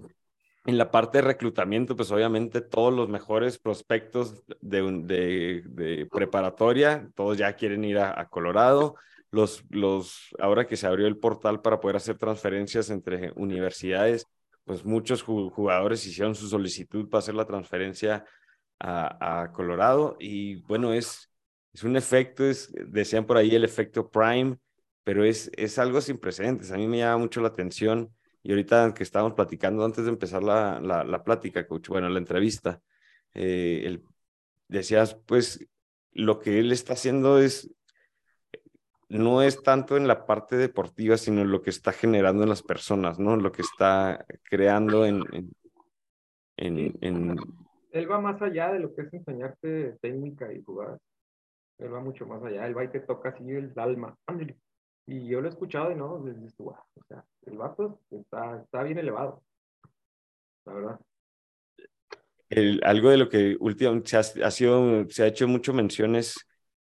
en 0.65 0.77
la 0.77 0.89
parte 0.91 1.19
de 1.19 1.23
reclutamiento, 1.23 1.95
pues 1.95 2.11
obviamente 2.11 2.61
todos 2.61 2.93
los 2.93 3.09
mejores 3.09 3.59
prospectos 3.59 4.43
de, 4.61 4.81
de, 5.03 5.63
de 5.67 6.07
preparatoria, 6.07 7.09
todos 7.15 7.37
ya 7.37 7.53
quieren 7.53 7.83
ir 7.83 7.99
a, 7.99 8.19
a 8.19 8.27
Colorado. 8.29 8.95
Los, 9.31 9.63
los, 9.69 10.29
ahora 10.39 10.65
que 10.65 10.77
se 10.77 10.87
abrió 10.87 11.05
el 11.07 11.17
portal 11.17 11.61
para 11.61 11.79
poder 11.79 11.97
hacer 11.97 12.17
transferencias 12.17 12.89
entre 12.89 13.31
universidades, 13.35 14.25
pues 14.65 14.83
muchos 14.83 15.23
ju- 15.23 15.51
jugadores 15.51 16.05
hicieron 16.07 16.33
su 16.33 16.47
solicitud 16.47 17.07
para 17.09 17.19
hacer 17.19 17.35
la 17.35 17.45
transferencia 17.45 18.25
a, 18.79 19.51
Colorado. 19.53 20.17
Y 20.19 20.55
bueno, 20.63 20.93
es, 20.93 21.29
es 21.73 21.83
un 21.83 21.95
efecto, 21.97 22.45
es, 22.45 22.71
decían 22.87 23.25
por 23.25 23.37
ahí 23.37 23.55
el 23.55 23.63
efecto 23.63 24.09
Prime, 24.09 24.57
pero 25.03 25.23
es, 25.23 25.51
es 25.55 25.79
algo 25.79 26.01
sin 26.01 26.17
precedentes. 26.17 26.71
A 26.71 26.77
mí 26.77 26.87
me 26.87 26.99
llama 26.99 27.17
mucho 27.17 27.41
la 27.41 27.49
atención. 27.49 28.13
Y 28.43 28.51
ahorita 28.51 28.93
que 28.93 29.03
estábamos 29.03 29.33
platicando 29.33 29.83
antes 29.83 30.05
de 30.05 30.11
empezar 30.11 30.43
la, 30.43 30.79
la, 30.79 31.23
plática, 31.23 31.67
coach, 31.67 31.89
bueno, 31.89 32.09
la 32.09 32.19
entrevista, 32.19 32.81
eh, 33.33 33.83
el, 33.85 34.03
decías, 34.69 35.15
pues, 35.25 35.67
lo 36.13 36.39
que 36.39 36.59
él 36.59 36.71
está 36.71 36.93
haciendo 36.93 37.39
es, 37.39 37.69
no 39.09 39.41
es 39.41 39.61
tanto 39.61 39.97
en 39.97 40.07
la 40.07 40.25
parte 40.25 40.55
deportiva, 40.55 41.17
sino 41.17 41.43
lo 41.43 41.61
que 41.61 41.71
está 41.71 41.91
generando 41.91 42.43
en 42.43 42.49
las 42.49 42.63
personas, 42.63 43.19
¿no? 43.19 43.35
Lo 43.35 43.51
que 43.51 43.63
está 43.63 44.25
creando 44.43 45.05
en, 45.05 45.23
en, 45.33 45.51
en, 46.57 46.97
en 47.01 47.35
Él 47.91 48.09
va 48.11 48.19
más 48.19 48.41
allá 48.41 48.71
de 48.73 48.79
lo 48.79 48.93
que 48.95 49.03
es 49.03 49.13
enseñarte 49.13 49.97
técnica 50.01 50.51
y 50.53 50.63
jugar. 50.63 50.97
Él 51.79 51.93
va 51.93 52.01
mucho 52.01 52.25
más 52.27 52.43
allá. 52.43 52.67
Él 52.67 52.77
va 52.77 52.85
y 52.85 52.89
te 52.89 53.01
toca 53.01 53.29
así 53.29 53.43
el 53.51 53.73
alma. 53.77 54.15
Y 55.07 55.27
yo 55.27 55.41
lo 55.41 55.47
he 55.47 55.51
escuchado 55.51 55.91
y 55.91 55.95
no, 55.95 56.19
dices 56.23 56.55
tú, 56.55 56.65
"Wow", 56.65 56.75
o 56.95 57.03
sea, 57.07 57.25
el 57.47 57.57
vato 57.57 57.99
está, 58.11 58.61
está 58.63 58.83
bien 58.83 58.99
elevado. 58.99 59.43
La 60.65 60.73
verdad. 60.73 60.99
el- 62.49 62.81
algo 62.83 63.09
de 63.09 63.17
lo 63.17 63.29
que 63.29 63.57
últimamente 63.59 64.09
se 64.09 64.17
ha, 64.43 64.47
ha 64.47 64.51
sido, 64.51 65.05
se 65.09 65.23
ha 65.23 65.27
hecho 65.27 65.47
mucho 65.47 65.73
mención 65.73 66.15
es 66.15 66.35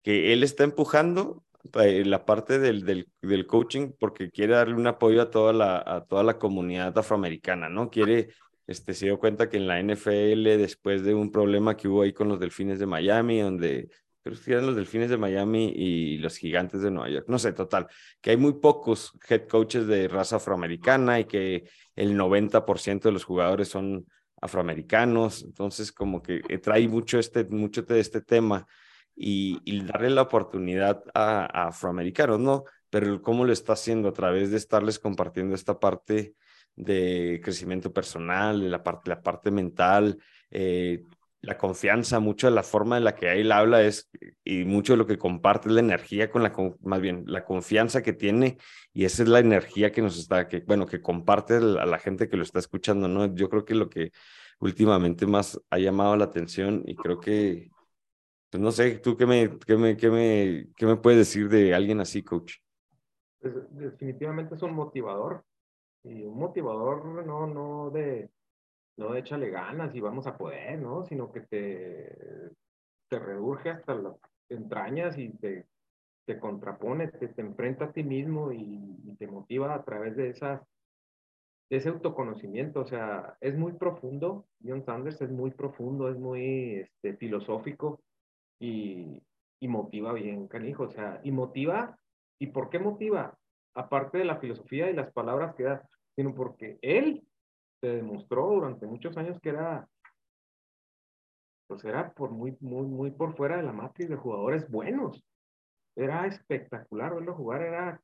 que 0.02 0.32
él 0.32 0.42
está 0.42 0.64
empujando 0.64 1.44
eh, 1.80 2.04
la 2.04 2.24
parte 2.24 2.58
del, 2.58 2.84
del, 2.84 3.08
del 3.22 3.46
coaching 3.46 3.92
porque 3.98 4.30
quiere 4.30 4.54
darle 4.54 4.74
un 4.74 4.86
apoyo 4.86 5.22
a 5.22 5.30
toda 5.30 5.52
la, 5.52 5.78
a 5.86 6.04
toda 6.06 6.24
la 6.24 6.38
comunidad 6.38 6.96
afroamericana, 6.98 7.68
¿no? 7.68 7.90
Quiere, 7.90 8.30
este, 8.66 8.94
se 8.94 9.06
dio 9.06 9.18
cuenta 9.18 9.48
que 9.48 9.56
en 9.56 9.66
la 9.66 9.82
NFL, 9.82 10.44
después 10.58 11.02
de 11.04 11.14
un 11.14 11.30
problema 11.30 11.76
que 11.76 11.88
hubo 11.88 12.02
ahí 12.02 12.12
con 12.12 12.28
los 12.28 12.40
Delfines 12.40 12.78
de 12.78 12.86
Miami, 12.86 13.40
donde 13.40 13.88
creo 14.22 14.36
que 14.42 14.52
eran 14.52 14.66
los 14.66 14.76
Delfines 14.76 15.10
de 15.10 15.16
Miami 15.16 15.72
y 15.74 16.18
los 16.18 16.36
Gigantes 16.36 16.80
de 16.82 16.90
Nueva 16.90 17.10
York, 17.10 17.26
no 17.28 17.38
sé, 17.38 17.52
total, 17.52 17.88
que 18.20 18.30
hay 18.30 18.36
muy 18.36 18.54
pocos 18.54 19.12
head 19.28 19.48
coaches 19.48 19.86
de 19.86 20.08
raza 20.08 20.36
afroamericana 20.36 21.18
y 21.18 21.24
que 21.24 21.64
el 21.96 22.16
90% 22.16 23.02
de 23.02 23.12
los 23.12 23.24
jugadores 23.24 23.68
son 23.68 24.06
afroamericanos, 24.40 25.42
entonces 25.42 25.92
como 25.92 26.22
que 26.22 26.40
eh, 26.48 26.58
trae 26.58 26.86
mucho 26.88 27.18
este, 27.18 27.44
mucho 27.44 27.82
de 27.82 28.00
este 28.00 28.20
tema 28.20 28.66
y, 29.14 29.82
darle 29.84 30.10
la 30.10 30.22
oportunidad 30.22 31.02
a, 31.14 31.42
a 31.42 31.68
afroamericanos, 31.68 32.40
¿no? 32.40 32.64
Pero 32.90 33.20
cómo 33.22 33.44
lo 33.44 33.52
está 33.52 33.74
haciendo 33.74 34.08
a 34.08 34.12
través 34.12 34.50
de 34.50 34.56
estarles 34.56 34.98
compartiendo 34.98 35.54
esta 35.54 35.78
parte 35.78 36.34
de 36.76 37.40
crecimiento 37.42 37.92
personal, 37.92 38.70
la 38.70 38.82
parte, 38.82 39.10
la 39.10 39.22
parte 39.22 39.50
mental, 39.50 40.18
eh, 40.50 41.04
la 41.42 41.58
confianza, 41.58 42.20
mucho 42.20 42.46
de 42.46 42.54
la 42.54 42.62
forma 42.62 42.96
en 42.96 43.04
la 43.04 43.16
que 43.16 43.32
él 43.32 43.50
habla 43.50 43.82
es, 43.82 44.08
y 44.44 44.64
mucho 44.64 44.92
de 44.92 44.98
lo 44.98 45.06
que 45.06 45.18
comparte 45.18 45.68
es 45.68 45.74
la 45.74 45.80
energía 45.80 46.30
con 46.30 46.44
la, 46.44 46.52
más 46.82 47.00
bien, 47.00 47.24
la 47.26 47.44
confianza 47.44 48.00
que 48.00 48.12
tiene, 48.12 48.58
y 48.92 49.04
esa 49.04 49.24
es 49.24 49.28
la 49.28 49.40
energía 49.40 49.90
que 49.90 50.02
nos 50.02 50.18
está, 50.18 50.46
que, 50.46 50.60
bueno, 50.60 50.86
que 50.86 51.02
comparte 51.02 51.56
a 51.56 51.60
la 51.60 51.98
gente 51.98 52.28
que 52.28 52.36
lo 52.36 52.44
está 52.44 52.60
escuchando, 52.60 53.08
¿no? 53.08 53.34
Yo 53.34 53.48
creo 53.48 53.64
que 53.64 53.74
lo 53.74 53.90
que 53.90 54.12
últimamente 54.60 55.26
más 55.26 55.60
ha 55.68 55.78
llamado 55.78 56.16
la 56.16 56.26
atención, 56.26 56.84
y 56.86 56.94
creo 56.94 57.18
que, 57.18 57.70
pues 58.48 58.62
no 58.62 58.70
sé, 58.70 58.98
¿tú 58.98 59.16
qué 59.16 59.26
me, 59.26 59.58
qué 59.66 59.76
me, 59.76 59.96
qué 59.96 60.10
me, 60.10 60.68
qué 60.76 60.86
me 60.86 60.96
puedes 60.96 61.18
decir 61.18 61.48
de 61.48 61.74
alguien 61.74 61.98
así, 61.98 62.22
coach? 62.22 62.58
Pues, 63.40 63.54
definitivamente 63.70 64.54
es 64.54 64.62
un 64.62 64.74
motivador. 64.74 65.44
Y 66.04 66.24
un 66.24 66.38
motivador 66.38 67.04
no, 67.04 67.46
no 67.46 67.90
de, 67.90 68.30
no 68.96 69.12
de 69.12 69.20
échale 69.20 69.50
ganas 69.50 69.94
y 69.94 70.00
vamos 70.00 70.26
a 70.26 70.36
poder, 70.36 70.78
¿no? 70.78 71.04
Sino 71.04 71.30
que 71.30 71.40
te, 71.42 72.50
te 73.08 73.18
redurge 73.18 73.70
hasta 73.70 73.94
las 73.94 74.16
entrañas 74.48 75.16
y 75.18 75.30
te, 75.30 75.66
te 76.24 76.38
contrapone, 76.38 77.08
te, 77.08 77.28
te 77.28 77.42
enfrenta 77.42 77.86
a 77.86 77.92
ti 77.92 78.02
mismo 78.02 78.52
y, 78.52 78.90
te 79.18 79.26
motiva 79.26 79.74
a 79.74 79.84
través 79.84 80.16
de 80.16 80.30
esas 80.30 80.60
de 81.70 81.76
ese 81.76 81.90
autoconocimiento, 81.90 82.80
o 82.80 82.86
sea, 82.86 83.36
es 83.40 83.56
muy 83.56 83.72
profundo, 83.72 84.46
John 84.64 84.82
Sanders 84.84 85.20
es 85.20 85.30
muy 85.30 85.52
profundo, 85.52 86.10
es 86.10 86.18
muy 86.18 86.76
este, 86.76 87.16
filosófico 87.16 88.02
y, 88.58 89.22
y 89.60 89.68
motiva 89.68 90.12
bien, 90.12 90.48
canijo, 90.48 90.84
o 90.84 90.90
sea, 90.90 91.20
y 91.22 91.30
motiva, 91.30 91.96
¿y 92.38 92.48
por 92.48 92.68
qué 92.68 92.78
motiva? 92.78 93.38
Aparte 93.74 94.18
de 94.18 94.24
la 94.24 94.38
filosofía 94.38 94.90
y 94.90 94.94
las 94.94 95.12
palabras 95.12 95.54
que 95.54 95.62
da, 95.62 95.88
sino 96.16 96.34
porque 96.34 96.78
él 96.82 97.26
se 97.80 97.88
demostró 97.88 98.48
durante 98.48 98.86
muchos 98.86 99.16
años 99.16 99.40
que 99.40 99.50
era, 99.50 99.88
pues 101.66 101.84
era 101.84 102.12
por 102.12 102.30
muy, 102.30 102.56
muy, 102.60 102.86
muy 102.86 103.10
por 103.10 103.36
fuera 103.36 103.56
de 103.56 103.62
la 103.62 103.72
matriz 103.72 104.08
de 104.08 104.16
jugadores 104.16 104.70
buenos. 104.70 105.24
Era 105.96 106.26
espectacular 106.26 107.14
verlo 107.14 107.34
jugar, 107.34 107.62
era, 107.62 108.00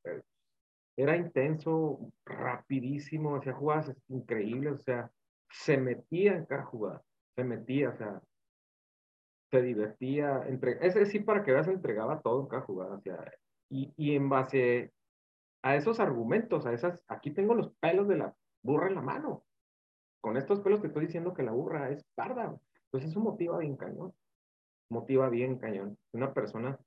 era 0.96 1.16
intenso, 1.16 2.10
rapidísimo, 2.26 3.36
hacía 3.36 3.54
jugadas 3.54 3.94
increíbles, 4.08 4.74
o 4.74 4.78
sea, 4.78 5.10
se 5.50 5.78
metía 5.78 6.34
en 6.34 6.44
cada 6.44 6.64
jugada, 6.64 7.02
se 7.36 7.44
metía, 7.44 7.90
o 7.90 7.96
sea, 7.96 8.20
se 9.50 9.62
divertía, 9.62 10.42
entre, 10.46 10.84
ese 10.86 11.06
sí 11.06 11.20
para 11.20 11.42
que 11.42 11.52
veas, 11.52 11.68
entregaba 11.68 12.20
todo 12.20 12.42
en 12.42 12.48
cada 12.48 12.62
jugada, 12.62 12.96
o 12.96 13.00
sea, 13.00 13.32
y, 13.70 13.92
y 13.96 14.16
en 14.16 14.28
base 14.28 14.92
a 15.62 15.76
esos 15.76 16.00
argumentos, 16.00 16.66
a 16.66 16.72
esas, 16.72 17.02
aquí 17.08 17.32
tengo 17.32 17.54
los 17.54 17.72
pelos 17.80 18.08
de 18.08 18.16
la 18.16 18.34
burra 18.62 18.88
en 18.88 18.94
la 18.94 19.02
mano, 19.02 19.44
con 20.20 20.36
estos 20.36 20.60
pelos 20.60 20.80
te 20.80 20.88
estoy 20.88 21.06
diciendo 21.06 21.34
que 21.34 21.42
la 21.42 21.52
burra 21.52 21.90
es 21.90 22.04
parda, 22.14 22.56
entonces 22.86 23.10
eso 23.10 23.20
motiva 23.20 23.58
bien 23.58 23.76
cañón, 23.76 24.12
motiva 24.90 25.28
bien 25.28 25.58
cañón, 25.58 25.96
una 26.12 26.32
persona 26.32 26.78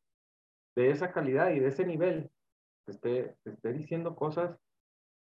de 0.76 0.92
esa 0.92 1.12
calidad 1.12 1.52
y 1.52 1.60
de 1.60 1.68
ese 1.68 1.86
nivel 1.86 2.30
te 2.86 2.92
esté, 2.92 3.38
esté 3.46 3.74
diciendo 3.74 4.16
cosas 4.16 4.58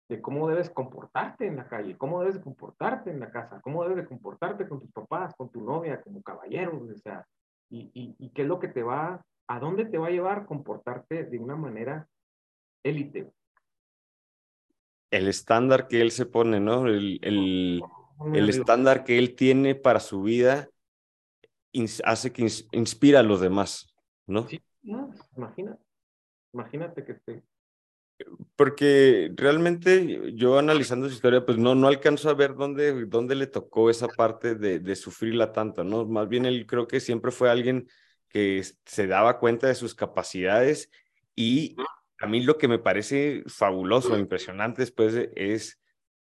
de 0.08 0.20
cómo 0.20 0.48
debes 0.48 0.68
comportarte 0.68 1.46
en 1.46 1.56
la 1.56 1.68
calle, 1.68 1.96
cómo 1.96 2.20
debes 2.20 2.38
comportarte 2.38 3.10
en 3.10 3.20
la 3.20 3.30
casa, 3.30 3.60
cómo 3.62 3.82
debes 3.88 4.06
comportarte 4.06 4.68
con 4.68 4.80
tus 4.80 4.92
papás, 4.92 5.34
con 5.36 5.50
tu 5.50 5.62
novia, 5.62 6.02
como 6.02 6.22
caballero, 6.22 6.82
o 6.82 6.98
sea, 6.98 7.26
y, 7.70 7.90
y, 7.94 8.14
y, 8.18 8.30
qué 8.30 8.42
es 8.42 8.48
lo 8.48 8.58
que 8.58 8.68
te 8.68 8.82
va, 8.82 9.24
a 9.48 9.58
dónde 9.58 9.86
te 9.86 9.96
va 9.96 10.08
a 10.08 10.10
llevar 10.10 10.44
comportarte 10.44 11.24
de 11.24 11.38
una 11.38 11.56
manera 11.56 12.06
élite. 12.82 13.32
El 15.10 15.28
estándar 15.28 15.88
que 15.88 16.00
él 16.00 16.10
se 16.10 16.26
pone, 16.26 16.60
¿no? 16.60 16.86
El, 16.86 17.18
el, 17.22 17.82
el 18.34 18.48
estándar 18.48 19.04
que 19.04 19.18
él 19.18 19.34
tiene 19.34 19.74
para 19.74 20.00
su 20.00 20.22
vida 20.22 20.70
hace 22.04 22.32
que 22.32 22.46
inspira 22.72 23.20
a 23.20 23.22
los 23.22 23.40
demás, 23.40 23.94
¿no? 24.26 24.48
Sí, 24.48 24.62
no, 24.82 25.10
imagínate, 25.36 25.82
imagínate 26.52 27.04
que 27.04 27.12
esté 27.12 27.42
porque 28.56 29.32
realmente 29.36 30.32
yo 30.34 30.58
analizando 30.58 31.08
su 31.08 31.14
historia, 31.14 31.44
pues 31.44 31.58
no, 31.58 31.74
no 31.74 31.88
alcanzo 31.88 32.30
a 32.30 32.34
ver 32.34 32.54
dónde, 32.54 33.06
dónde 33.06 33.34
le 33.34 33.46
tocó 33.46 33.90
esa 33.90 34.08
parte 34.08 34.54
de, 34.54 34.78
de 34.78 34.96
sufrirla 34.96 35.52
tanto, 35.52 35.84
¿no? 35.84 36.04
Más 36.06 36.28
bien 36.28 36.44
él 36.46 36.66
creo 36.66 36.86
que 36.86 37.00
siempre 37.00 37.30
fue 37.30 37.50
alguien 37.50 37.88
que 38.28 38.62
se 38.84 39.06
daba 39.06 39.38
cuenta 39.38 39.66
de 39.66 39.74
sus 39.74 39.94
capacidades 39.94 40.90
y 41.34 41.76
a 42.22 42.26
mí 42.26 42.40
lo 42.40 42.56
que 42.56 42.68
me 42.68 42.78
parece 42.78 43.42
fabuloso, 43.48 44.16
impresionante 44.16 44.82
después 44.82 45.28
es 45.34 45.80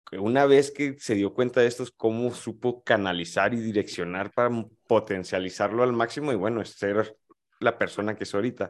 que 0.07 0.19
una 0.19 0.45
vez 0.45 0.69
que 0.69 0.99
se 0.99 1.15
dio 1.15 1.33
cuenta 1.33 1.61
de 1.61 1.67
esto, 1.67 1.81
es 1.81 1.89
cómo 1.89 2.29
supo 2.29 2.83
canalizar 2.83 3.55
y 3.55 3.59
direccionar 3.59 4.31
para 4.31 4.51
potencializarlo 4.85 5.81
al 5.81 5.93
máximo 5.93 6.31
y 6.31 6.35
bueno, 6.35 6.63
ser 6.63 7.17
la 7.59 7.79
persona 7.79 8.15
que 8.15 8.25
es 8.25 8.35
ahorita. 8.35 8.69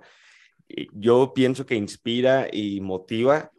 Yo 0.93 1.33
pienso 1.33 1.65
que 1.65 1.75
inspira 1.75 2.47
y 2.49 2.79
motiva 2.79 3.51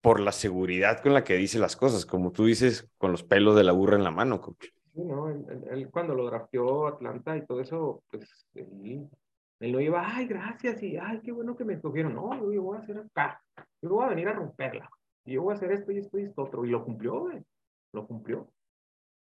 por 0.00 0.18
la 0.18 0.32
seguridad 0.32 1.02
con 1.02 1.12
la 1.12 1.24
que 1.24 1.36
dice 1.36 1.58
las 1.58 1.76
cosas, 1.76 2.06
como 2.06 2.32
tú 2.32 2.46
dices, 2.46 2.88
con 2.96 3.12
los 3.12 3.22
pelos 3.22 3.54
de 3.54 3.64
la 3.64 3.72
burra 3.72 3.96
en 3.96 4.04
la 4.04 4.10
mano, 4.10 4.40
coach. 4.40 4.68
Sí, 4.94 5.04
no, 5.04 5.28
él, 5.28 5.90
cuando 5.90 6.14
lo 6.14 6.24
drafteó 6.24 6.86
Atlanta 6.86 7.36
y 7.36 7.44
todo 7.44 7.60
eso, 7.60 8.02
pues 8.10 8.46
él, 8.54 9.10
él, 9.60 9.72
no 9.72 9.80
iba, 9.80 10.02
ay, 10.04 10.26
gracias, 10.26 10.82
y 10.82 10.96
ay, 10.96 11.20
qué 11.20 11.32
bueno 11.32 11.56
que 11.56 11.64
me 11.64 11.74
escogieron. 11.74 12.14
No, 12.14 12.34
yo 12.52 12.62
voy 12.62 12.76
a 12.76 12.80
hacer 12.80 12.98
acá, 12.98 13.42
yo 13.82 13.90
voy 13.90 14.04
a 14.04 14.08
venir 14.08 14.28
a 14.28 14.32
romperla, 14.32 14.88
yo 15.24 15.42
voy 15.42 15.52
a 15.52 15.56
hacer 15.56 15.72
esto 15.72 15.90
y 15.92 15.98
esto 15.98 16.18
y 16.18 16.22
esto 16.24 16.42
otro. 16.42 16.64
Y 16.64 16.70
lo 16.70 16.84
cumplió, 16.84 17.20
güey, 17.20 17.42
lo 17.92 18.06
cumplió, 18.06 18.48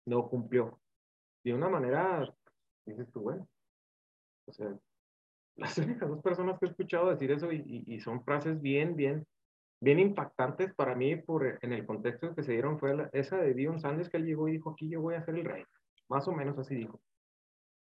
lo 0.07 0.29
cumplió. 0.29 0.81
De 1.45 1.53
una 1.53 1.69
manera, 1.69 2.27
dices 2.87 3.11
tú, 3.13 3.21
bueno, 3.21 3.47
o 4.47 4.53
sea, 4.53 4.75
las 5.57 5.77
únicas 5.79 6.09
dos 6.09 6.23
personas 6.23 6.59
que 6.59 6.67
he 6.67 6.69
escuchado 6.71 7.11
decir 7.11 7.31
eso 7.31 7.53
y, 7.53 7.85
y, 7.87 8.01
son 8.01 8.25
frases 8.25 8.61
bien, 8.61 8.97
bien, 8.97 9.27
bien 9.81 9.99
impactantes 9.99 10.75
para 10.75 10.95
mí 10.95 11.17
por, 11.17 11.59
en 11.61 11.73
el 11.73 11.87
contexto 11.87 12.35
que 12.35 12.43
se 12.43 12.53
dieron 12.53 12.79
fue 12.79 13.09
esa 13.13 13.37
de 13.37 13.55
Dion 13.55 13.79
Sanders 13.79 14.09
que 14.09 14.17
él 14.17 14.25
llegó 14.25 14.49
y 14.49 14.53
dijo, 14.53 14.71
aquí 14.71 14.89
yo 14.89 15.01
voy 15.01 15.15
a 15.15 15.23
ser 15.23 15.37
el 15.37 15.45
rey. 15.45 15.65
Más 16.09 16.27
o 16.29 16.33
menos 16.33 16.59
así 16.59 16.75
dijo. 16.75 17.01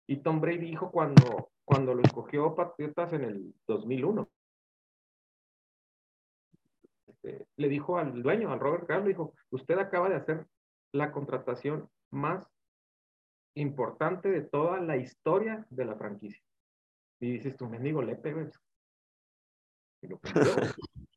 Y 0.06 0.18
Tom 0.18 0.40
Brady 0.40 0.58
dijo 0.58 0.90
cuando, 0.90 1.50
cuando 1.64 1.94
lo 1.94 2.02
escogió 2.02 2.54
Patriotas 2.54 3.12
en 3.12 3.24
el 3.24 3.54
2001. 3.66 4.28
Este, 7.06 7.46
le 7.56 7.68
dijo 7.68 7.98
al 7.98 8.22
dueño, 8.22 8.52
al 8.52 8.60
Robert 8.60 8.86
Kraft, 8.86 9.04
le 9.04 9.10
dijo, 9.10 9.34
usted 9.50 9.78
acaba 9.78 10.08
de 10.08 10.16
hacer 10.16 10.46
la 10.92 11.12
contratación 11.12 11.88
más 12.10 12.46
importante 13.54 14.30
de 14.30 14.42
toda 14.42 14.80
la 14.80 14.96
historia 14.96 15.66
de 15.70 15.84
la 15.84 15.96
franquicia. 15.96 16.42
Y 17.20 17.32
dices, 17.32 17.56
tu 17.56 17.68
mendigo 17.68 18.02
le 18.02 18.14
güey. 18.14 18.50
Y 20.02 20.08
lo 20.08 20.20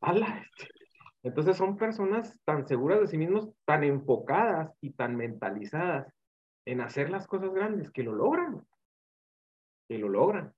¡Hala! 0.00 0.42
Este. 0.58 0.78
Entonces 1.22 1.56
son 1.56 1.76
personas 1.76 2.38
tan 2.44 2.66
seguras 2.66 3.00
de 3.00 3.08
sí 3.08 3.18
mismos, 3.18 3.50
tan 3.64 3.82
enfocadas 3.84 4.72
y 4.80 4.92
tan 4.92 5.16
mentalizadas 5.16 6.12
en 6.68 6.82
hacer 6.82 7.08
las 7.08 7.26
cosas 7.26 7.54
grandes 7.54 7.90
que 7.90 8.02
lo 8.02 8.14
logran. 8.14 8.62
Que 9.88 9.96
lo 9.96 10.10
logran. 10.10 10.52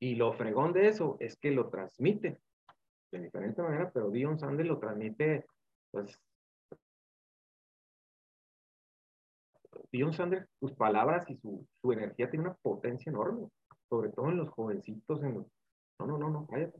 Y 0.00 0.16
lo 0.16 0.32
fregón 0.32 0.72
de 0.72 0.88
eso 0.88 1.16
es 1.20 1.36
que 1.36 1.52
lo 1.52 1.68
transmite 1.68 2.40
de 3.12 3.20
diferente 3.20 3.62
manera, 3.62 3.90
pero 3.92 4.10
Dion 4.10 4.38
Sanders 4.38 4.68
lo 4.68 4.78
transmite, 4.78 5.46
pues, 5.90 6.18
Dion 9.92 10.12
Sanders, 10.12 10.48
sus 10.58 10.72
palabras 10.72 11.28
y 11.30 11.36
su, 11.36 11.64
su, 11.80 11.92
energía 11.92 12.30
tiene 12.30 12.46
una 12.46 12.54
potencia 12.54 13.10
enorme, 13.10 13.48
sobre 13.88 14.10
todo 14.10 14.30
en 14.30 14.38
los 14.38 14.48
jovencitos. 14.48 15.22
En 15.22 15.34
los... 15.34 15.46
No, 16.00 16.06
no, 16.06 16.18
no, 16.18 16.30
no, 16.30 16.46
cállate. 16.46 16.78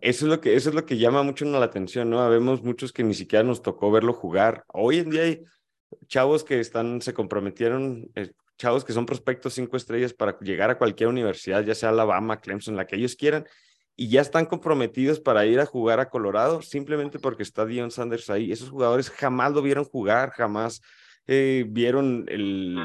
Eso 0.00 0.24
es, 0.26 0.30
lo 0.30 0.40
que, 0.40 0.56
eso 0.56 0.70
es 0.70 0.74
lo 0.74 0.86
que 0.86 0.96
llama 0.96 1.22
mucho 1.22 1.44
la 1.44 1.64
atención, 1.64 2.10
¿no? 2.10 2.28
Vemos 2.30 2.62
muchos 2.62 2.92
que 2.92 3.04
ni 3.04 3.14
siquiera 3.14 3.44
nos 3.44 3.62
tocó 3.62 3.90
verlo 3.92 4.12
jugar. 4.12 4.64
Hoy 4.68 4.98
en 4.98 5.10
día 5.10 5.22
hay 5.22 5.44
chavos 6.06 6.44
que 6.44 6.60
están, 6.60 7.00
se 7.02 7.14
comprometieron, 7.14 8.10
eh, 8.14 8.32
chavos 8.58 8.84
que 8.84 8.92
son 8.92 9.06
prospectos 9.06 9.54
cinco 9.54 9.76
estrellas 9.76 10.12
para 10.12 10.38
llegar 10.40 10.70
a 10.70 10.78
cualquier 10.78 11.08
universidad, 11.08 11.64
ya 11.64 11.74
sea 11.74 11.90
Alabama, 11.90 12.40
Clemson, 12.40 12.76
la 12.76 12.86
que 12.86 12.96
ellos 12.96 13.16
quieran, 13.16 13.46
y 13.96 14.08
ya 14.08 14.20
están 14.20 14.46
comprometidos 14.46 15.20
para 15.20 15.46
ir 15.46 15.60
a 15.60 15.66
jugar 15.66 16.00
a 16.00 16.08
Colorado 16.08 16.62
simplemente 16.62 17.18
porque 17.18 17.42
está 17.44 17.64
Dion 17.64 17.90
Sanders 17.90 18.28
ahí. 18.30 18.50
Esos 18.50 18.70
jugadores 18.70 19.10
jamás 19.10 19.52
lo 19.52 19.62
vieron 19.62 19.84
jugar, 19.84 20.30
jamás 20.30 20.80
eh, 21.26 21.64
vieron 21.68 22.26
el, 22.28 22.76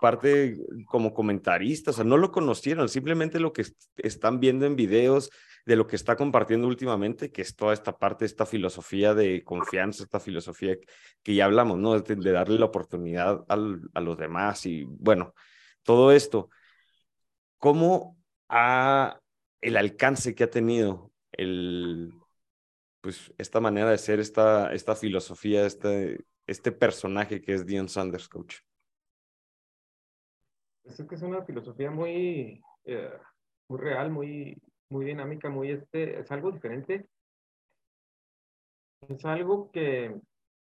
parte 0.00 0.58
como 0.86 1.12
comentaristas, 1.12 1.94
o 1.94 1.96
sea, 1.96 2.04
no 2.04 2.16
lo 2.16 2.32
conocieron, 2.32 2.88
simplemente 2.88 3.40
lo 3.40 3.52
que 3.52 3.64
están 3.96 4.40
viendo 4.40 4.66
en 4.66 4.76
videos 4.76 5.30
de 5.66 5.76
lo 5.76 5.86
que 5.86 5.96
está 5.96 6.16
compartiendo 6.16 6.66
últimamente, 6.66 7.30
que 7.30 7.42
es 7.42 7.54
toda 7.54 7.72
esta 7.72 7.96
parte, 7.98 8.24
esta 8.24 8.46
filosofía 8.46 9.14
de 9.14 9.44
confianza, 9.44 10.02
esta 10.02 10.20
filosofía 10.20 10.76
que 11.22 11.34
ya 11.34 11.44
hablamos, 11.44 11.78
¿no? 11.78 12.00
De, 12.00 12.16
de 12.16 12.32
darle 12.32 12.58
la 12.58 12.66
oportunidad 12.66 13.44
al, 13.48 13.80
a 13.94 14.00
los 14.00 14.18
demás 14.18 14.66
y 14.66 14.84
bueno, 14.84 15.34
todo 15.82 16.12
esto. 16.12 16.50
¿Cómo 17.58 18.18
ha 18.48 19.20
el 19.60 19.76
alcance 19.76 20.34
que 20.34 20.44
ha 20.44 20.50
tenido 20.50 21.12
el, 21.32 22.12
pues, 23.00 23.32
esta 23.38 23.60
manera 23.60 23.90
de 23.90 23.98
ser, 23.98 24.20
esta, 24.20 24.72
esta 24.74 24.94
filosofía, 24.94 25.64
este, 25.64 26.18
este 26.52 26.70
personaje 26.72 27.40
que 27.40 27.54
es 27.54 27.66
Dion 27.66 27.88
Sanders, 27.88 28.28
coach? 28.28 28.56
Es 30.84 31.02
que 31.08 31.14
es 31.14 31.22
una 31.22 31.42
filosofía 31.44 31.90
muy, 31.90 32.62
eh, 32.84 33.12
muy 33.68 33.78
real, 33.78 34.10
muy, 34.10 34.60
muy 34.88 35.04
dinámica, 35.04 35.48
muy 35.48 35.70
este, 35.70 36.20
es 36.20 36.30
algo 36.30 36.50
diferente. 36.50 37.06
Es 39.08 39.24
algo 39.24 39.70
que 39.72 40.14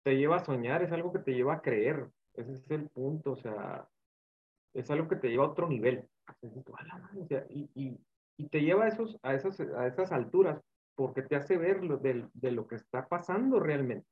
te 0.03 0.15
lleva 0.15 0.37
a 0.37 0.45
soñar, 0.45 0.83
es 0.83 0.91
algo 0.91 1.11
que 1.11 1.19
te 1.19 1.33
lleva 1.33 1.55
a 1.55 1.61
creer. 1.61 2.09
Ese 2.35 2.53
es 2.53 2.71
el 2.71 2.89
punto, 2.89 3.31
o 3.31 3.35
sea, 3.37 3.87
es 4.73 4.89
algo 4.91 5.07
que 5.07 5.17
te 5.17 5.29
lleva 5.29 5.45
a 5.45 5.49
otro 5.49 5.67
nivel. 5.67 6.07
y, 7.49 7.69
y, 7.75 7.99
y, 8.37 8.49
te 8.49 8.61
lleva 8.61 8.85
a, 8.85 8.87
esos, 8.87 9.17
a, 9.23 9.33
esas, 9.33 9.59
a 9.59 9.87
esas 9.87 10.11
alturas 10.11 10.61
porque 10.95 11.21
te 11.23 11.35
hace 11.35 11.57
ver 11.57 11.83
lo 11.83 11.97
de, 11.97 12.27
de 12.33 12.51
lo 12.51 12.67
que 12.67 12.75
está 12.75 13.07
pasando 13.07 13.59
realmente. 13.59 14.07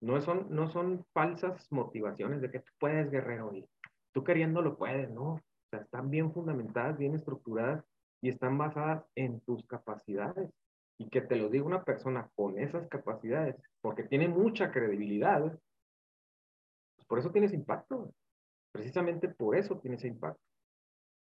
No 0.00 0.20
son, 0.20 0.46
no 0.50 0.70
son 0.70 1.04
falsas 1.12 1.70
motivaciones 1.70 2.40
de 2.40 2.50
que 2.50 2.60
tú 2.60 2.72
puedes, 2.78 3.10
guerrero, 3.10 3.54
y 3.54 3.66
tú 4.12 4.24
queriendo 4.24 4.62
lo 4.62 4.76
puedes, 4.76 5.10
¿no? 5.10 5.34
O 5.34 5.42
sea, 5.70 5.80
están 5.80 6.10
bien 6.10 6.32
fundamentadas, 6.32 6.98
bien 6.98 7.14
estructuradas 7.14 7.84
y 8.20 8.28
están 8.28 8.58
basadas 8.58 9.04
en 9.14 9.40
tus 9.40 9.66
capacidades. 9.66 10.50
Y 10.98 11.10
que 11.10 11.20
te 11.20 11.36
lo 11.36 11.50
diga 11.50 11.64
una 11.64 11.84
persona 11.84 12.30
con 12.34 12.58
esas 12.58 12.88
capacidades, 12.88 13.56
porque 13.82 14.04
tiene 14.04 14.28
mucha 14.28 14.70
credibilidad, 14.70 15.40
pues 15.42 17.06
por 17.06 17.18
eso 17.18 17.30
tienes 17.30 17.52
impacto. 17.52 18.14
Precisamente 18.72 19.28
por 19.28 19.56
eso 19.56 19.78
tienes 19.78 20.00
ese 20.00 20.08
impacto. 20.08 20.40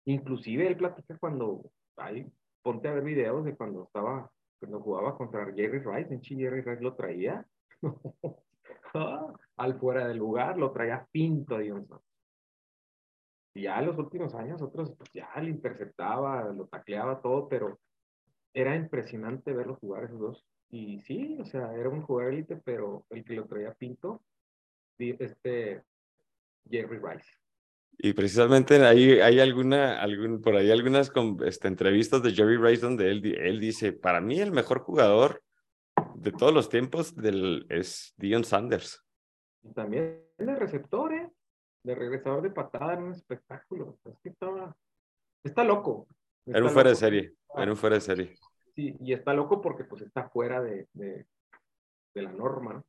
Inclusive 0.06 0.68
él 0.68 0.78
platica 0.78 1.18
cuando, 1.20 1.72
ahí, 1.98 2.28
ponte 2.64 2.88
a 2.88 2.94
ver 2.94 3.04
videos 3.04 3.46
de 3.46 3.56
cuando 3.56 3.84
estaba, 3.84 4.32
cuando 4.60 4.82
jugaba 4.82 5.18
contra 5.18 5.46
Jerry 5.54 5.80
Rice, 5.80 6.14
en 6.14 6.22
Chi 6.22 6.36
Jerry 6.36 6.62
Rice 6.62 6.82
lo 6.82 6.96
traía. 6.96 7.46
al 9.58 9.80
fuera 9.80 10.08
del 10.08 10.18
lugar, 10.18 10.58
lo 10.58 10.72
traía 10.72 11.08
pinto 11.12 11.58
Dios. 11.58 11.86
Y 13.54 13.64
ya 13.64 13.80
en 13.80 13.88
los 13.88 13.98
últimos 13.98 14.34
años, 14.36 14.62
otros 14.62 14.94
pues 14.98 15.10
ya 15.14 15.30
le 15.42 15.50
interceptaba, 15.50 16.44
lo 16.52 16.68
tacleaba 16.68 17.22
todo, 17.22 17.50
pero 17.50 17.80
era 18.54 18.76
impresionante 18.76 19.54
verlo 19.54 19.76
jugar 19.76 20.06
esos 20.06 20.20
dos. 20.20 20.46
Y 20.70 21.02
sí, 21.02 21.38
o 21.40 21.46
sea, 21.46 21.74
era 21.74 21.90
un 21.90 22.02
jugador 22.02 22.34
élite, 22.34 22.56
pero 22.64 23.06
el 23.10 23.26
que 23.26 23.34
lo 23.34 23.46
traía 23.46 23.74
pinto, 23.74 24.22
este 24.98 25.84
Jerry 26.70 27.00
Rice. 27.00 27.30
Y 27.98 28.14
precisamente 28.14 28.84
ahí 28.86 29.20
hay 29.20 29.40
alguna, 29.40 30.02
algún, 30.02 30.42
por 30.42 30.56
ahí 30.56 30.72
algunas 30.72 31.12
este, 31.46 31.68
entrevistas 31.68 32.24
de 32.24 32.32
Jerry 32.32 32.58
Rice 32.58 32.82
donde 32.82 33.12
él, 33.12 33.36
él 33.36 33.60
dice, 33.60 33.92
para 33.92 34.22
mí 34.22 34.40
el 34.40 34.52
mejor 34.52 34.80
jugador 34.80 35.44
de 36.22 36.32
todos 36.32 36.54
los 36.54 36.70
tiempos 36.70 37.16
del, 37.16 37.66
es 37.70 38.14
Dion 38.18 38.44
Sanders. 38.44 39.04
Y 39.64 39.74
también 39.74 40.24
de 40.38 40.56
receptor, 40.56 41.14
¿eh? 41.14 41.32
de 41.84 41.96
regresador 41.96 42.44
de 42.44 42.52
patada 42.52 42.94
en 42.94 43.04
un 43.04 43.12
espectáculo. 43.12 43.98
Es 44.06 44.20
que 44.22 44.30
estaba, 44.30 44.76
está 45.44 45.64
loco. 45.64 46.08
era 46.46 46.64
un 46.64 46.70
fuera 46.70 46.92
de 46.92 46.96
serie, 46.96 47.34
era 47.56 47.72
un 47.72 47.78
fuera 47.78 47.96
de 47.96 48.02
serie. 48.02 48.36
Sí, 48.76 48.96
y 49.00 49.14
está 49.14 49.34
loco 49.34 49.62
porque 49.62 49.84
pues 49.84 50.04
está 50.04 50.30
fuera 50.30 50.62
de, 50.62 50.88
de, 50.94 51.26
de 52.14 52.22
la 52.22 52.32
norma. 52.32 52.84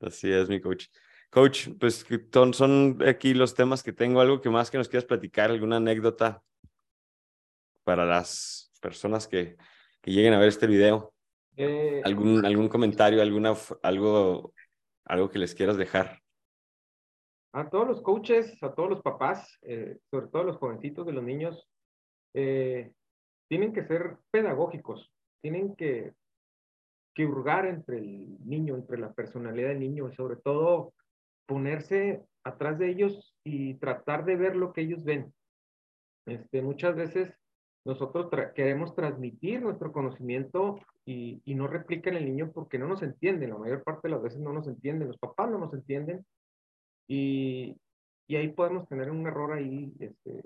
Así 0.00 0.30
es, 0.30 0.48
mi 0.48 0.60
coach. 0.60 0.88
Coach, 1.30 1.70
pues 1.80 2.06
son, 2.32 2.54
son 2.54 2.98
aquí 3.06 3.32
los 3.32 3.54
temas 3.54 3.82
que 3.82 3.92
tengo. 3.92 4.20
¿Algo 4.20 4.40
que 4.40 4.50
más 4.50 4.70
que 4.70 4.78
nos 4.78 4.88
quieras 4.88 5.06
platicar? 5.06 5.50
¿Alguna 5.50 5.76
anécdota 5.76 6.42
para 7.84 8.04
las 8.04 8.70
personas 8.80 9.26
que, 9.26 9.56
que 10.02 10.12
lleguen 10.12 10.34
a 10.34 10.38
ver 10.38 10.48
este 10.48 10.66
video? 10.66 11.15
Eh, 11.56 12.02
¿Algún, 12.04 12.44
¿Algún 12.44 12.68
comentario, 12.68 13.22
alguna, 13.22 13.54
algo, 13.82 14.52
algo 15.04 15.30
que 15.30 15.38
les 15.38 15.54
quieras 15.54 15.76
dejar? 15.76 16.20
A 17.52 17.70
todos 17.70 17.88
los 17.88 18.02
coaches, 18.02 18.62
a 18.62 18.74
todos 18.74 18.90
los 18.90 19.02
papás, 19.02 19.58
eh, 19.62 19.98
sobre 20.10 20.26
todo 20.28 20.44
los 20.44 20.58
jovencitos 20.58 21.06
de 21.06 21.12
los 21.12 21.24
niños, 21.24 21.66
eh, 22.34 22.92
tienen 23.48 23.72
que 23.72 23.84
ser 23.84 24.18
pedagógicos, 24.30 25.10
tienen 25.40 25.74
que, 25.74 26.12
que 27.14 27.24
hurgar 27.24 27.66
entre 27.66 27.98
el 27.98 28.36
niño, 28.44 28.74
entre 28.74 28.98
la 28.98 29.14
personalidad 29.14 29.68
del 29.68 29.80
niño, 29.80 30.10
y 30.10 30.14
sobre 30.14 30.36
todo 30.36 30.92
ponerse 31.46 32.22
atrás 32.44 32.78
de 32.78 32.90
ellos 32.90 33.34
y 33.42 33.74
tratar 33.74 34.26
de 34.26 34.36
ver 34.36 34.56
lo 34.56 34.74
que 34.74 34.82
ellos 34.82 35.02
ven. 35.04 35.32
Este, 36.26 36.60
muchas 36.60 36.94
veces 36.94 37.32
nosotros 37.86 38.28
queremos 38.56 38.96
transmitir 38.96 39.62
nuestro 39.62 39.92
conocimiento 39.92 40.80
y, 41.04 41.40
y, 41.44 41.54
no 41.54 41.68
replican 41.68 42.14
el 42.14 42.24
niño 42.24 42.50
porque 42.52 42.80
no 42.80 42.88
nos 42.88 43.00
entienden. 43.02 43.50
La 43.50 43.58
mayor 43.58 43.84
parte 43.84 44.08
de 44.08 44.14
las 44.14 44.22
veces 44.22 44.40
no 44.40 44.52
nos 44.52 44.66
entienden, 44.66 45.06
los 45.06 45.18
papás 45.18 45.48
no 45.48 45.58
nos 45.58 45.72
entienden. 45.72 46.26
Y, 47.06 47.76
y 48.26 48.34
ahí 48.34 48.48
podemos 48.48 48.88
tener 48.88 49.08
un 49.08 49.24
error 49.24 49.52
ahí 49.52 49.94
este, 50.00 50.42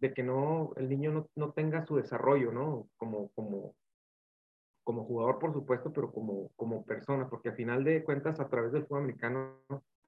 de 0.00 0.12
que 0.12 0.24
no, 0.24 0.72
el 0.74 0.88
niño 0.88 1.12
no, 1.12 1.28
no, 1.36 1.52
tenga 1.52 1.86
su 1.86 1.94
desarrollo, 1.94 2.50
¿no? 2.50 2.88
Como, 2.96 3.28
como, 3.36 3.76
como 4.82 5.04
jugador, 5.04 5.38
por 5.38 5.52
supuesto, 5.52 5.92
pero 5.92 6.10
como, 6.10 6.50
como 6.56 6.84
persona, 6.84 7.28
porque 7.28 7.50
al 7.50 7.56
final 7.56 7.84
de 7.84 8.02
cuentas, 8.02 8.40
a 8.40 8.48
través 8.48 8.72
del 8.72 8.82
fútbol 8.86 9.04
americano, 9.04 9.60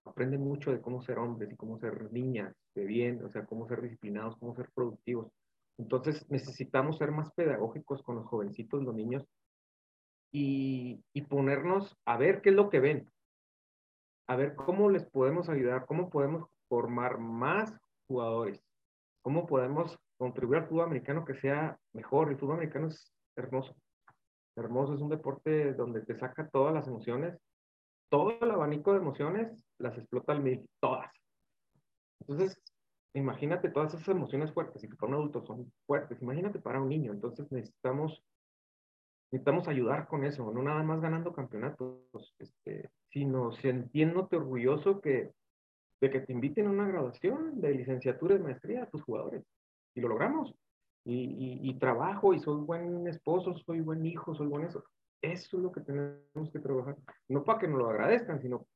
aprenden 0.05 0.41
mucho 0.41 0.73
de 0.73 0.81
cómo 0.81 1.01
ser 1.03 1.19
hombres 1.19 1.53
y 1.53 1.57
cómo 1.57 1.79
ser 1.79 2.13
niñas 2.13 2.53
de 2.75 2.85
bien, 2.85 3.25
o 3.25 3.31
sea, 3.31 3.47
cómo 3.47 3.69
ser 3.69 3.83
disciplinados, 3.83 4.37
cómo 4.39 4.57
ser 4.57 4.69
productivos. 4.75 5.31
Entonces 5.79 6.29
necesitamos 6.31 6.99
ser 6.99 7.11
más 7.11 7.33
pedagógicos 7.33 8.03
con 8.03 8.17
los 8.17 8.27
jovencitos, 8.27 8.83
los 8.83 8.95
niños, 8.95 9.27
y, 10.31 11.03
y 11.13 11.23
ponernos 11.23 11.97
a 12.05 12.17
ver 12.17 12.41
qué 12.41 12.51
es 12.51 12.55
lo 12.55 12.71
que 12.71 12.81
ven, 12.81 13.11
a 14.29 14.37
ver 14.37 14.55
cómo 14.55 14.89
les 14.89 15.05
podemos 15.05 15.49
ayudar, 15.49 15.87
cómo 15.87 16.09
podemos 16.09 16.49
formar 16.69 17.19
más 17.19 17.75
jugadores, 18.07 18.63
cómo 19.23 19.47
podemos 19.47 19.99
contribuir 20.17 20.61
al 20.61 20.69
fútbol 20.69 20.85
americano 20.87 21.25
que 21.25 21.35
sea 21.35 21.79
mejor. 21.93 22.31
El 22.31 22.39
fútbol 22.39 22.57
americano 22.57 22.89
es 22.89 23.13
hermoso, 23.37 23.75
hermoso, 24.57 24.95
es 24.95 25.01
un 25.01 25.11
deporte 25.11 25.75
donde 25.75 26.01
te 26.03 26.19
saca 26.19 26.49
todas 26.49 26.73
las 26.73 26.87
emociones 26.87 27.39
todo 28.13 28.39
el 28.43 28.51
abanico 28.51 28.93
de 28.93 28.99
emociones 28.99 29.65
las 29.79 29.97
explota 29.97 30.33
al 30.33 30.43
mil, 30.43 30.69
todas. 30.81 31.11
Entonces, 32.21 32.63
imagínate 33.15 33.69
todas 33.69 33.95
esas 33.95 34.09
emociones 34.09 34.53
fuertes 34.53 34.83
y 34.83 34.89
que 34.89 34.97
para 34.97 35.09
un 35.09 35.15
adulto 35.15 35.45
son 35.47 35.73
fuertes, 35.87 36.21
imagínate 36.23 36.59
para 36.59 36.81
un 36.81 36.89
niño. 36.89 37.13
Entonces 37.13 37.51
necesitamos, 37.53 38.23
necesitamos 39.31 39.69
ayudar 39.69 40.09
con 40.09 40.25
eso, 40.25 40.51
no 40.53 40.63
nada 40.63 40.83
más 40.83 41.01
ganando 41.01 41.33
campeonatos, 41.33 42.35
este, 42.39 42.91
sino 43.11 43.53
sintiéndote 43.53 44.37
orgulloso 44.37 45.01
que, 45.01 45.33
de 46.01 46.11
que 46.11 46.21
te 46.21 46.33
inviten 46.33 46.67
a 46.67 46.71
una 46.71 46.89
graduación 46.89 47.61
de 47.61 47.75
licenciatura 47.75 48.37
y 48.37 48.41
maestría 48.41 48.85
a 48.85 48.91
tus 48.91 49.03
jugadores. 49.03 49.45
Y 49.95 50.01
lo 50.01 50.09
logramos. 50.09 50.55
Y, 51.05 51.15
y, 51.15 51.71
y 51.71 51.79
trabajo 51.79 52.33
y 52.33 52.41
soy 52.41 52.61
buen 52.61 53.07
esposo, 53.09 53.55
soy 53.67 53.81
buen 53.81 54.07
hijo, 54.07 54.35
soy 54.35 54.47
buen 54.47 54.65
eso. 54.65 54.85
Eso 55.21 55.57
es 55.57 55.63
lo 55.63 55.71
que 55.71 55.81
tenemos 55.81 56.51
que 56.53 56.59
trabajar. 56.59 56.97
No 57.29 57.45
para 57.45 57.59
que 57.59 57.69
nos 57.69 57.79
lo 57.79 57.91
agradezcan, 57.91 58.41
sino 58.41 58.67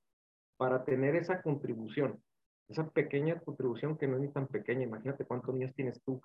para 0.57 0.85
tener 0.85 1.17
esa 1.17 1.43
contribución. 1.43 2.21
Esa 2.69 2.89
pequeña 2.89 3.39
contribución 3.41 3.97
que 3.97 4.09
no 4.09 4.17
es 4.17 4.23
ni 4.23 4.29
tan 4.29 4.47
pequeña. 4.49 4.85
Imagínate 4.85 5.25
cuántos 5.25 5.55
niños 5.55 5.75
tienes 5.75 6.03
tú. 6.03 6.21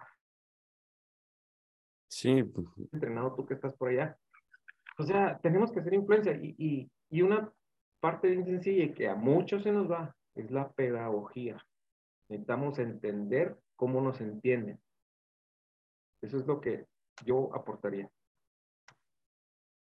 Sí. 2.09 2.43
Entrenado 2.91 3.35
tú 3.35 3.45
que 3.45 3.53
estás 3.53 3.75
por 3.75 3.89
allá. 3.89 4.17
O 4.97 5.03
sea, 5.03 5.39
tenemos 5.39 5.71
que 5.71 5.79
hacer 5.79 5.93
influencia. 5.93 6.33
Y, 6.33 6.55
y, 6.57 6.91
y 7.09 7.21
una 7.21 7.51
parte 7.99 8.29
bien 8.29 8.45
sencilla 8.45 8.83
y 8.83 8.93
que 8.93 9.07
a 9.07 9.15
muchos 9.15 9.63
se 9.63 9.71
nos 9.71 9.89
va 9.89 10.15
es 10.35 10.49
la 10.51 10.71
pedagogía. 10.71 11.63
Necesitamos 12.27 12.79
entender 12.79 13.57
cómo 13.75 14.01
nos 14.01 14.19
entienden. 14.21 14.79
Eso 16.21 16.39
es 16.39 16.45
lo 16.45 16.61
que 16.61 16.85
yo 17.25 17.53
aportaría. 17.55 18.09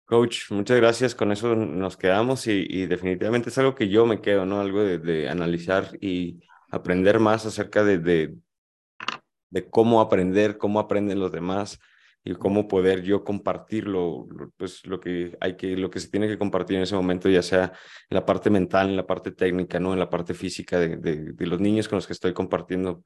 Coach, 0.08 0.52
muchas 0.52 0.78
gracias. 0.78 1.16
Con 1.16 1.34
eso 1.34 1.54
nos 1.54 1.98
quedamos 1.98 2.48
y, 2.48 2.86
definitivamente 2.86 3.50
es 3.50 3.58
algo 3.58 3.76
que 3.76 3.90
yo 3.90 4.06
me 4.06 4.22
quedo, 4.22 4.46
¿no? 4.46 4.62
Algo 4.62 4.82
de, 4.82 5.28
analizar 5.28 5.98
y 6.00 6.40
aprender 6.72 7.20
más 7.20 7.46
acerca 7.46 7.84
de, 7.84 7.98
de, 8.00 9.70
cómo 9.70 10.00
aprender, 10.00 10.58
cómo 10.58 10.80
aprenden 10.80 11.20
los 11.20 11.34
demás 11.34 11.80
y 12.24 12.36
cómo 12.36 12.70
poder 12.70 13.04
yo 13.04 13.26
compartirlo, 13.26 14.28
pues 14.56 14.86
lo 14.86 15.02
que 15.02 15.38
hay 15.42 15.58
que, 15.58 15.76
lo 15.76 15.90
que 15.90 16.00
se 16.00 16.10
tiene 16.10 16.30
que 16.30 16.38
compartir 16.38 16.78
en 16.78 16.84
ese 16.84 16.96
momento, 16.96 17.30
ya 17.30 17.42
sea 17.42 17.74
en 18.10 18.16
la 18.16 18.26
parte 18.26 18.50
mental, 18.50 18.90
en 18.90 18.96
la 18.96 19.06
parte 19.08 19.32
técnica, 19.32 19.78
¿no? 19.82 19.92
En 19.92 20.00
la 20.00 20.10
parte 20.10 20.34
física 20.34 20.80
de, 20.80 20.96
de 20.98 21.46
los 21.48 21.60
niños 21.60 21.90
con 21.90 21.98
los 21.98 22.08
que 22.08 22.14
estoy 22.14 22.34
compartiendo. 22.34 23.04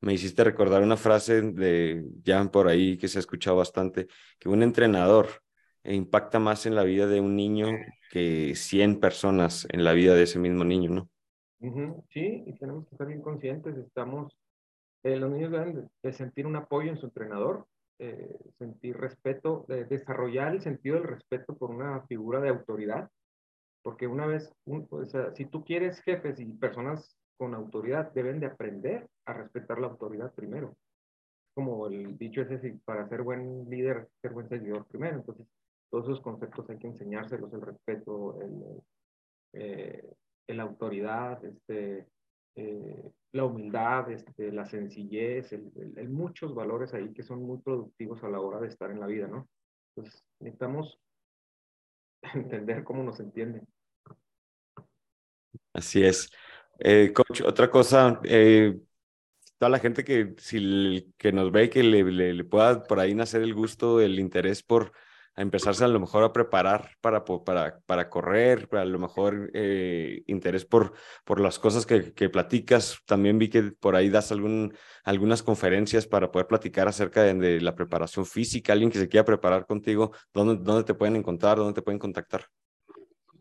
Me 0.00 0.14
hiciste 0.14 0.42
recordar 0.42 0.82
una 0.82 0.96
frase 0.96 1.42
de 1.42 2.04
Jan 2.26 2.50
por 2.50 2.66
ahí 2.66 2.98
que 2.98 3.06
se 3.06 3.18
ha 3.18 3.20
escuchado 3.20 3.56
bastante, 3.56 4.08
que 4.40 4.48
un 4.48 4.64
entrenador 4.64 5.28
impacta 5.84 6.38
más 6.38 6.66
en 6.66 6.74
la 6.74 6.84
vida 6.84 7.06
de 7.06 7.20
un 7.20 7.36
niño 7.36 7.68
que 8.10 8.54
100 8.54 9.00
personas 9.00 9.66
en 9.70 9.84
la 9.84 9.92
vida 9.92 10.14
de 10.14 10.24
ese 10.24 10.38
mismo 10.38 10.64
niño, 10.64 10.90
¿no? 10.90 11.10
Sí, 12.10 12.42
y 12.46 12.52
tenemos 12.54 12.86
que 12.86 12.94
estar 12.94 13.06
bien 13.06 13.20
conscientes, 13.20 13.76
estamos, 13.76 14.34
eh, 15.02 15.16
los 15.16 15.30
niños 15.30 15.52
deben 15.52 15.90
de, 16.02 16.12
sentir 16.12 16.46
un 16.46 16.56
apoyo 16.56 16.90
en 16.90 16.96
su 16.96 17.06
entrenador, 17.06 17.66
eh, 17.98 18.38
sentir 18.58 18.96
respeto, 18.96 19.66
de 19.68 19.84
desarrollar 19.84 20.54
el 20.54 20.62
sentido 20.62 20.96
del 20.96 21.08
respeto 21.08 21.54
por 21.56 21.70
una 21.70 22.00
figura 22.06 22.40
de 22.40 22.48
autoridad, 22.48 23.10
porque 23.82 24.06
una 24.06 24.26
vez, 24.26 24.50
un, 24.64 24.88
si 25.34 25.44
tú 25.46 25.64
quieres 25.64 26.00
jefes 26.00 26.40
y 26.40 26.46
personas 26.46 27.14
con 27.36 27.54
autoridad, 27.54 28.10
deben 28.12 28.40
de 28.40 28.46
aprender 28.46 29.08
a 29.26 29.34
respetar 29.34 29.78
la 29.78 29.88
autoridad 29.88 30.32
primero. 30.34 30.76
Como 31.54 31.88
el 31.88 32.16
dicho 32.16 32.40
es 32.42 32.50
ese, 32.50 32.78
para 32.84 33.08
ser 33.08 33.22
buen 33.22 33.68
líder, 33.68 34.08
ser 34.22 34.32
buen 34.32 34.48
seguidor 34.48 34.86
primero. 34.86 35.16
Entonces, 35.16 35.46
todos 35.90 36.04
esos 36.06 36.20
conceptos 36.20 36.68
hay 36.70 36.78
que 36.78 36.86
enseñárselos, 36.86 37.52
el 37.52 37.62
respeto, 37.62 38.40
el, 38.40 38.82
eh, 39.52 40.08
la 40.48 40.62
autoridad, 40.62 41.44
este, 41.44 42.06
eh, 42.56 43.10
la 43.32 43.44
humildad, 43.44 44.10
este, 44.10 44.52
la 44.52 44.66
sencillez, 44.66 45.52
el, 45.52 46.08
muchos 46.08 46.54
valores 46.54 46.94
ahí 46.94 47.12
que 47.12 47.22
son 47.22 47.42
muy 47.42 47.58
productivos 47.58 48.22
a 48.22 48.28
la 48.28 48.40
hora 48.40 48.60
de 48.60 48.68
estar 48.68 48.90
en 48.90 49.00
la 49.00 49.06
vida, 49.06 49.26
¿no? 49.26 49.48
Entonces, 49.94 50.24
necesitamos 50.40 50.98
entender 52.34 52.84
cómo 52.84 53.02
nos 53.02 53.20
entienden. 53.20 53.66
Así 55.72 56.04
es. 56.04 56.30
Eh, 56.78 57.12
coach, 57.12 57.42
otra 57.42 57.70
cosa, 57.70 58.20
toda 59.58 59.70
la 59.70 59.78
gente 59.78 60.02
que, 60.04 60.34
si, 60.38 61.12
que 61.18 61.32
nos 61.32 61.52
ve 61.52 61.64
y 61.64 61.68
que 61.68 61.82
le, 61.82 62.02
le, 62.02 62.44
pueda 62.44 62.82
por 62.82 62.98
ahí 62.98 63.14
nacer 63.14 63.42
el 63.42 63.54
gusto, 63.54 64.00
el 64.00 64.18
interés 64.18 64.62
por 64.62 64.92
a 65.36 65.42
empezarse 65.42 65.84
a 65.84 65.88
lo 65.88 66.00
mejor 66.00 66.24
a 66.24 66.32
preparar 66.32 66.90
para, 67.00 67.24
para, 67.24 67.80
para 67.86 68.10
correr, 68.10 68.68
a 68.72 68.84
lo 68.84 68.98
mejor 68.98 69.50
eh, 69.54 70.22
interés 70.26 70.64
por, 70.64 70.92
por 71.24 71.40
las 71.40 71.58
cosas 71.58 71.86
que, 71.86 72.12
que, 72.12 72.28
platicas. 72.28 72.98
También 73.06 73.38
vi 73.38 73.48
que 73.48 73.72
por 73.78 73.96
ahí 73.96 74.10
das 74.10 74.32
algún, 74.32 74.74
algunas 75.04 75.42
conferencias 75.42 76.06
para 76.06 76.30
poder 76.30 76.46
platicar 76.46 76.88
acerca 76.88 77.22
de, 77.22 77.60
la 77.60 77.74
preparación 77.74 78.26
física. 78.26 78.72
Alguien 78.72 78.90
que 78.90 78.98
se 78.98 79.08
quiera 79.08 79.24
preparar 79.24 79.66
contigo, 79.66 80.12
¿dónde, 80.32 80.62
dónde 80.62 80.84
te 80.84 80.94
pueden 80.94 81.16
encontrar? 81.16 81.58
¿Dónde 81.58 81.74
te 81.74 81.82
pueden 81.82 81.98
contactar? 81.98 82.44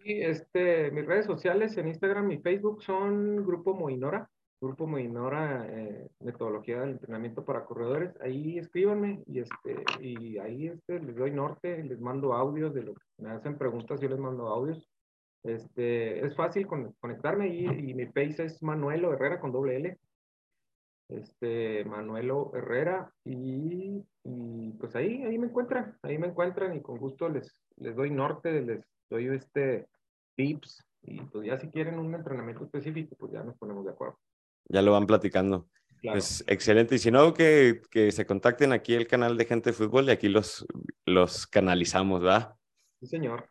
Sí, 0.03 0.21
este, 0.21 0.91
mis 0.91 1.05
redes 1.05 1.25
sociales 1.25 1.77
en 1.77 1.87
Instagram 1.87 2.31
y 2.31 2.37
Facebook 2.37 2.81
son 2.83 3.45
Grupo 3.45 3.73
Moinora. 3.73 4.29
Grupo 4.61 4.87
me 4.87 5.01
ignora 5.01 5.65
eh, 5.69 6.09
metodología 6.19 6.81
del 6.81 6.91
entrenamiento 6.91 7.45
para 7.45 7.63
corredores, 7.63 8.13
ahí 8.21 8.57
escríbanme 8.57 9.23
y, 9.25 9.39
este, 9.39 9.83
y 10.01 10.37
ahí 10.37 10.67
este, 10.67 10.99
les 10.99 11.15
doy 11.15 11.31
norte, 11.31 11.81
les 11.83 12.01
mando 12.01 12.33
audios 12.33 12.73
de 12.73 12.83
lo 12.83 12.93
que 12.93 13.01
me 13.19 13.29
hacen 13.31 13.57
preguntas, 13.57 14.01
yo 14.01 14.09
les 14.09 14.19
mando 14.19 14.47
audios. 14.47 14.89
Este, 15.43 16.25
es 16.25 16.35
fácil 16.35 16.67
conectarme 16.67 17.47
y, 17.47 17.65
y 17.65 17.93
mi 17.93 18.05
face 18.07 18.43
es 18.43 18.61
Manuelo 18.61 19.13
Herrera 19.13 19.39
con 19.39 19.53
doble 19.53 19.77
L. 19.77 19.97
este, 21.09 21.83
Manuelo 21.85 22.51
Herrera, 22.53 23.11
y, 23.25 24.05
y, 24.23 24.71
pues 24.73 24.95
ahí, 24.95 25.23
ahí 25.23 25.37
me 25.37 25.47
encuentran, 25.47 25.97
ahí 26.03 26.17
me 26.17 26.27
encuentran 26.27 26.75
y 26.75 26.81
con 26.81 26.97
gusto 26.97 27.29
les, 27.29 27.63
les 27.77 27.95
doy 27.95 28.11
norte, 28.11 28.61
les 28.61 28.85
doy 29.09 29.27
este 29.27 29.87
tips, 30.35 30.85
y 31.01 31.21
pues 31.21 31.47
ya 31.47 31.57
si 31.57 31.69
quieren 31.69 31.97
un 31.97 32.13
entrenamiento 32.13 32.63
específico, 32.63 33.15
pues 33.17 33.31
ya 33.31 33.43
nos 33.43 33.57
ponemos 33.57 33.85
de 33.85 33.91
acuerdo. 33.91 34.17
Ya 34.65 34.81
lo 34.81 34.91
van 34.91 35.07
platicando. 35.07 35.67
Pues 36.01 36.43
excelente. 36.47 36.95
Y 36.95 36.99
si 36.99 37.11
no, 37.11 37.33
que, 37.33 37.81
que 37.91 38.11
se 38.11 38.25
contacten 38.25 38.71
aquí 38.71 38.93
el 38.93 39.07
canal 39.07 39.37
de 39.37 39.45
Gente 39.45 39.71
de 39.71 39.75
Fútbol 39.75 40.07
y 40.07 40.11
aquí 40.11 40.29
los, 40.29 40.65
los 41.05 41.47
canalizamos, 41.47 42.25
¿va? 42.25 42.57
Sí, 42.99 43.07
señor. 43.07 43.49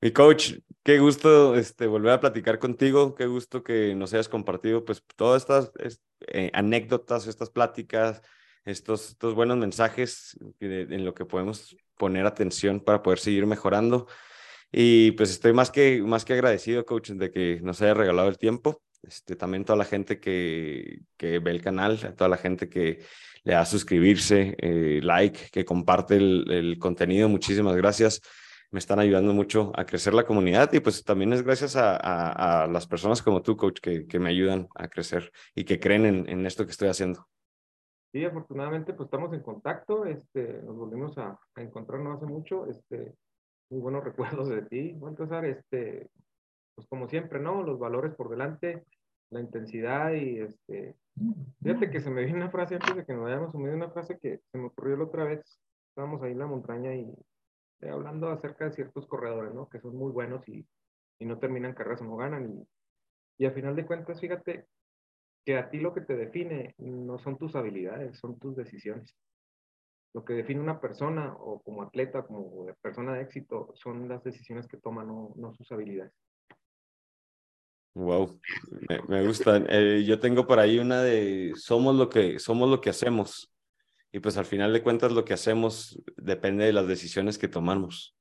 Mi 0.00 0.12
coach, 0.12 0.58
qué 0.82 0.98
gusto 0.98 1.56
este, 1.56 1.86
volver 1.86 2.12
a 2.12 2.20
platicar 2.20 2.58
contigo, 2.58 3.14
qué 3.14 3.24
gusto 3.26 3.62
que 3.62 3.94
nos 3.94 4.12
hayas 4.12 4.28
compartido 4.28 4.84
pues 4.84 5.02
todas 5.16 5.42
estas 5.42 5.72
eh, 6.28 6.50
anécdotas, 6.52 7.26
estas 7.26 7.48
pláticas, 7.48 8.20
estos, 8.66 9.10
estos 9.10 9.34
buenos 9.34 9.56
mensajes 9.56 10.38
en 10.60 11.04
lo 11.06 11.14
que 11.14 11.24
podemos 11.24 11.74
poner 11.96 12.26
atención 12.26 12.80
para 12.80 13.02
poder 13.02 13.18
seguir 13.18 13.46
mejorando. 13.46 14.06
Y 14.70 15.12
pues 15.12 15.30
estoy 15.30 15.54
más 15.54 15.70
que, 15.70 16.02
más 16.02 16.26
que 16.26 16.34
agradecido, 16.34 16.84
coach, 16.84 17.12
de 17.12 17.30
que 17.30 17.60
nos 17.62 17.80
haya 17.80 17.94
regalado 17.94 18.28
el 18.28 18.36
tiempo. 18.36 18.82
Este, 19.06 19.36
también 19.36 19.64
toda 19.64 19.76
la 19.76 19.84
gente 19.84 20.18
que, 20.20 21.00
que 21.16 21.38
ve 21.38 21.50
el 21.50 21.62
canal, 21.62 21.98
toda 22.16 22.28
la 22.28 22.36
gente 22.36 22.68
que 22.68 23.02
le 23.42 23.52
da 23.52 23.60
a 23.60 23.66
suscribirse, 23.66 24.56
eh, 24.58 25.00
like, 25.02 25.50
que 25.52 25.64
comparte 25.64 26.16
el, 26.16 26.76
contenido. 26.78 27.28
Muchísimas 27.28 27.76
gracias 27.76 28.20
me 28.70 28.78
están 28.80 28.98
ayudando 28.98 29.32
mucho 29.32 29.70
a 29.76 29.86
crecer 29.86 30.14
la 30.14 30.26
comunidad 30.26 30.72
y 30.72 30.80
pues 30.80 31.04
también 31.04 31.32
es 31.32 31.44
gracias 31.44 31.76
a, 31.76 32.64
a, 32.64 32.66
las 32.66 32.88
personas 32.88 33.22
como 33.22 33.40
tú, 33.40 33.56
coach, 33.56 33.78
que, 33.80 34.04
que, 34.04 34.18
me 34.18 34.30
ayudan 34.30 34.66
a 34.74 34.88
crecer 34.88 35.30
y 35.54 35.64
que 35.64 35.78
creen 35.78 36.04
en, 36.06 36.28
en, 36.28 36.44
esto 36.44 36.64
que 36.64 36.72
estoy 36.72 36.88
haciendo. 36.88 37.24
Sí, 38.10 38.24
afortunadamente 38.24 38.92
pues 38.92 39.06
estamos 39.06 39.32
en 39.32 39.42
contacto, 39.42 40.04
este, 40.06 40.60
nos 40.62 40.76
volvimos 40.76 41.16
a, 41.18 41.38
a 41.54 41.62
encontrar 41.62 42.00
no 42.00 42.14
hace 42.14 42.26
mucho, 42.26 42.66
este, 42.66 43.14
muy 43.70 43.80
buenos 43.80 44.02
recuerdos 44.04 44.48
de 44.48 44.62
ti, 44.62 44.98
empezar, 45.00 45.44
este, 45.44 46.10
pues 46.74 46.86
como 46.88 47.08
siempre, 47.08 47.40
¿no? 47.40 47.62
Los 47.62 47.78
valores 47.78 48.14
por 48.14 48.28
delante, 48.28 48.84
la 49.30 49.40
intensidad 49.40 50.12
y 50.12 50.40
este, 50.40 50.94
fíjate 51.62 51.90
que 51.90 52.00
se 52.00 52.10
me 52.10 52.24
vino 52.24 52.36
una 52.36 52.50
frase 52.50 52.74
antes 52.74 52.96
de 52.96 53.04
que 53.04 53.12
nos 53.12 53.24
vayamos, 53.24 53.54
me 53.54 53.74
una 53.74 53.90
frase 53.90 54.18
que 54.18 54.40
se 54.50 54.58
me 54.58 54.66
ocurrió 54.66 54.96
la 54.96 55.04
otra 55.04 55.24
vez, 55.24 55.60
estábamos 55.88 56.22
ahí 56.22 56.32
en 56.32 56.38
la 56.38 56.46
montaña 56.46 56.94
y 56.94 57.12
eh, 57.80 57.90
hablando 57.90 58.28
acerca 58.28 58.66
de 58.66 58.72
ciertos 58.72 59.06
corredores, 59.06 59.54
¿no? 59.54 59.68
Que 59.68 59.80
son 59.80 59.96
muy 59.96 60.12
buenos 60.12 60.48
y, 60.48 60.66
y 61.18 61.26
no 61.26 61.38
terminan 61.38 61.74
carreras 61.74 62.00
o 62.00 62.04
no 62.04 62.16
ganan. 62.16 62.50
Y, 62.50 63.44
y 63.44 63.46
a 63.46 63.52
final 63.52 63.76
de 63.76 63.86
cuentas, 63.86 64.20
fíjate 64.20 64.66
que 65.44 65.58
a 65.58 65.68
ti 65.70 65.78
lo 65.78 65.92
que 65.92 66.00
te 66.00 66.16
define 66.16 66.74
no 66.78 67.18
son 67.18 67.36
tus 67.36 67.54
habilidades, 67.54 68.18
son 68.18 68.38
tus 68.38 68.56
decisiones. 68.56 69.14
Lo 70.14 70.24
que 70.24 70.32
define 70.32 70.60
una 70.60 70.80
persona 70.80 71.34
o 71.38 71.60
como 71.60 71.82
atleta, 71.82 72.22
como 72.22 72.66
persona 72.80 73.14
de 73.14 73.22
éxito, 73.22 73.72
son 73.74 74.08
las 74.08 74.22
decisiones 74.22 74.66
que 74.68 74.76
toma, 74.76 75.04
no, 75.04 75.32
no 75.36 75.52
sus 75.54 75.70
habilidades. 75.72 76.12
Wow, 77.94 78.40
me, 78.88 79.00
me 79.08 79.26
gusta. 79.26 79.62
Eh, 79.68 80.04
yo 80.04 80.18
tengo 80.18 80.46
por 80.46 80.58
ahí 80.58 80.78
una 80.80 81.02
de 81.02 81.52
somos 81.54 81.94
lo 81.94 82.08
que 82.08 82.40
somos 82.40 82.68
lo 82.68 82.80
que 82.80 82.90
hacemos 82.90 83.52
y 84.10 84.18
pues 84.18 84.36
al 84.36 84.46
final 84.46 84.72
de 84.72 84.82
cuentas 84.82 85.12
lo 85.12 85.24
que 85.24 85.32
hacemos 85.34 86.02
depende 86.16 86.64
de 86.64 86.72
las 86.72 86.88
decisiones 86.88 87.38
que 87.38 87.46
tomamos. 87.46 88.16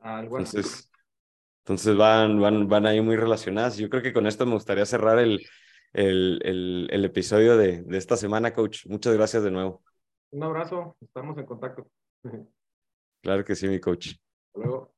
Ah, 0.00 0.20
entonces, 0.22 0.90
entonces 1.64 1.96
van, 1.96 2.38
van, 2.38 2.68
van 2.68 2.84
ahí 2.86 3.00
muy 3.00 3.16
relacionadas. 3.16 3.78
Yo 3.78 3.88
creo 3.88 4.02
que 4.02 4.12
con 4.12 4.26
esto 4.26 4.44
me 4.44 4.52
gustaría 4.52 4.84
cerrar 4.84 5.18
el, 5.18 5.40
el, 5.94 6.40
el, 6.44 6.88
el 6.90 7.04
episodio 7.06 7.56
de, 7.56 7.82
de 7.82 7.96
esta 7.96 8.18
semana, 8.18 8.52
coach. 8.52 8.84
Muchas 8.86 9.14
gracias 9.14 9.42
de 9.42 9.50
nuevo. 9.50 9.82
Un 10.32 10.42
abrazo, 10.42 10.96
estamos 11.00 11.38
en 11.38 11.46
contacto. 11.46 11.90
Claro 13.22 13.44
que 13.44 13.54
sí, 13.54 13.68
mi 13.68 13.80
coach. 13.80 14.08
Hasta 14.08 14.58
luego. 14.60 14.94